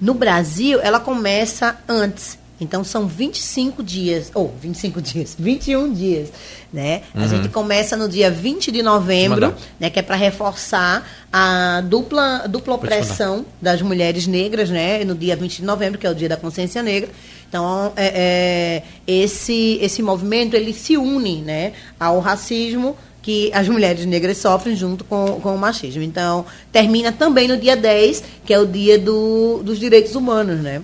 [0.02, 2.36] no Brasil, ela começa antes.
[2.60, 6.32] Então são 25 dias, ou 25 dias, 21 dias,
[6.72, 7.02] né?
[7.14, 12.46] A gente começa no dia 20 de novembro, né, que é para reforçar a dupla
[12.48, 16.28] dupla opressão das mulheres negras, né, no dia 20 de novembro, que é o dia
[16.28, 17.08] da consciência negra.
[17.48, 24.04] Então, é, é, esse esse movimento ele se une, né, ao racismo que as mulheres
[24.04, 26.02] negras sofrem junto com, com o machismo.
[26.02, 30.82] Então, termina também no dia 10, que é o dia do, dos direitos humanos, né?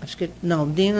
[0.00, 0.30] Acho que.
[0.42, 0.94] Não, dia.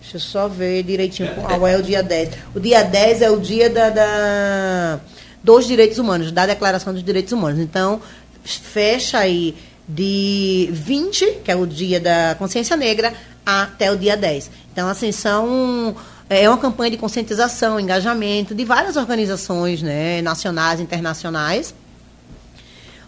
[0.00, 2.30] Deixa eu só ver direitinho qual é o dia 10.
[2.54, 5.00] O dia 10 é o dia da, da-
[5.42, 7.58] dos direitos humanos, da Declaração dos Direitos Humanos.
[7.60, 8.00] Então,
[8.44, 9.56] fecha aí
[9.88, 13.12] de 20, que é o dia da consciência negra,
[13.44, 14.50] até o dia 10.
[14.72, 15.94] Então, assim, são.
[16.28, 21.72] É uma campanha de conscientização, engajamento de várias organizações né, nacionais, internacionais,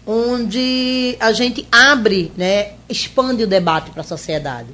[0.05, 4.69] onde a gente abre, né, expande o debate para a sociedade.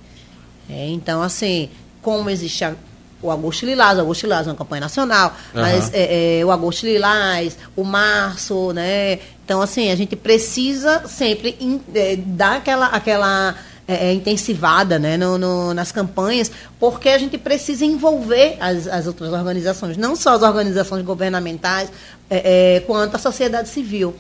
[0.69, 1.69] É, então, assim,
[2.01, 2.75] como existe a-
[3.21, 6.85] o Agosto Lilás, o Agosto Lilás é uma campanha nacional, mas é, é, o Agosto
[6.85, 9.19] Lilás, o Março, né?
[9.43, 13.55] Então, assim, a gente precisa sempre in- é, dar aquela, aquela
[13.87, 19.05] é, é, intensivada né, no- no- nas campanhas, porque a gente precisa envolver as, as
[19.07, 21.91] outras organizações, não só as organizações governamentais,
[22.29, 24.15] é, é, quanto a sociedade civil.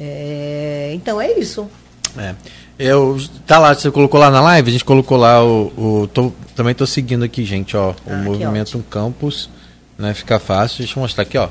[0.00, 1.68] É, então é isso.
[2.16, 2.34] É.
[2.78, 4.68] Eu, tá lá, você colocou lá na live?
[4.68, 5.72] A gente colocou lá o.
[6.02, 7.90] o tô- também tô seguindo aqui, gente, ó.
[7.90, 9.48] O Ah, Movimento Campus,
[9.98, 10.14] né?
[10.14, 10.78] Fica fácil.
[10.78, 11.48] Deixa eu mostrar aqui, ó.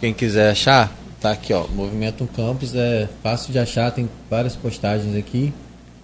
[0.00, 1.66] Quem quiser achar, tá aqui, ó.
[1.68, 5.52] Movimento Campus é fácil de achar, tem várias postagens aqui.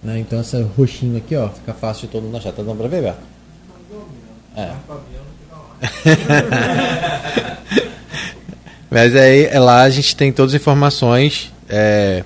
[0.07, 0.19] Né?
[0.19, 2.53] Então essa roxinho aqui, ó, fica fácil de todo mundo achar.
[2.53, 3.17] Tá dando pra ver, Beto?
[4.55, 4.71] É.
[8.89, 12.23] Mas aí é lá a gente tem todas as informações é,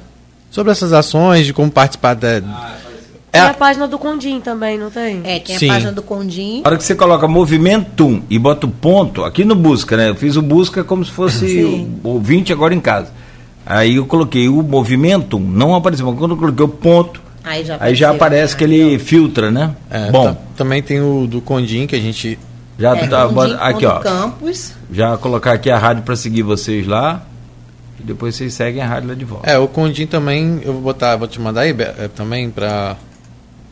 [0.52, 2.40] sobre essas ações, de como participar da.
[3.32, 5.22] Tem a página do Condim também, não tem?
[5.24, 5.68] É, tem Sim.
[5.68, 6.62] a página do Condim.
[6.62, 10.10] Na hora que você coloca Movimentum e bota o ponto, aqui no busca, né?
[10.10, 12.00] Eu fiz o busca como se fosse Sim.
[12.04, 13.12] o ouvinte agora em casa.
[13.66, 17.78] Aí eu coloquei o Movimentum, não apareceu, mas quando eu coloquei o ponto, Aí já,
[17.80, 19.76] aí já aparece que ele filtra, né?
[19.90, 22.38] É, Bom, ta- também tem o do Condim que a gente.
[22.78, 24.74] já É, tá, Condim, aqui ó, Campos.
[24.92, 27.24] já colocar aqui a rádio para seguir vocês lá
[28.00, 29.50] e depois vocês seguem a rádio lá de volta.
[29.50, 32.96] É, o Condim também, eu vou botar, vou te mandar aí é, também pra.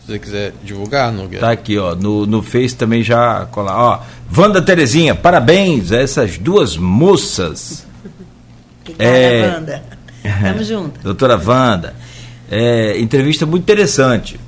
[0.06, 1.46] Se você quiser divulgar, Nogueira.
[1.46, 1.94] Tá aqui, ó.
[1.94, 3.78] No, no Face também já colar.
[3.78, 4.00] Ó,
[4.36, 7.86] Wanda Terezinha, parabéns a essas duas moças.
[8.82, 9.54] Obrigada, É.
[9.54, 9.84] Wanda.
[10.42, 11.00] Tamo junto.
[11.02, 11.94] Doutora Wanda.
[12.50, 14.40] É, entrevista muito interessante.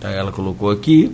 [0.00, 1.12] Ela colocou aqui.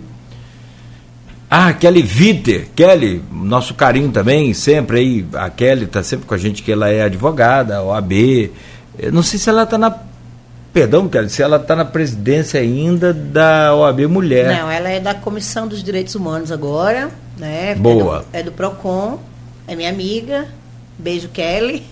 [1.49, 2.67] Ah, Kelly Viter.
[2.75, 5.25] Kelly, nosso carinho também, sempre aí.
[5.33, 8.51] A Kelly está sempre com a gente, que ela é advogada, OAB.
[8.97, 9.95] Eu não sei se ela está na.
[10.73, 14.57] Perdão, Kelly, se ela está na presidência ainda da OAB Mulher.
[14.57, 17.75] Não, ela é da Comissão dos Direitos Humanos agora, né?
[17.75, 18.25] Boa.
[18.33, 19.19] É do, é do PROCON,
[19.67, 20.47] é minha amiga.
[20.97, 21.83] Beijo, Kelly.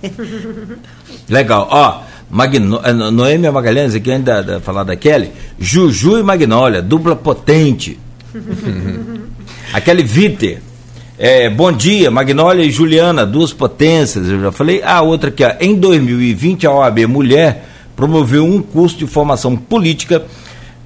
[1.30, 1.68] Legal.
[1.70, 2.02] Ó,
[2.32, 5.32] Magno, eh, No- Noêmia Magalhães, aqui ainda da, falar da Kelly.
[5.60, 8.00] Juju e Magnólia, dupla potente.
[9.74, 10.62] Aquele Viter.
[11.18, 14.28] É, bom dia, Magnólia e Juliana, duas potências.
[14.28, 14.82] Eu já falei.
[14.82, 15.52] A outra aqui, ó.
[15.60, 20.24] Em 2020, a OAB Mulher promoveu um curso de formação política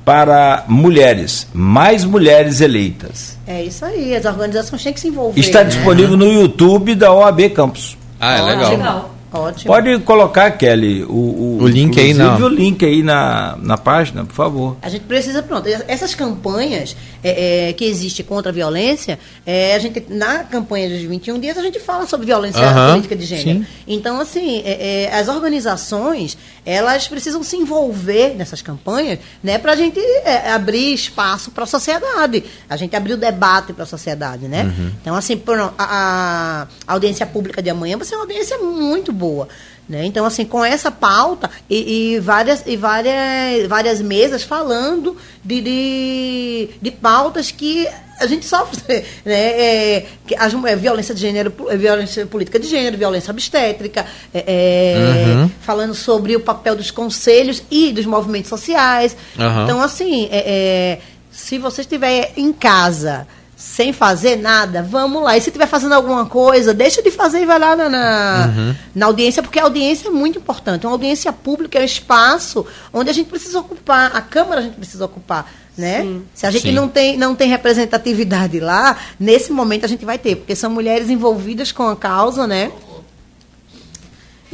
[0.03, 1.47] para mulheres.
[1.53, 3.37] Mais mulheres eleitas.
[3.47, 5.39] É isso aí, as organizações têm que se envolver.
[5.39, 5.69] Está né?
[5.69, 7.95] disponível no YouTube da OAB Campus.
[8.19, 8.71] Ah, é legal.
[8.71, 9.14] Legal.
[9.35, 9.73] Ótimo.
[9.73, 12.47] Pode colocar, Kelly, o, o, O link aí, inclusive não.
[12.47, 14.77] o link aí na, na página, por favor.
[14.81, 19.79] A gente precisa, pronto, essas campanhas é, é, que existem contra a violência, é, a
[19.79, 23.59] gente, na campanha dos 21 dias, a gente fala sobre violência política de gênero.
[23.59, 23.65] sim.
[23.87, 29.75] Então, assim, é, é, as organizações, elas precisam se envolver nessas campanhas, né, para a
[29.75, 34.47] gente é, abrir espaço para a sociedade, a gente abrir o debate para a sociedade,
[34.47, 34.63] né?
[34.63, 34.91] Uhum.
[35.01, 35.41] Então, assim,
[35.77, 39.47] a, a audiência pública de amanhã vai ser uma audiência muito boa.
[39.87, 40.05] Né?
[40.05, 46.69] Então, assim, com essa pauta e, e várias, e várias, várias mesas falando de, de,
[46.81, 47.87] de pautas que
[48.19, 48.81] a gente sofre,
[49.25, 49.33] né?
[49.33, 55.49] É, é, violência de gênero, é, violência política de gênero, violência obstétrica, é, é, Uhum.
[55.61, 59.15] falando sobre o papel dos conselhos e dos movimentos sociais.
[59.37, 59.63] Aham.
[59.63, 60.99] Então, assim, é,
[61.31, 63.27] se você estiver em casa
[63.65, 65.35] sem fazer nada, vamos lá.
[65.35, 68.75] E se estiver fazendo alguma coisa, deixa de fazer e vai lá na, na, Uhum.
[68.93, 70.85] na audiência, porque a audiência é muito importante.
[70.85, 74.75] Uma audiência pública é um espaço onde a gente precisa ocupar, a Câmara a gente
[74.75, 75.51] precisa ocupar.
[75.75, 76.03] Né?
[76.03, 76.23] Sim.
[76.33, 76.71] Se a gente Sim.
[76.71, 81.09] não tem, não tem representatividade lá, nesse momento a gente vai ter, porque são mulheres
[81.09, 82.71] envolvidas com a causa, né?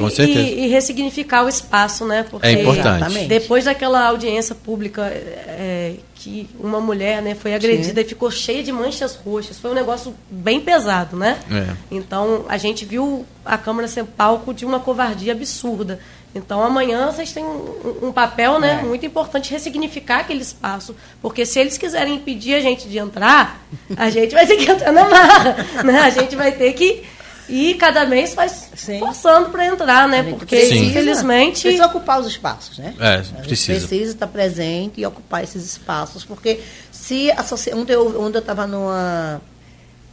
[0.01, 0.39] Com E- certeza.
[0.39, 2.25] E, e ressignificar o espaço, né?
[2.29, 2.97] Porque É importante.
[2.97, 3.27] Exatamente.
[3.27, 8.71] Depois daquela audiência pública é, que uma mulher né, foi agredida e ficou cheia de
[8.71, 11.39] manchas roxas, foi um negócio bem pesado, né?
[11.51, 11.73] É.
[11.89, 15.99] Então a gente viu a Câmara ser palco de uma covardia absurda.
[16.33, 18.85] Então amanhã vocês têm um, um papel né, É.
[18.85, 20.95] muito importante ressignificar aquele espaço.
[21.21, 23.59] Porque se eles quiserem impedir a gente de entrar,
[23.97, 25.57] a gente vai ter que entrar na marra.
[25.83, 25.99] Né?
[25.99, 27.03] A gente vai ter que
[27.51, 28.99] ir cada mês faz Sim.
[28.99, 30.23] forçando para entrar, né?
[30.23, 31.61] Porque precisa- infelizmente.
[31.61, 32.93] Precisa ocupar os espaços, né?
[32.99, 33.79] É, precisa.
[33.79, 36.61] precisa estar presente e ocupar esses espaços, porque
[36.91, 37.81] se a sociedade.
[37.81, 39.41] Ontem eu ontem eu estava numa,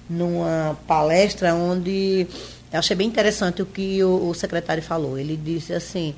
[0.09, 2.27] numa palestra onde
[2.73, 5.19] eu achei bem interessante o que o, o secretário falou.
[5.19, 6.15] Ele disse assim.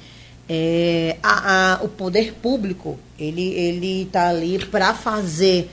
[0.48, 5.70] é, a- a- o poder público ele ele está ali para fazer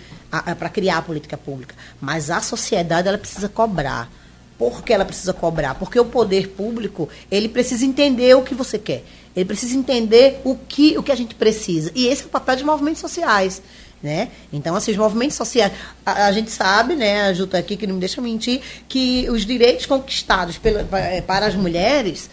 [0.59, 4.07] para criar a política pública mas a sociedade ela precisa cobrar
[4.57, 5.75] por que ela precisa cobrar?
[5.75, 9.03] Porque o poder público, ele precisa entender o que você quer.
[9.35, 11.91] Ele precisa entender o que, o que a gente precisa.
[11.93, 13.61] E esse é o papel dos movimentos sociais.
[14.01, 14.29] Né?
[14.53, 15.73] Então, assim, os movimentos sociais,
[16.05, 19.27] a, a gente sabe, né, a Ju tá aqui, que não me deixa mentir, que
[19.29, 22.29] os direitos conquistados pela, pa- para as mulheres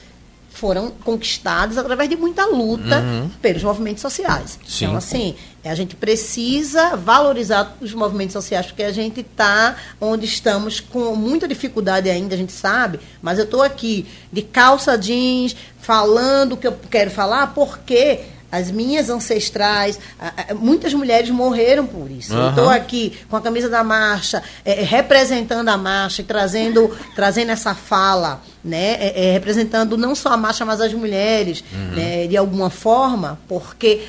[0.55, 3.03] foram conquistados através de muita luta
[3.43, 4.59] pelos movimentos sociais.
[4.67, 4.85] Sim.
[4.87, 10.79] Então, assim, a gente precisa valorizar os movimentos sociais, porque a gente está onde estamos
[10.79, 16.53] com muita dificuldade ainda, a gente sabe, mas eu estou aqui de calça jeans, falando
[16.53, 18.21] o que eu quero falar, porque
[18.55, 19.99] as minhas ancestrais,
[20.55, 22.33] muitas mulheres morreram por isso.
[22.33, 26.97] Eu estou aqui com a camisa da marcha, é, é, representando a marcha e trazendo,
[27.17, 28.95] trazendo essa fala, né?
[28.99, 31.63] É, é, representando não só a marcha, mas as mulheres,
[31.95, 32.27] né?
[32.27, 34.03] de alguma forma, porque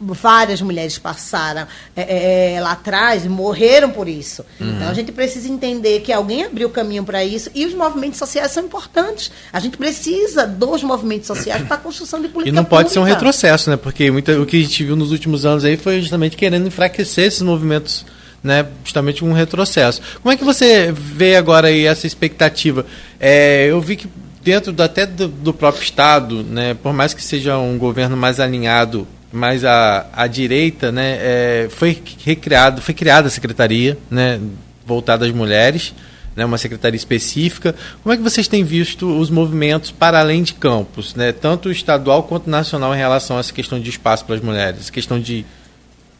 [0.00, 4.44] várias mulheres passaram é, é, lá atrás e morreram por isso.
[4.58, 4.70] Uhum.
[4.76, 8.18] Então a gente precisa entender que alguém abriu o caminho para isso e os movimentos
[8.18, 9.30] sociais são importantes.
[9.52, 12.94] A gente precisa dos movimentos sociais para a construção de política E não pode pública.
[12.94, 13.76] ser um retrocesso, né?
[13.76, 17.26] Porque muita, o que a gente viu nos últimos anos aí foi justamente querendo enfraquecer
[17.26, 18.06] esses movimentos
[18.42, 20.00] né, justamente um retrocesso.
[20.22, 22.86] Como é que você vê agora aí essa expectativa?
[23.18, 24.08] É, eu vi que
[24.42, 28.40] dentro do, até do, do, próprio Estado, né, por mais que seja um governo mais
[28.40, 34.40] alinhado, mais à, à direita, né, é, foi recriado, foi criada a secretaria, né,
[34.84, 35.94] voltada às mulheres,
[36.34, 37.74] né, uma secretaria específica.
[38.02, 42.22] Como é que vocês têm visto os movimentos para além de campos, né, tanto estadual
[42.22, 45.44] quanto nacional, em relação a essa questão de espaço para as mulheres, questão de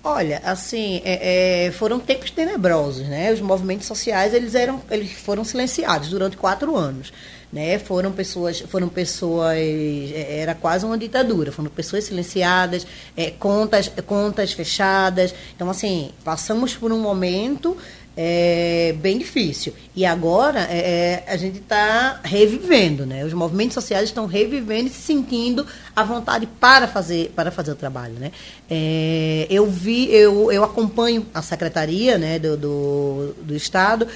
[0.03, 3.31] Olha, assim, é, é, foram tempos tenebrosos, né?
[3.33, 7.13] Os movimentos sociais eles eram, eles foram silenciados durante quatro anos,
[7.53, 7.79] né?
[7.79, 11.53] Foram pessoas, foram pessoas, é, era quase uma ditadura.
[11.53, 15.35] Foram pessoas silenciadas, é, contas, contas fechadas.
[15.55, 17.77] Então, assim, passamos por um momento
[18.23, 19.73] é bem difícil.
[19.97, 23.25] E agora é, é a gente está revivendo, né?
[23.25, 25.67] Os movimentos sociais estão revivendo e se sentindo
[25.97, 28.31] à vontade para fazer, para fazer o trabalho, né?
[28.71, 34.07] É, eu vi, eu, eu acompanho a secretaria né, do, do, do Estado,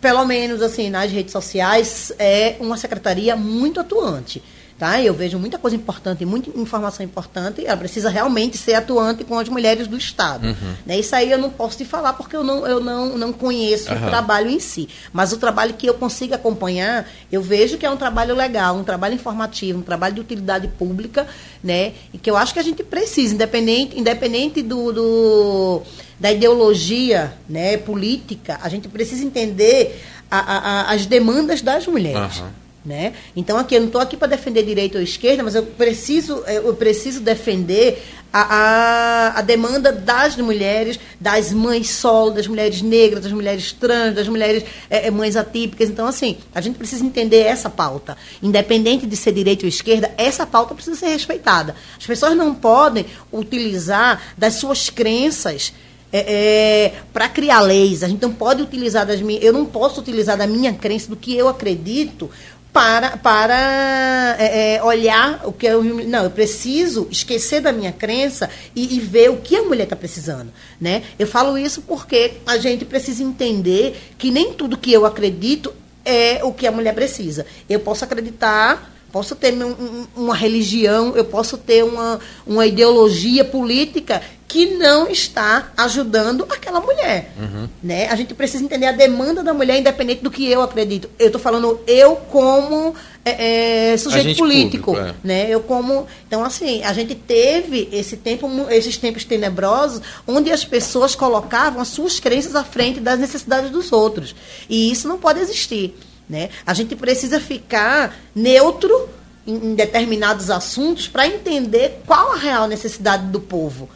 [0.00, 4.42] pelo menos assim, nas redes sociais, é uma secretaria muito atuante.
[4.76, 5.00] Tá?
[5.00, 9.48] Eu vejo muita coisa importante, muita informação importante, ela precisa realmente ser atuante com as
[9.48, 10.48] mulheres do Estado.
[10.48, 10.74] Uhum.
[10.84, 10.98] Né?
[10.98, 14.04] Isso aí eu não posso te falar porque eu não, eu não, não conheço uhum.
[14.04, 14.88] o trabalho em si.
[15.12, 18.82] Mas o trabalho que eu consigo acompanhar, eu vejo que é um trabalho legal, um
[18.82, 21.24] trabalho informativo, um trabalho de utilidade pública,
[21.62, 21.92] né?
[22.12, 25.82] E que eu acho que a gente precisa, independente, independente do, do
[26.18, 32.38] da ideologia né, política, a gente precisa entender a, a, a, as demandas das mulheres.
[32.38, 32.63] Uhum.
[32.84, 33.14] Né?
[33.34, 36.74] Então aqui eu não estou aqui para defender direita ou esquerda, mas eu preciso eu
[36.74, 43.32] preciso defender a, a, a, demanda das mulheres, das mães solo, das mulheres negras, das
[43.32, 45.88] mulheres trans, das mulheres é, mães atípicas.
[45.88, 50.44] Então assim a gente precisa entender essa pauta, independente de ser direita ou esquerda, essa
[50.44, 51.74] pauta precisa ser respeitada.
[51.98, 55.72] As pessoas não podem utilizar das suas crenças
[56.16, 58.04] é, é, para criar leis.
[58.04, 59.42] A gente não pode utilizar das minhas.
[59.42, 62.30] Eu não posso utilizar da minha crença, do que eu acredito,
[62.74, 65.82] para, para é, é, olhar o que eu.
[65.84, 69.94] Não, eu preciso esquecer da minha crença e, e ver o que a mulher está
[69.94, 70.52] precisando.
[70.80, 71.04] Né?
[71.16, 75.72] Eu falo isso porque a gente precisa entender que nem tudo que eu acredito
[76.04, 77.46] é o que a mulher precisa.
[77.70, 84.20] Eu posso acreditar posso ter um, uma religião, eu posso ter uma, uma ideologia política
[84.48, 87.32] que não está ajudando aquela mulher.
[87.38, 87.68] Uhum.
[87.80, 88.08] Né?
[88.08, 91.08] A gente precisa entender a demanda da mulher, independente do que eu acredito.
[91.16, 92.92] Eu estou falando eu como
[93.24, 94.94] é, é, sujeito político.
[94.94, 95.26] Público, é.
[95.26, 95.46] né?
[95.48, 96.08] Eu como.
[96.26, 101.88] Então, assim, a gente teve esse tempo, esses tempos tenebrosos, onde as pessoas colocavam as
[101.88, 104.34] suas crenças à frente das necessidades dos outros.
[104.68, 105.94] E isso não pode existir.
[106.28, 106.50] Né?
[106.66, 109.08] A gente precisa ficar neutro
[109.46, 113.88] em, em determinados assuntos para entender qual a real necessidade do povo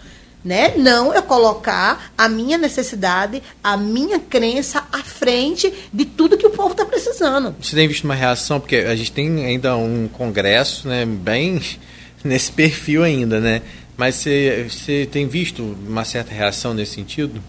[0.44, 0.74] né?
[0.76, 6.50] Não eu colocar a minha necessidade, a minha crença à frente de tudo que o
[6.50, 7.54] povo está precisando.
[7.60, 11.60] Você tem visto uma reação, porque a gente tem ainda um congresso, né, bem
[12.24, 13.62] nesse perfil ainda, né?
[13.96, 17.42] Mas você, você tem visto uma certa reação nesse sentido?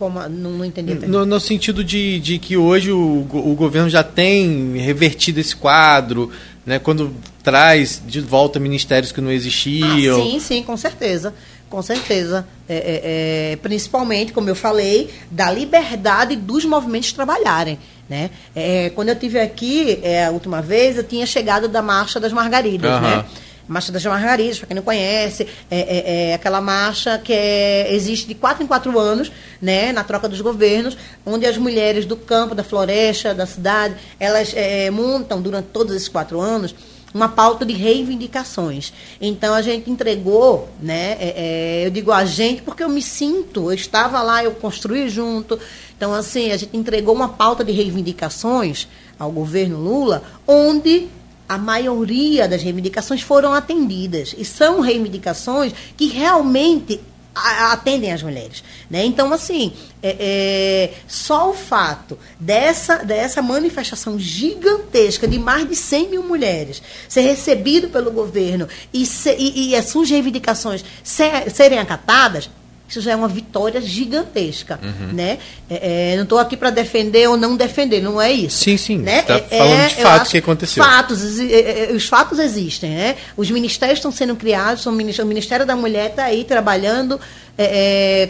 [0.00, 0.94] Como, não, não entendi.
[1.06, 6.32] No, no, sentido de, de que hoje o, o governo já tem revertido esse quadro,
[6.64, 10.18] né, quando traz de volta ministérios que não existiam.
[10.18, 11.34] Ah, sim, sim, com certeza.
[11.68, 12.46] Com certeza.
[12.66, 17.78] É, é, é, principalmente, como eu falei, da liberdade dos movimentos trabalharem.
[18.08, 18.30] Né?
[18.56, 22.32] É, quando eu tive aqui é, a última vez, eu tinha chegado da Marcha das
[22.32, 22.90] Margaridas.
[22.90, 23.00] Uhum.
[23.02, 23.24] Né?
[23.70, 28.26] Marcha das Margaridas, para quem não conhece, é, é, é, aquela marcha que é, existe
[28.26, 29.30] de quatro em quatro anos,
[29.62, 34.52] né, na troca dos governos, onde as mulheres do campo, da floresta, da cidade, elas
[34.56, 36.74] é, montam durante todos esses quatro anos
[37.14, 38.92] uma pauta de reivindicações.
[39.20, 41.16] Então a gente entregou, né?
[41.20, 45.08] É, é, eu digo a gente porque eu me sinto, eu estava lá, eu construí
[45.08, 45.58] junto.
[45.96, 48.88] Então, assim, a gente entregou uma pauta de reivindicações
[49.18, 51.08] ao governo Lula, onde
[51.50, 54.36] a maioria das reivindicações foram atendidas.
[54.38, 57.00] E são reivindicações que realmente
[57.34, 58.62] atendem as mulheres.
[58.88, 59.04] Né?
[59.04, 66.08] Então, assim, é, é, só o fato dessa, dessa manifestação gigantesca de mais de 100
[66.08, 71.80] mil mulheres ser recebido pelo governo e, se, e, e as suas reivindicações ser, serem
[71.80, 72.48] acatadas,
[72.90, 74.78] isso já é uma vitória gigantesca,
[75.12, 75.38] né?
[75.70, 78.58] É, é, não estou aqui para defender ou não defender, não é isso.
[78.64, 78.98] Sim, sim.
[78.98, 79.22] Né?
[79.22, 80.84] Tá É- falando é, de eu fato acho- que aconteceu.
[80.84, 83.16] Fatos, é, é, os fatos existem, né?
[83.36, 87.18] Os ministérios estão sendo criados, o Ministério da Mulher está aí trabalhando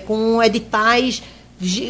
[0.07, 1.23] com editais,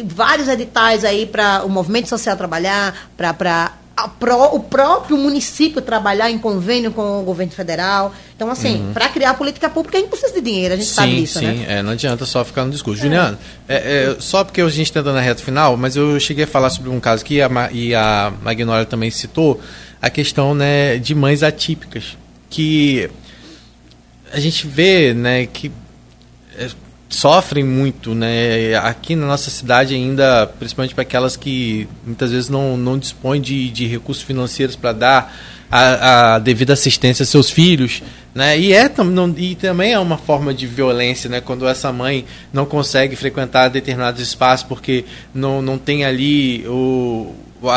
[0.05, 3.73] vários editais aí para o movimento social trabalhar, para
[4.05, 8.13] o próprio município trabalhar em convênio com o governo federal.
[8.35, 11.15] Então, assim, para criar política pública, a gente precisa de dinheiro, a gente sabe Uhum.
[11.15, 11.65] Sim, disso, sim, né?
[11.67, 13.01] é, não adianta só ficar no discurso.
[13.01, 13.37] Juliano,
[13.67, 16.47] é, é, só porque a gente está dando na reta final, mas eu cheguei a
[16.47, 19.59] falar sobre um caso que a, e a Magnólia também citou,
[20.01, 22.17] a questão né, de mães atípicas,
[22.49, 23.09] que
[24.33, 25.71] a gente vê né, que
[26.57, 26.69] é,
[27.11, 28.73] sofrem muito, né?
[28.77, 33.69] Aqui na nossa cidade ainda, principalmente para aquelas que muitas vezes não, não dispõem de,
[33.69, 35.35] de recursos financeiros para dar
[35.69, 38.01] a, a devida assistência aos seus filhos,
[38.33, 38.57] né?
[38.57, 41.41] E, é, não, e também é uma forma de violência, né?
[41.41, 47.69] Quando essa mãe não consegue frequentar determinados espaços porque não, não tem ali o, o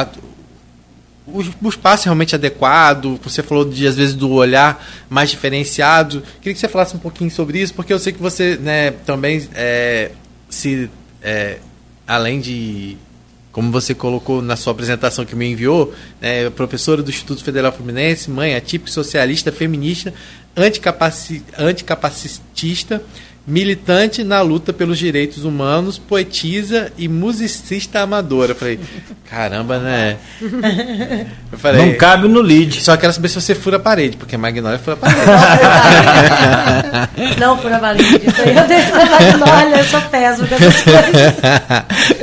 [1.27, 6.23] o, espaço realmente adequado, você falou de às vezes do olhar mais diferenciado.
[6.41, 9.49] Queria que você falasse um pouquinho sobre isso, porque eu sei que você né, também
[9.55, 10.11] é,
[10.49, 10.91] se
[11.23, 11.59] é,
[12.07, 12.99] além de
[13.51, 18.29] como você colocou na sua apresentação que me enviou, né, professora do Instituto Federal Fluminense,
[18.29, 20.13] mãe atípica, socialista, feminista,
[20.57, 23.01] anticapaci anticapacitista,
[23.47, 28.53] militante na luta pelos direitos humanos, poetisa e musicista amadora.
[28.53, 28.81] Eu falei,
[29.29, 30.17] caramba, né?
[31.53, 32.81] Eu falei, Não cabe no lead.
[32.83, 35.21] só quero saber se você fura a parede, porque Magnólia fura a parede.
[37.39, 38.21] Não, valide.
[38.27, 41.35] Isso aí eu deixo pra Magnólia, eu sou péssima com essas coisas.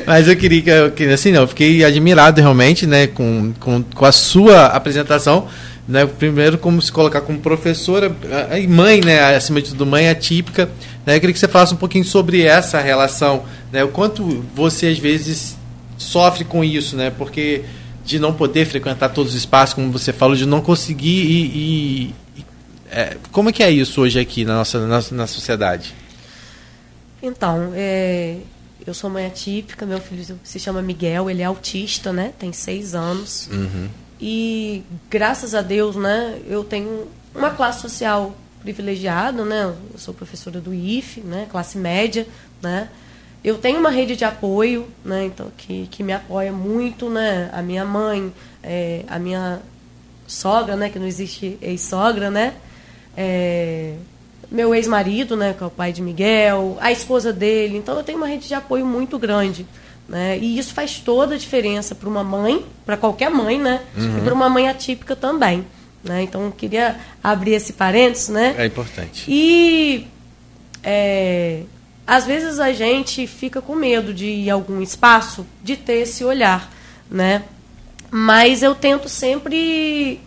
[0.07, 3.83] Mas eu queria que, eu, que, assim, não, eu fiquei admirado realmente, né, com, com,
[3.83, 5.47] com a sua apresentação,
[5.87, 8.11] né, primeiro como se colocar como professora
[8.59, 10.69] e mãe, né, acima de tudo mãe atípica,
[11.05, 14.23] né, eu queria que você falasse um pouquinho sobre essa relação, né, o quanto
[14.55, 15.55] você às vezes
[15.97, 17.63] sofre com isso, né, porque
[18.03, 22.15] de não poder frequentar todos os espaços, como você falou, de não conseguir e, e-
[22.93, 25.93] é, como é que é isso hoje aqui na nossa na, na sociedade?
[27.23, 28.37] Então, é,
[28.85, 32.33] eu sou mãe atípica, meu filho se chama Miguel, ele é autista, né?
[32.37, 33.47] Tem seis anos.
[34.19, 39.73] E graças a Deus, né, eu tenho uma classe social privilegiada, né?
[39.93, 41.47] Eu sou professora do IFE, né?
[41.49, 42.27] Classe média,
[42.61, 42.89] né?
[43.43, 45.25] Eu tenho uma rede de apoio, né?
[45.25, 47.49] Então, que, que me apoia muito, né?
[47.51, 48.31] A minha mãe,
[48.61, 49.59] é, a minha
[50.27, 50.89] sogra, né?
[50.89, 52.53] Que não existe ex-sogra, né?
[53.17, 53.95] É,
[54.51, 57.77] meu ex-marido, né, que é o pai de Miguel, a esposa dele.
[57.77, 59.65] Então eu tenho uma rede de apoio muito grande.
[60.09, 60.37] Né?
[60.39, 63.81] E isso faz toda a diferença para uma mãe, para qualquer mãe, né?
[64.19, 65.65] E para uma mãe atípica também.
[66.03, 66.23] Né?
[66.23, 68.55] Então eu queria abrir esse parênteses, né?
[68.57, 69.25] É importante.
[69.27, 70.07] E
[70.83, 71.61] é,
[72.07, 76.23] às vezes a gente fica com medo de ir a algum espaço de ter esse
[76.23, 76.71] olhar,
[77.09, 77.43] né?
[78.09, 80.19] Mas eu tento sempre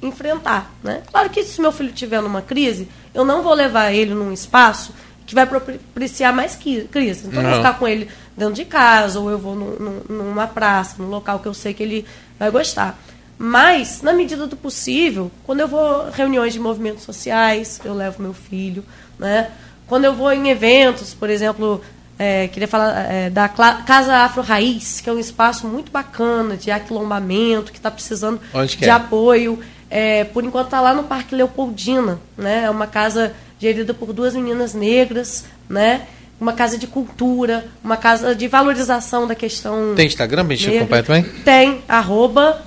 [0.00, 1.02] enfrentar, né?
[1.10, 4.94] Claro que se meu filho tiver numa crise, eu não vou levar ele num espaço
[5.26, 7.26] que vai propiciar mais crise.
[7.26, 7.50] Então eu Não.
[7.50, 11.40] vou ficar com ele dentro de casa ou eu vou num- numa praça, num local
[11.40, 12.06] que eu sei que ele
[12.38, 12.96] vai gostar.
[13.38, 18.22] Mas, na medida do possível, quando eu vou a reuniões de movimentos sociais, eu levo
[18.22, 18.82] meu filho,
[19.18, 19.50] né?
[19.86, 21.80] Quando eu vou em eventos, por exemplo,
[22.18, 26.70] é, queria falar é, da Casa Afro Raiz, que é um espaço muito bacana de
[26.70, 28.40] aquilombamento, que está precisando
[28.78, 28.90] de é?
[28.90, 29.58] apoio.
[29.88, 32.64] É, por enquanto está lá no Parque Leopoldina, né?
[32.64, 36.06] É uma casa gerida por duas meninas negras, né?
[36.40, 39.94] Uma casa de cultura, uma casa de valorização da questão.
[39.94, 40.78] Tem Instagram negra.
[40.78, 41.22] acompanhar também?
[41.44, 42.62] Tem, arroba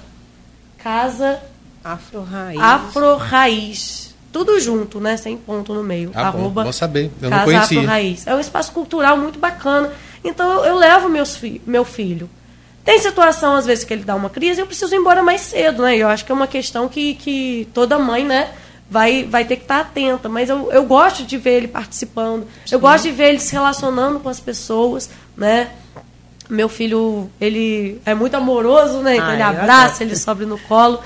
[0.83, 1.39] Casa
[1.83, 2.59] Afro Raiz.
[2.59, 4.15] Afro Raiz.
[4.31, 5.17] Tudo junto, né?
[5.17, 6.11] Sem ponto no meio.
[6.13, 7.11] Ah, arroba bom saber.
[7.21, 7.79] Eu não Casa conhecia.
[7.79, 8.27] Afro Raiz.
[8.27, 9.91] É um espaço cultural muito bacana.
[10.23, 12.29] Então eu, eu levo meus fi meu filho.
[12.83, 15.41] Tem situação, às vezes, que ele dá uma crise e eu preciso ir embora mais
[15.41, 15.97] cedo, né?
[15.97, 18.51] Eu acho que é uma questão que, que toda mãe, né?
[18.89, 20.27] Vai, vai ter que estar atenta.
[20.27, 22.47] Mas eu, eu gosto de ver ele participando.
[22.71, 25.69] Eu gosto de ver ele se relacionando com as pessoas, né?
[26.49, 29.15] Meu filho, ele é muito amoroso, né?
[29.15, 30.99] Então Ai, ele abraça, ele sobe no colo.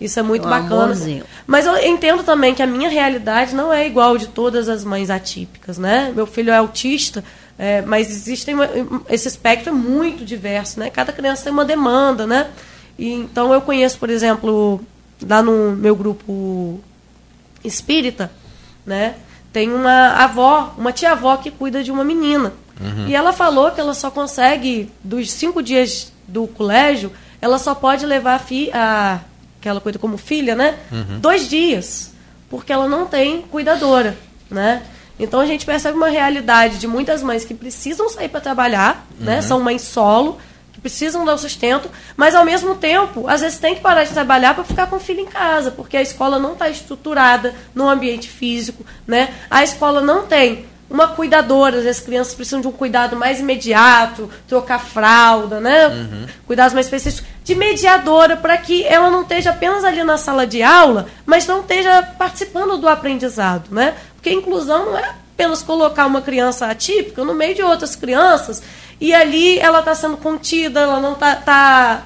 [0.00, 0.84] Isso é muito Um bacana.
[0.84, 1.24] amorzinho.
[1.46, 5.10] Mas eu entendo também que a minha realidade não é igual de todas as mães
[5.10, 6.12] atípicas, né?
[6.14, 7.22] Meu filho é autista,
[7.58, 8.56] é, mas existem
[9.10, 10.88] esse espectro é muito diverso, né?
[10.88, 12.48] Cada criança tem uma demanda, né?
[12.98, 14.80] E, então eu conheço, por exemplo,
[15.28, 16.80] lá no meu grupo
[17.62, 18.30] espírita,
[18.86, 19.16] né?
[19.52, 22.52] Tem uma avó, uma tia-avó que cuida de uma menina.
[23.08, 28.06] E ela falou que ela só consegue, dos cinco dias do colégio, ela só pode
[28.06, 29.20] levar a, fi, a
[29.60, 30.78] que ela cuida como filha, né?
[31.20, 32.12] Dois dias.
[32.48, 34.16] Porque ela não tem cuidadora,
[34.50, 34.82] né?
[35.18, 39.36] Então a gente percebe uma realidade de muitas mães que precisam sair para trabalhar, né?
[39.36, 39.42] Uhum.
[39.42, 40.38] São mães solo,
[40.72, 44.12] que precisam dar o sustento, mas ao mesmo tempo, às vezes tem que parar de
[44.12, 47.88] trabalhar para ficar com o filho em casa, porque a escola não está estruturada no
[47.88, 49.34] ambiente físico, né?
[49.50, 53.38] A escola não tem uma cuidadora, às vezes as crianças precisam de um cuidado mais
[53.38, 55.86] imediato, trocar fralda, né?
[55.86, 56.26] Uhum.
[56.46, 60.62] Cuidados mais específicos, de mediadora, para que ela não esteja apenas ali na sala de
[60.62, 63.94] aula, mas não esteja participando do aprendizado, né?
[64.16, 68.62] Porque inclusão não é apenas colocar uma criança atípica no meio de outras crianças
[69.00, 72.02] e ali ela está sendo contida, ela não está tá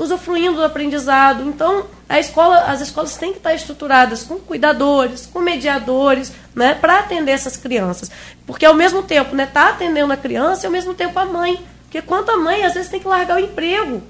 [0.00, 1.42] usufruindo do aprendizado.
[1.42, 6.98] Então, a escola, as escolas têm que estar estruturadas com cuidadores, com mediadores, né, para
[6.98, 8.10] atender essas crianças.
[8.46, 11.62] Porque ao mesmo tempo, né, tá atendendo a criança e ao mesmo tempo a mãe.
[11.84, 14.00] Porque quanto a mãe, às vezes tem que largar o emprego,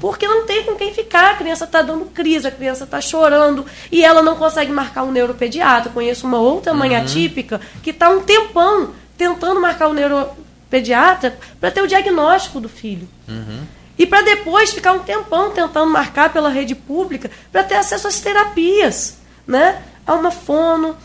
[0.00, 1.30] porque não tem com quem ficar.
[1.30, 5.12] A criança está dando crise, a criança está chorando e ela não consegue marcar um
[5.12, 5.92] neuropediatra.
[5.92, 11.80] Conheço uma outra mãe atípica que está um tempão tentando marcar um neuropediatra para ter
[11.80, 13.08] o diagnóstico do filho.
[13.98, 18.20] E para depois ficar um tempão tentando marcar pela rede pública para ter acesso às
[18.20, 19.82] terapias, né?
[20.06, 20.96] A uma fono,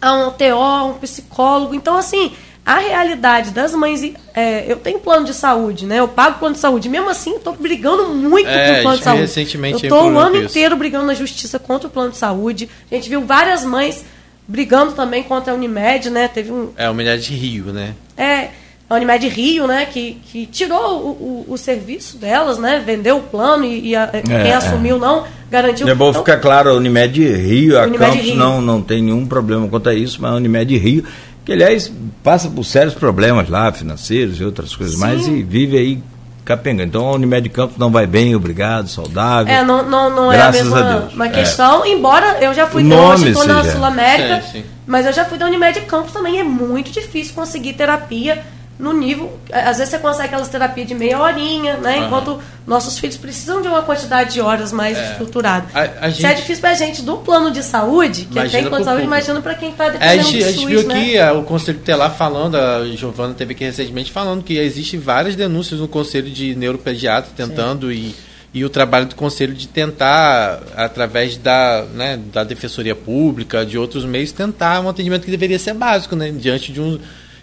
[0.00, 1.74] a um TO, a um psicólogo.
[1.74, 2.32] Então, assim,
[2.64, 4.02] a realidade das mães.
[4.34, 6.00] é, eu tenho plano de saúde, né?
[6.00, 6.88] Eu pago plano de saúde.
[6.88, 9.20] Mesmo assim, eu estou brigando muito É, com o plano de saúde.
[9.22, 10.46] recentemente eu estou o ano isso.
[10.46, 12.68] inteiro brigando na justiça contra o plano de saúde.
[12.90, 14.04] A gente viu várias mães
[14.48, 16.28] brigando também contra a Unimed, né?
[16.28, 17.94] Teve um, É a unidade de Rio, né?
[18.16, 18.48] é,
[18.88, 23.22] a Unimed Rio, né, que, que tirou o, o, o serviço delas, né, vendeu o
[23.22, 24.54] plano e, e a- quem é.
[24.54, 25.88] assumiu não garantiu.
[25.88, 28.36] É bom Então, ficar claro, a Unimed Rio, a Unimed Campos Rio.
[28.36, 31.04] não, não tem nenhum problema quanto a isso, mas a Unimed Rio,
[31.44, 31.92] que aliás
[32.22, 35.00] passa por sérios problemas lá, financeiros e outras coisas Sim.
[35.00, 36.02] mais, e vive aí
[36.44, 36.84] capenga.
[36.84, 39.52] Então a Unimed Campos não vai bem, obrigado, saudável.
[39.52, 41.30] É, não, não, não é a mesma a uma É.
[41.30, 43.72] questão, embora eu já fui nome na seja.
[43.76, 44.64] Sul América, Sim, sim.
[44.86, 48.44] mas eu já fui da Unimed Campos também, é muito difícil conseguir terapia
[48.78, 53.16] no nível, às vezes você consegue aquelas terapias de meia horinha, né, enquanto nossos filhos
[53.16, 55.66] precisam de uma quantidade de horas mais estruturada.
[55.72, 58.78] A- a Se é gente- difícil pra gente do plano de saúde, que Imagina plano
[58.78, 59.06] de saúde, público.
[59.06, 60.94] imagina para quem está É, a dependendo gente, do a gente SUS, viu né?
[61.00, 65.34] aqui ah, o Conselho Tutelar falando, a Giovana teve aqui recentemente falando que existe várias
[65.36, 68.14] denúncias no Conselho de Neuropediatra tentando e,
[68.52, 74.04] e o trabalho do Conselho de tentar, através da, né, da Defensoria Pública, de outros
[74.04, 76.30] meios, tentar um atendimento que deveria ser básico, né?
[76.30, 76.98] Diante de um.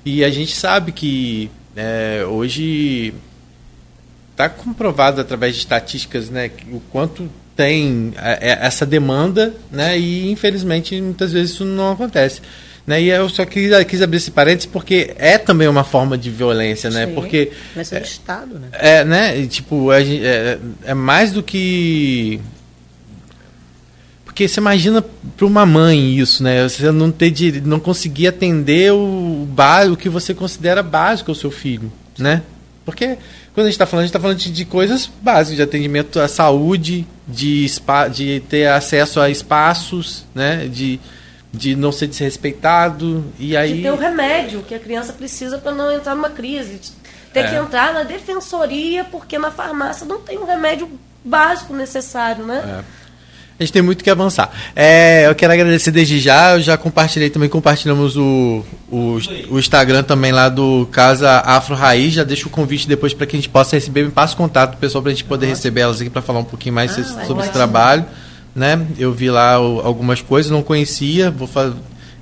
[0.05, 3.13] E a gente sabe que é, hoje
[4.31, 10.31] está comprovado através de estatísticas né, o quanto tem é, é, essa demanda né, e
[10.31, 12.41] infelizmente muitas vezes isso não acontece.
[12.85, 16.30] Né, e eu só quis, quis abrir esse parênteses porque é também uma forma de
[16.30, 17.05] violência, né?
[17.07, 17.13] Sim.
[17.13, 18.67] Porque Vai ser do Estado, né?
[18.73, 19.47] é, né?
[19.47, 22.41] Tipo, gen- é, é mais do que.
[24.34, 24.99] Porque você imagina
[25.38, 26.68] para uma mãe isso, né?
[26.68, 29.47] Você não ter não conseguir atender o,
[29.91, 32.41] o que você considera básico ao seu filho, né?
[32.84, 33.15] Porque
[33.53, 36.19] quando a gente está falando, a gente está falando de, de coisas básicas, de atendimento
[36.19, 40.68] à saúde, de, spa, de ter acesso a espaços, né?
[40.68, 40.99] De,
[41.53, 43.23] de não ser desrespeitado.
[43.38, 43.76] E aí.
[43.76, 46.80] de ter o remédio que a criança precisa para não entrar numa crise.
[46.80, 46.91] de
[47.31, 47.49] Ter É.
[47.49, 50.89] que entrar na defensoria porque na farmácia não tem um remédio
[51.23, 52.80] básico necessário, né?
[52.80, 53.02] É.
[53.64, 54.52] A gente tem muito que avançar.
[54.76, 56.53] É, eu quero agradecer desde já.
[56.56, 59.18] Eu já compartilhei também, compartilhamos o, o,
[59.49, 62.14] o Instagram também lá do Casa Afro Raiz.
[62.14, 64.03] Já deixo o convite depois para que a gente possa receber.
[64.03, 66.44] Me passa o contato pessoal para a gente poder receber elas aqui para falar um
[66.44, 67.41] pouquinho mais Ah, sobre ótimo.
[67.41, 68.06] esse trabalho.
[68.56, 68.80] Né?
[68.99, 71.31] Eu vi lá o- algumas coisas, não conhecia.
[71.31, 71.76] Vou fazer.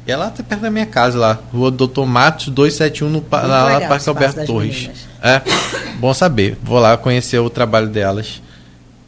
[0.07, 1.38] E é lá até perto da minha casa, lá.
[1.53, 4.89] Rua Doutor Matos, 271, no, lá, lá legal no o Parque Alberto Torres.
[5.22, 5.41] É,
[5.99, 6.57] bom saber.
[6.63, 8.41] Vou lá conhecer o trabalho delas.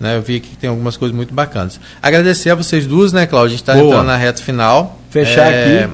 [0.03, 1.79] Né, eu vi que tem algumas coisas muito bacanas.
[2.01, 3.47] Agradecer a vocês duas, né, Cláudia?
[3.47, 4.99] A gente está entrando na reta final.
[5.09, 5.93] Fechar É, aqui.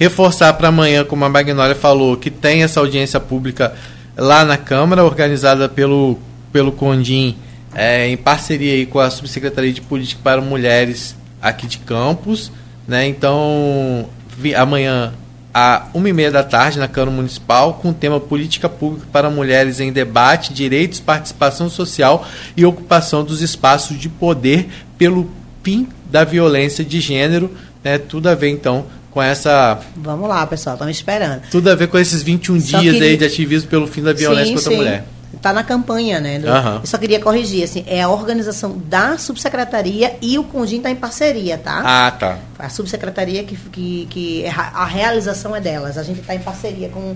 [0.00, 3.74] Reforçar para amanhã, como a Magnólia falou, que tem essa audiência pública
[4.16, 6.18] lá na Câmara, organizada pelo,
[6.52, 7.36] pelo Condim,
[7.74, 12.50] é, em parceria com a Subsecretaria de Política para Mulheres aqui de Campos.
[12.88, 13.06] Né?
[13.08, 14.08] Então,
[14.38, 15.12] vi- amanhã,
[15.54, 19.30] à uma e meia da tarde, na Câmara Municipal, com o tema Política Pública para
[19.30, 22.26] Mulheres em Debate, Direitos, Participação Social
[22.56, 24.66] e Ocupação dos Espaços de Poder
[24.98, 25.30] pelo
[25.62, 27.50] fim da violência de gênero.
[27.84, 27.98] Né?
[27.98, 31.42] Tudo a ver, então, com essa Vamos lá, pessoal, estamos esperando.
[31.50, 34.12] tudo a ver com esses 21 Só dias queria- aí de ativismo pelo fim da
[34.12, 34.74] violência Sim, contra sim.
[34.74, 35.04] a mulher.
[35.36, 36.38] Está na campanha, né?
[36.38, 36.80] do- Aham.
[36.82, 40.96] Eu só queria corrigir, assim, é a organização da subsecretaria e o Condim está em
[40.96, 41.82] parceria, tá?
[41.84, 42.38] Ah, tá.
[42.58, 45.98] A subsecretaria que, que, que é a realização é delas.
[45.98, 47.14] A gente está em parceria com,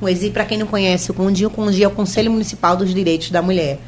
[0.00, 0.22] com eles.
[0.22, 3.30] E para quem não conhece o Condim, o Condim é o Conselho Municipal dos Direitos
[3.30, 3.78] da Mulher.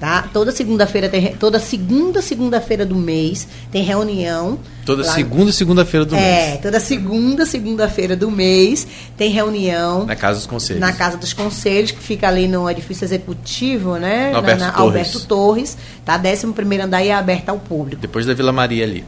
[0.00, 0.28] Tá?
[0.32, 4.58] Toda segunda-feira tem toda segunda segunda-feira do mês tem reunião.
[4.84, 6.60] Toda lá- segunda segunda-feira do É, mês.
[6.60, 8.84] toda segunda segunda-feira do mês
[9.16, 10.80] tem reunião Na Casa dos Conselhos.
[10.80, 14.30] na Casa dos Conselhos, que fica ali no edifício executivo, né?
[14.32, 14.80] No Alberto na, Torres.
[14.86, 16.18] Alberto Torres, tá?
[16.18, 18.02] 11 primeiro andar e é aberta ao público.
[18.02, 19.04] Depois da Vila Maria ali.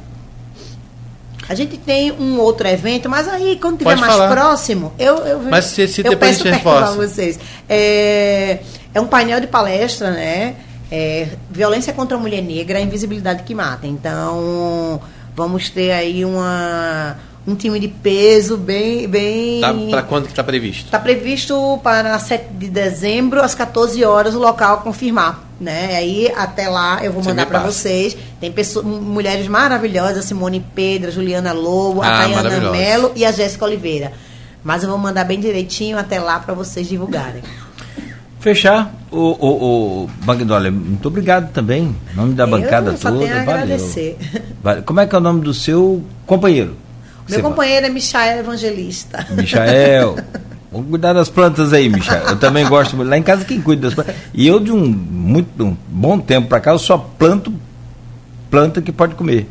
[1.49, 4.31] A gente tem um outro evento, mas aí quando tiver Pode mais falar.
[4.31, 7.09] próximo, eu eu, Mas se- se eu depois peço a gente perturbar reforça.
[7.09, 7.39] vocês.
[7.69, 8.59] É,
[8.95, 10.55] é um painel de palestra, né?
[10.91, 13.87] É, violência contra a mulher negra, a invisibilidade que mata.
[13.87, 15.01] Então,
[15.37, 17.17] vamos ter aí uma
[17.47, 20.87] um time de peso bem bem Tá, pra quando que tá previsto?
[20.87, 25.44] Está previsto para 7 de dezembro, às 14 horas, o local confirmar.
[25.61, 25.95] Né?
[25.97, 28.17] Aí, até lá, eu vou mandar para vocês.
[28.41, 32.71] Tem pessoas, mulheres maravilhosas, a Simone Pedra, Juliana Lobo, Ah, a Tayana.
[32.71, 34.13] Mello e a Jéssica Oliveira.
[34.65, 37.43] Mas eu vou mandar bem direitinho até lá para vocês divulgarem.
[38.41, 41.97] Fechar, o, o, o Magnolia, muito obrigado também.
[42.13, 43.25] Em nome da Eu bancada só toda.
[43.25, 43.63] tenho a valeu.
[43.63, 44.19] agradecer.
[44.63, 44.83] Vale.
[44.83, 46.77] Como é que é o nome do seu companheiro?
[47.29, 49.23] Meu Você companheiro é Michael Evangelista.
[49.25, 49.41] fala.
[49.41, 50.17] Michael.
[50.75, 52.23] Vamos cuidar das plantas aí, Michael.
[52.31, 53.09] Eu também gosto muito.
[53.09, 54.15] Lá em casa quem cuida das plantas.
[54.35, 57.53] E eu de um muito um bom tempo para cá eu só planto
[58.51, 59.49] planta que pode comer.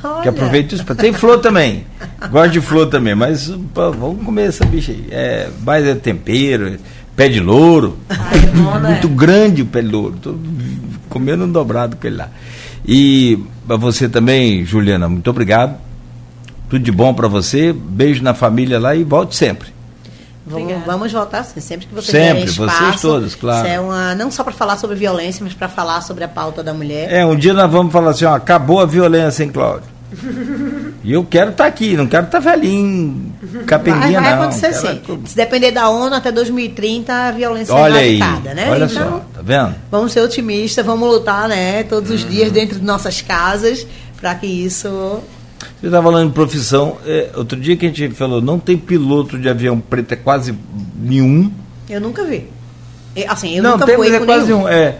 [0.00, 0.84] Que Olha, aproveito isso.
[0.84, 1.84] pra- Tem flor também.
[2.30, 5.06] Gosto de flor também, mas pô, vamos comer essa bicha aí.
[5.10, 6.76] É, mais é tempero,
[7.14, 7.96] pé de louro.
[8.10, 8.88] é bom, né?
[8.90, 10.16] Muito grande o pé de louro.
[10.20, 10.34] Tô
[11.08, 12.30] comendo um dobrado com ele lá.
[12.86, 15.76] E para você também, Juliana, muito obrigado.
[16.68, 17.72] Tudo de bom para você.
[17.72, 19.68] Beijo na família lá e volte sempre.
[20.44, 23.00] Vamos, vamos voltar sim, sempre que vocês Sempre, derem vocês espaço.
[23.08, 23.64] todos, claro.
[23.66, 26.62] Isso é uma, não só para falar sobre violência, mas para falar sobre a pauta
[26.64, 27.12] da mulher.
[27.12, 29.84] É, um dia nós vamos falar assim, ó, acabou a violência, hein, Cláudio?
[31.04, 34.42] E eu quero estar aqui, não quero estar velhinho, Vai, capenguinha, vai não.
[34.42, 35.22] acontecer Quero- sim.
[35.26, 38.70] Se depender da ONU, até 2030 a violência Olha é erradicada, né?
[38.70, 39.74] olha então, só, tá vendo?
[39.90, 41.82] vamos ser otimistas, vamos lutar, né?
[41.82, 42.28] Todos os Uhum.
[42.30, 43.84] dias dentro de nossas casas
[44.20, 45.20] para que isso.
[45.80, 49.38] Você estava falando de profissão, é, outro dia que a gente falou, não tem piloto
[49.38, 50.54] de avião preto, é quase
[51.00, 51.50] nenhum.
[51.88, 52.48] Eu nunca vi.
[53.16, 54.62] E, Assim, eu não, nunca tem, fui mas é com quase nenhum.
[54.64, 54.68] um.
[54.68, 54.96] É,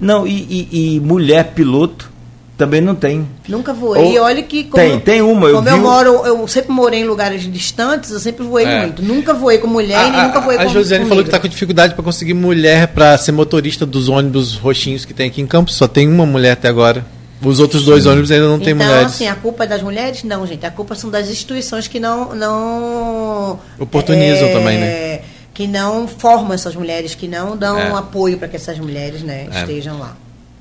[0.00, 2.10] não, e, e- e mulher piloto
[2.58, 3.26] também não tem.
[3.48, 4.02] Nunca voei.
[4.02, 6.48] Ou- E olha que como, Tem, tem uma, eu como vi eu um- moro, eu
[6.48, 8.80] sempre morei em lugares distantes, eu sempre voei É.
[8.82, 9.02] muito.
[9.02, 11.28] Nunca voei com mulher e a, nunca voei a, com a Josiane com falou que
[11.28, 15.40] está com dificuldade para conseguir mulher para ser motorista dos ônibus roxinhos que tem aqui
[15.42, 15.74] em Campos.
[15.74, 17.04] Só tem uma mulher até agora.
[17.42, 19.06] Os outros dois ônibus ainda não tem então, mulheres.
[19.12, 20.22] assim, a culpa é das mulheres?
[20.24, 20.64] Não, gente.
[20.64, 22.34] A culpa são das instituições que não.
[22.34, 25.20] não Oportunizam também, né?
[25.52, 27.90] Que não formam essas mulheres, que não dão É.
[27.92, 29.60] apoio para que essas mulheres né, É.
[29.60, 30.16] estejam lá.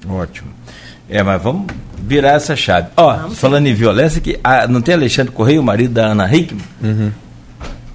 [0.08, 0.50] Ótimo.
[1.10, 2.88] É, mas vamos virar essa chave.
[2.98, 6.34] Ó, Vamos falando em violência, que ah, não tem Alexandre Correia, o marido da Ana
[6.34, 6.64] Hickman?
[6.84, 7.12] Uhum.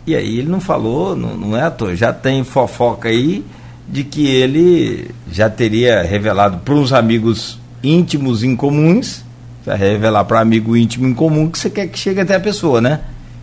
[0.06, 3.44] E aí ele não falou, não, não é à toa, já tem fofoca aí
[3.88, 9.24] de que ele já teria revelado para uns amigos íntimos em comuns,
[9.64, 12.80] vai revelar para amigo íntimo em comum que você quer que chegue até a pessoa,
[12.80, 13.00] né?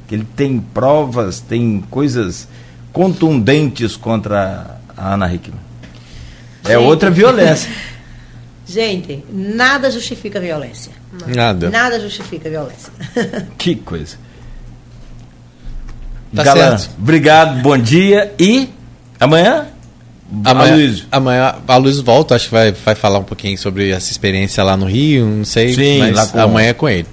[0.07, 2.47] Que ele tem provas, tem coisas
[2.93, 5.59] contundentes contra a Ana Hickman.
[6.63, 6.77] É Gente.
[6.77, 7.69] outra violência.
[8.67, 10.91] Gente, nada justifica a violência.
[11.25, 11.69] Nada.
[11.69, 12.91] Nada justifica a violência.
[13.57, 14.17] Que coisa.
[16.35, 16.95] Tá Galã, certo.
[16.99, 18.69] obrigado, bom dia e
[19.19, 19.67] amanhã?
[20.43, 21.05] Amanhã, Aloysio.
[21.11, 24.75] amanhã a Luz volta, acho que vai, vai falar um pouquinho sobre essa experiência lá
[24.75, 27.07] no Rio, não sei, Sim, mas com- amanhã é com ele.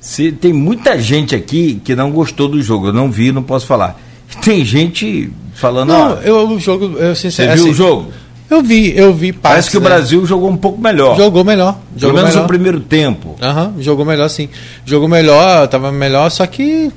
[0.00, 3.66] Se tem muita gente aqui que não gostou do jogo, eu não vi, não posso
[3.66, 4.00] falar.
[4.44, 8.12] Tem gente falando, Não, ó, eu o jogo, eu você sinceramente, viu o jogo?
[8.48, 9.86] Eu vi, eu vi Parece partes, que o né?
[9.88, 11.16] Brasil jogou um pouco melhor.
[11.16, 12.42] jogou melhor, Pelo jogou menos melhor.
[12.42, 13.36] no primeiro tempo.
[13.42, 14.48] Aham, jogou melhor sim.
[14.84, 16.90] Jogou melhor, tava melhor, só que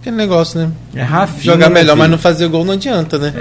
[0.00, 0.70] aquele negócio, né?
[0.94, 1.44] É Rafinha.
[1.44, 3.32] Jogar né, melhor, mas não fazer gol não adianta, né?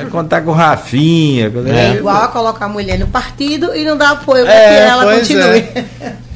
[0.00, 1.50] É contar com o Rafinha.
[1.66, 4.68] É, é, igual a colocar a mulher no partido e não dar apoio para É,
[4.76, 5.64] que ela pois continue.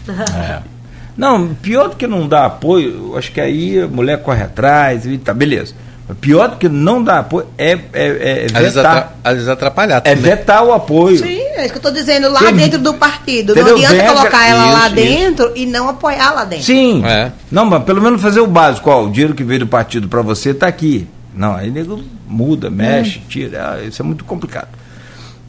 [1.16, 5.07] Não, pior do que não dar apoio, eu acho que aí a mulher corre atrás
[5.07, 5.73] e tá, beleza.
[6.07, 9.16] Mas pior do que não dar apoio é, é, é vezes, vetar.
[9.24, 10.16] às vezes atrapalhar É também.
[10.23, 11.16] vetar o apoio.
[11.19, 13.53] Sim, é isso que eu estou dizendo, lá Tem- dentro do partido.
[13.53, 13.77] Entendeu?
[13.78, 16.65] Não adianta Vem colocar ela lá isso, dentro e não apoiar lá dentro.
[16.65, 17.05] Sim.
[17.05, 17.33] É.
[17.51, 18.91] Não, mas pelo menos fazer o básico.
[18.91, 21.07] Ó, o dinheiro que veio do partido para você está aqui.
[21.35, 23.73] Não, aí nego muda, mexe, tira.
[23.74, 24.69] Ah, isso é muito complicado.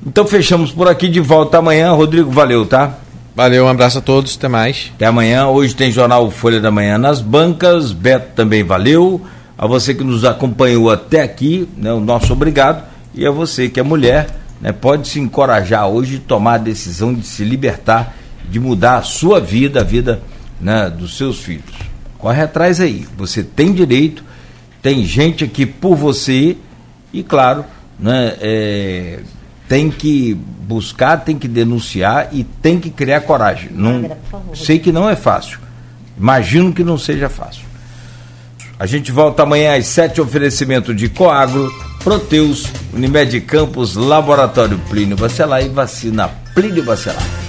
[0.05, 1.91] Então fechamos por aqui de volta amanhã.
[1.91, 2.93] Rodrigo, valeu, tá?
[3.35, 4.91] Valeu, um abraço a todos, até mais.
[4.95, 5.47] Até amanhã.
[5.47, 7.91] Hoje tem jornal Folha da Manhã nas bancas.
[7.91, 9.21] Beto também valeu.
[9.57, 12.84] A você que nos acompanhou até aqui, né, o nosso obrigado.
[13.13, 14.27] E a você que é mulher,
[14.61, 18.15] né, pode se encorajar hoje de tomar a decisão de se libertar,
[18.49, 20.21] de mudar a sua vida, a vida
[20.59, 21.75] né, dos seus filhos.
[22.17, 23.05] Corre atrás aí.
[23.17, 24.23] Você tem direito,
[24.81, 26.57] tem gente aqui por você
[27.13, 27.63] e, claro,
[27.99, 29.19] né, é,
[29.67, 33.69] tem que buscar, tem que denunciar e tem que criar coragem.
[33.71, 34.17] Não,
[34.53, 35.59] sei que não é fácil.
[36.17, 37.65] Imagino que não seja fácil.
[38.79, 41.71] A gente volta amanhã às sete oferecimento de Coagro
[42.07, 42.63] Proteus,
[42.93, 47.46] Unimed Campos, Laboratório Plínio Bacelar e Vacina Plínio Bacelar.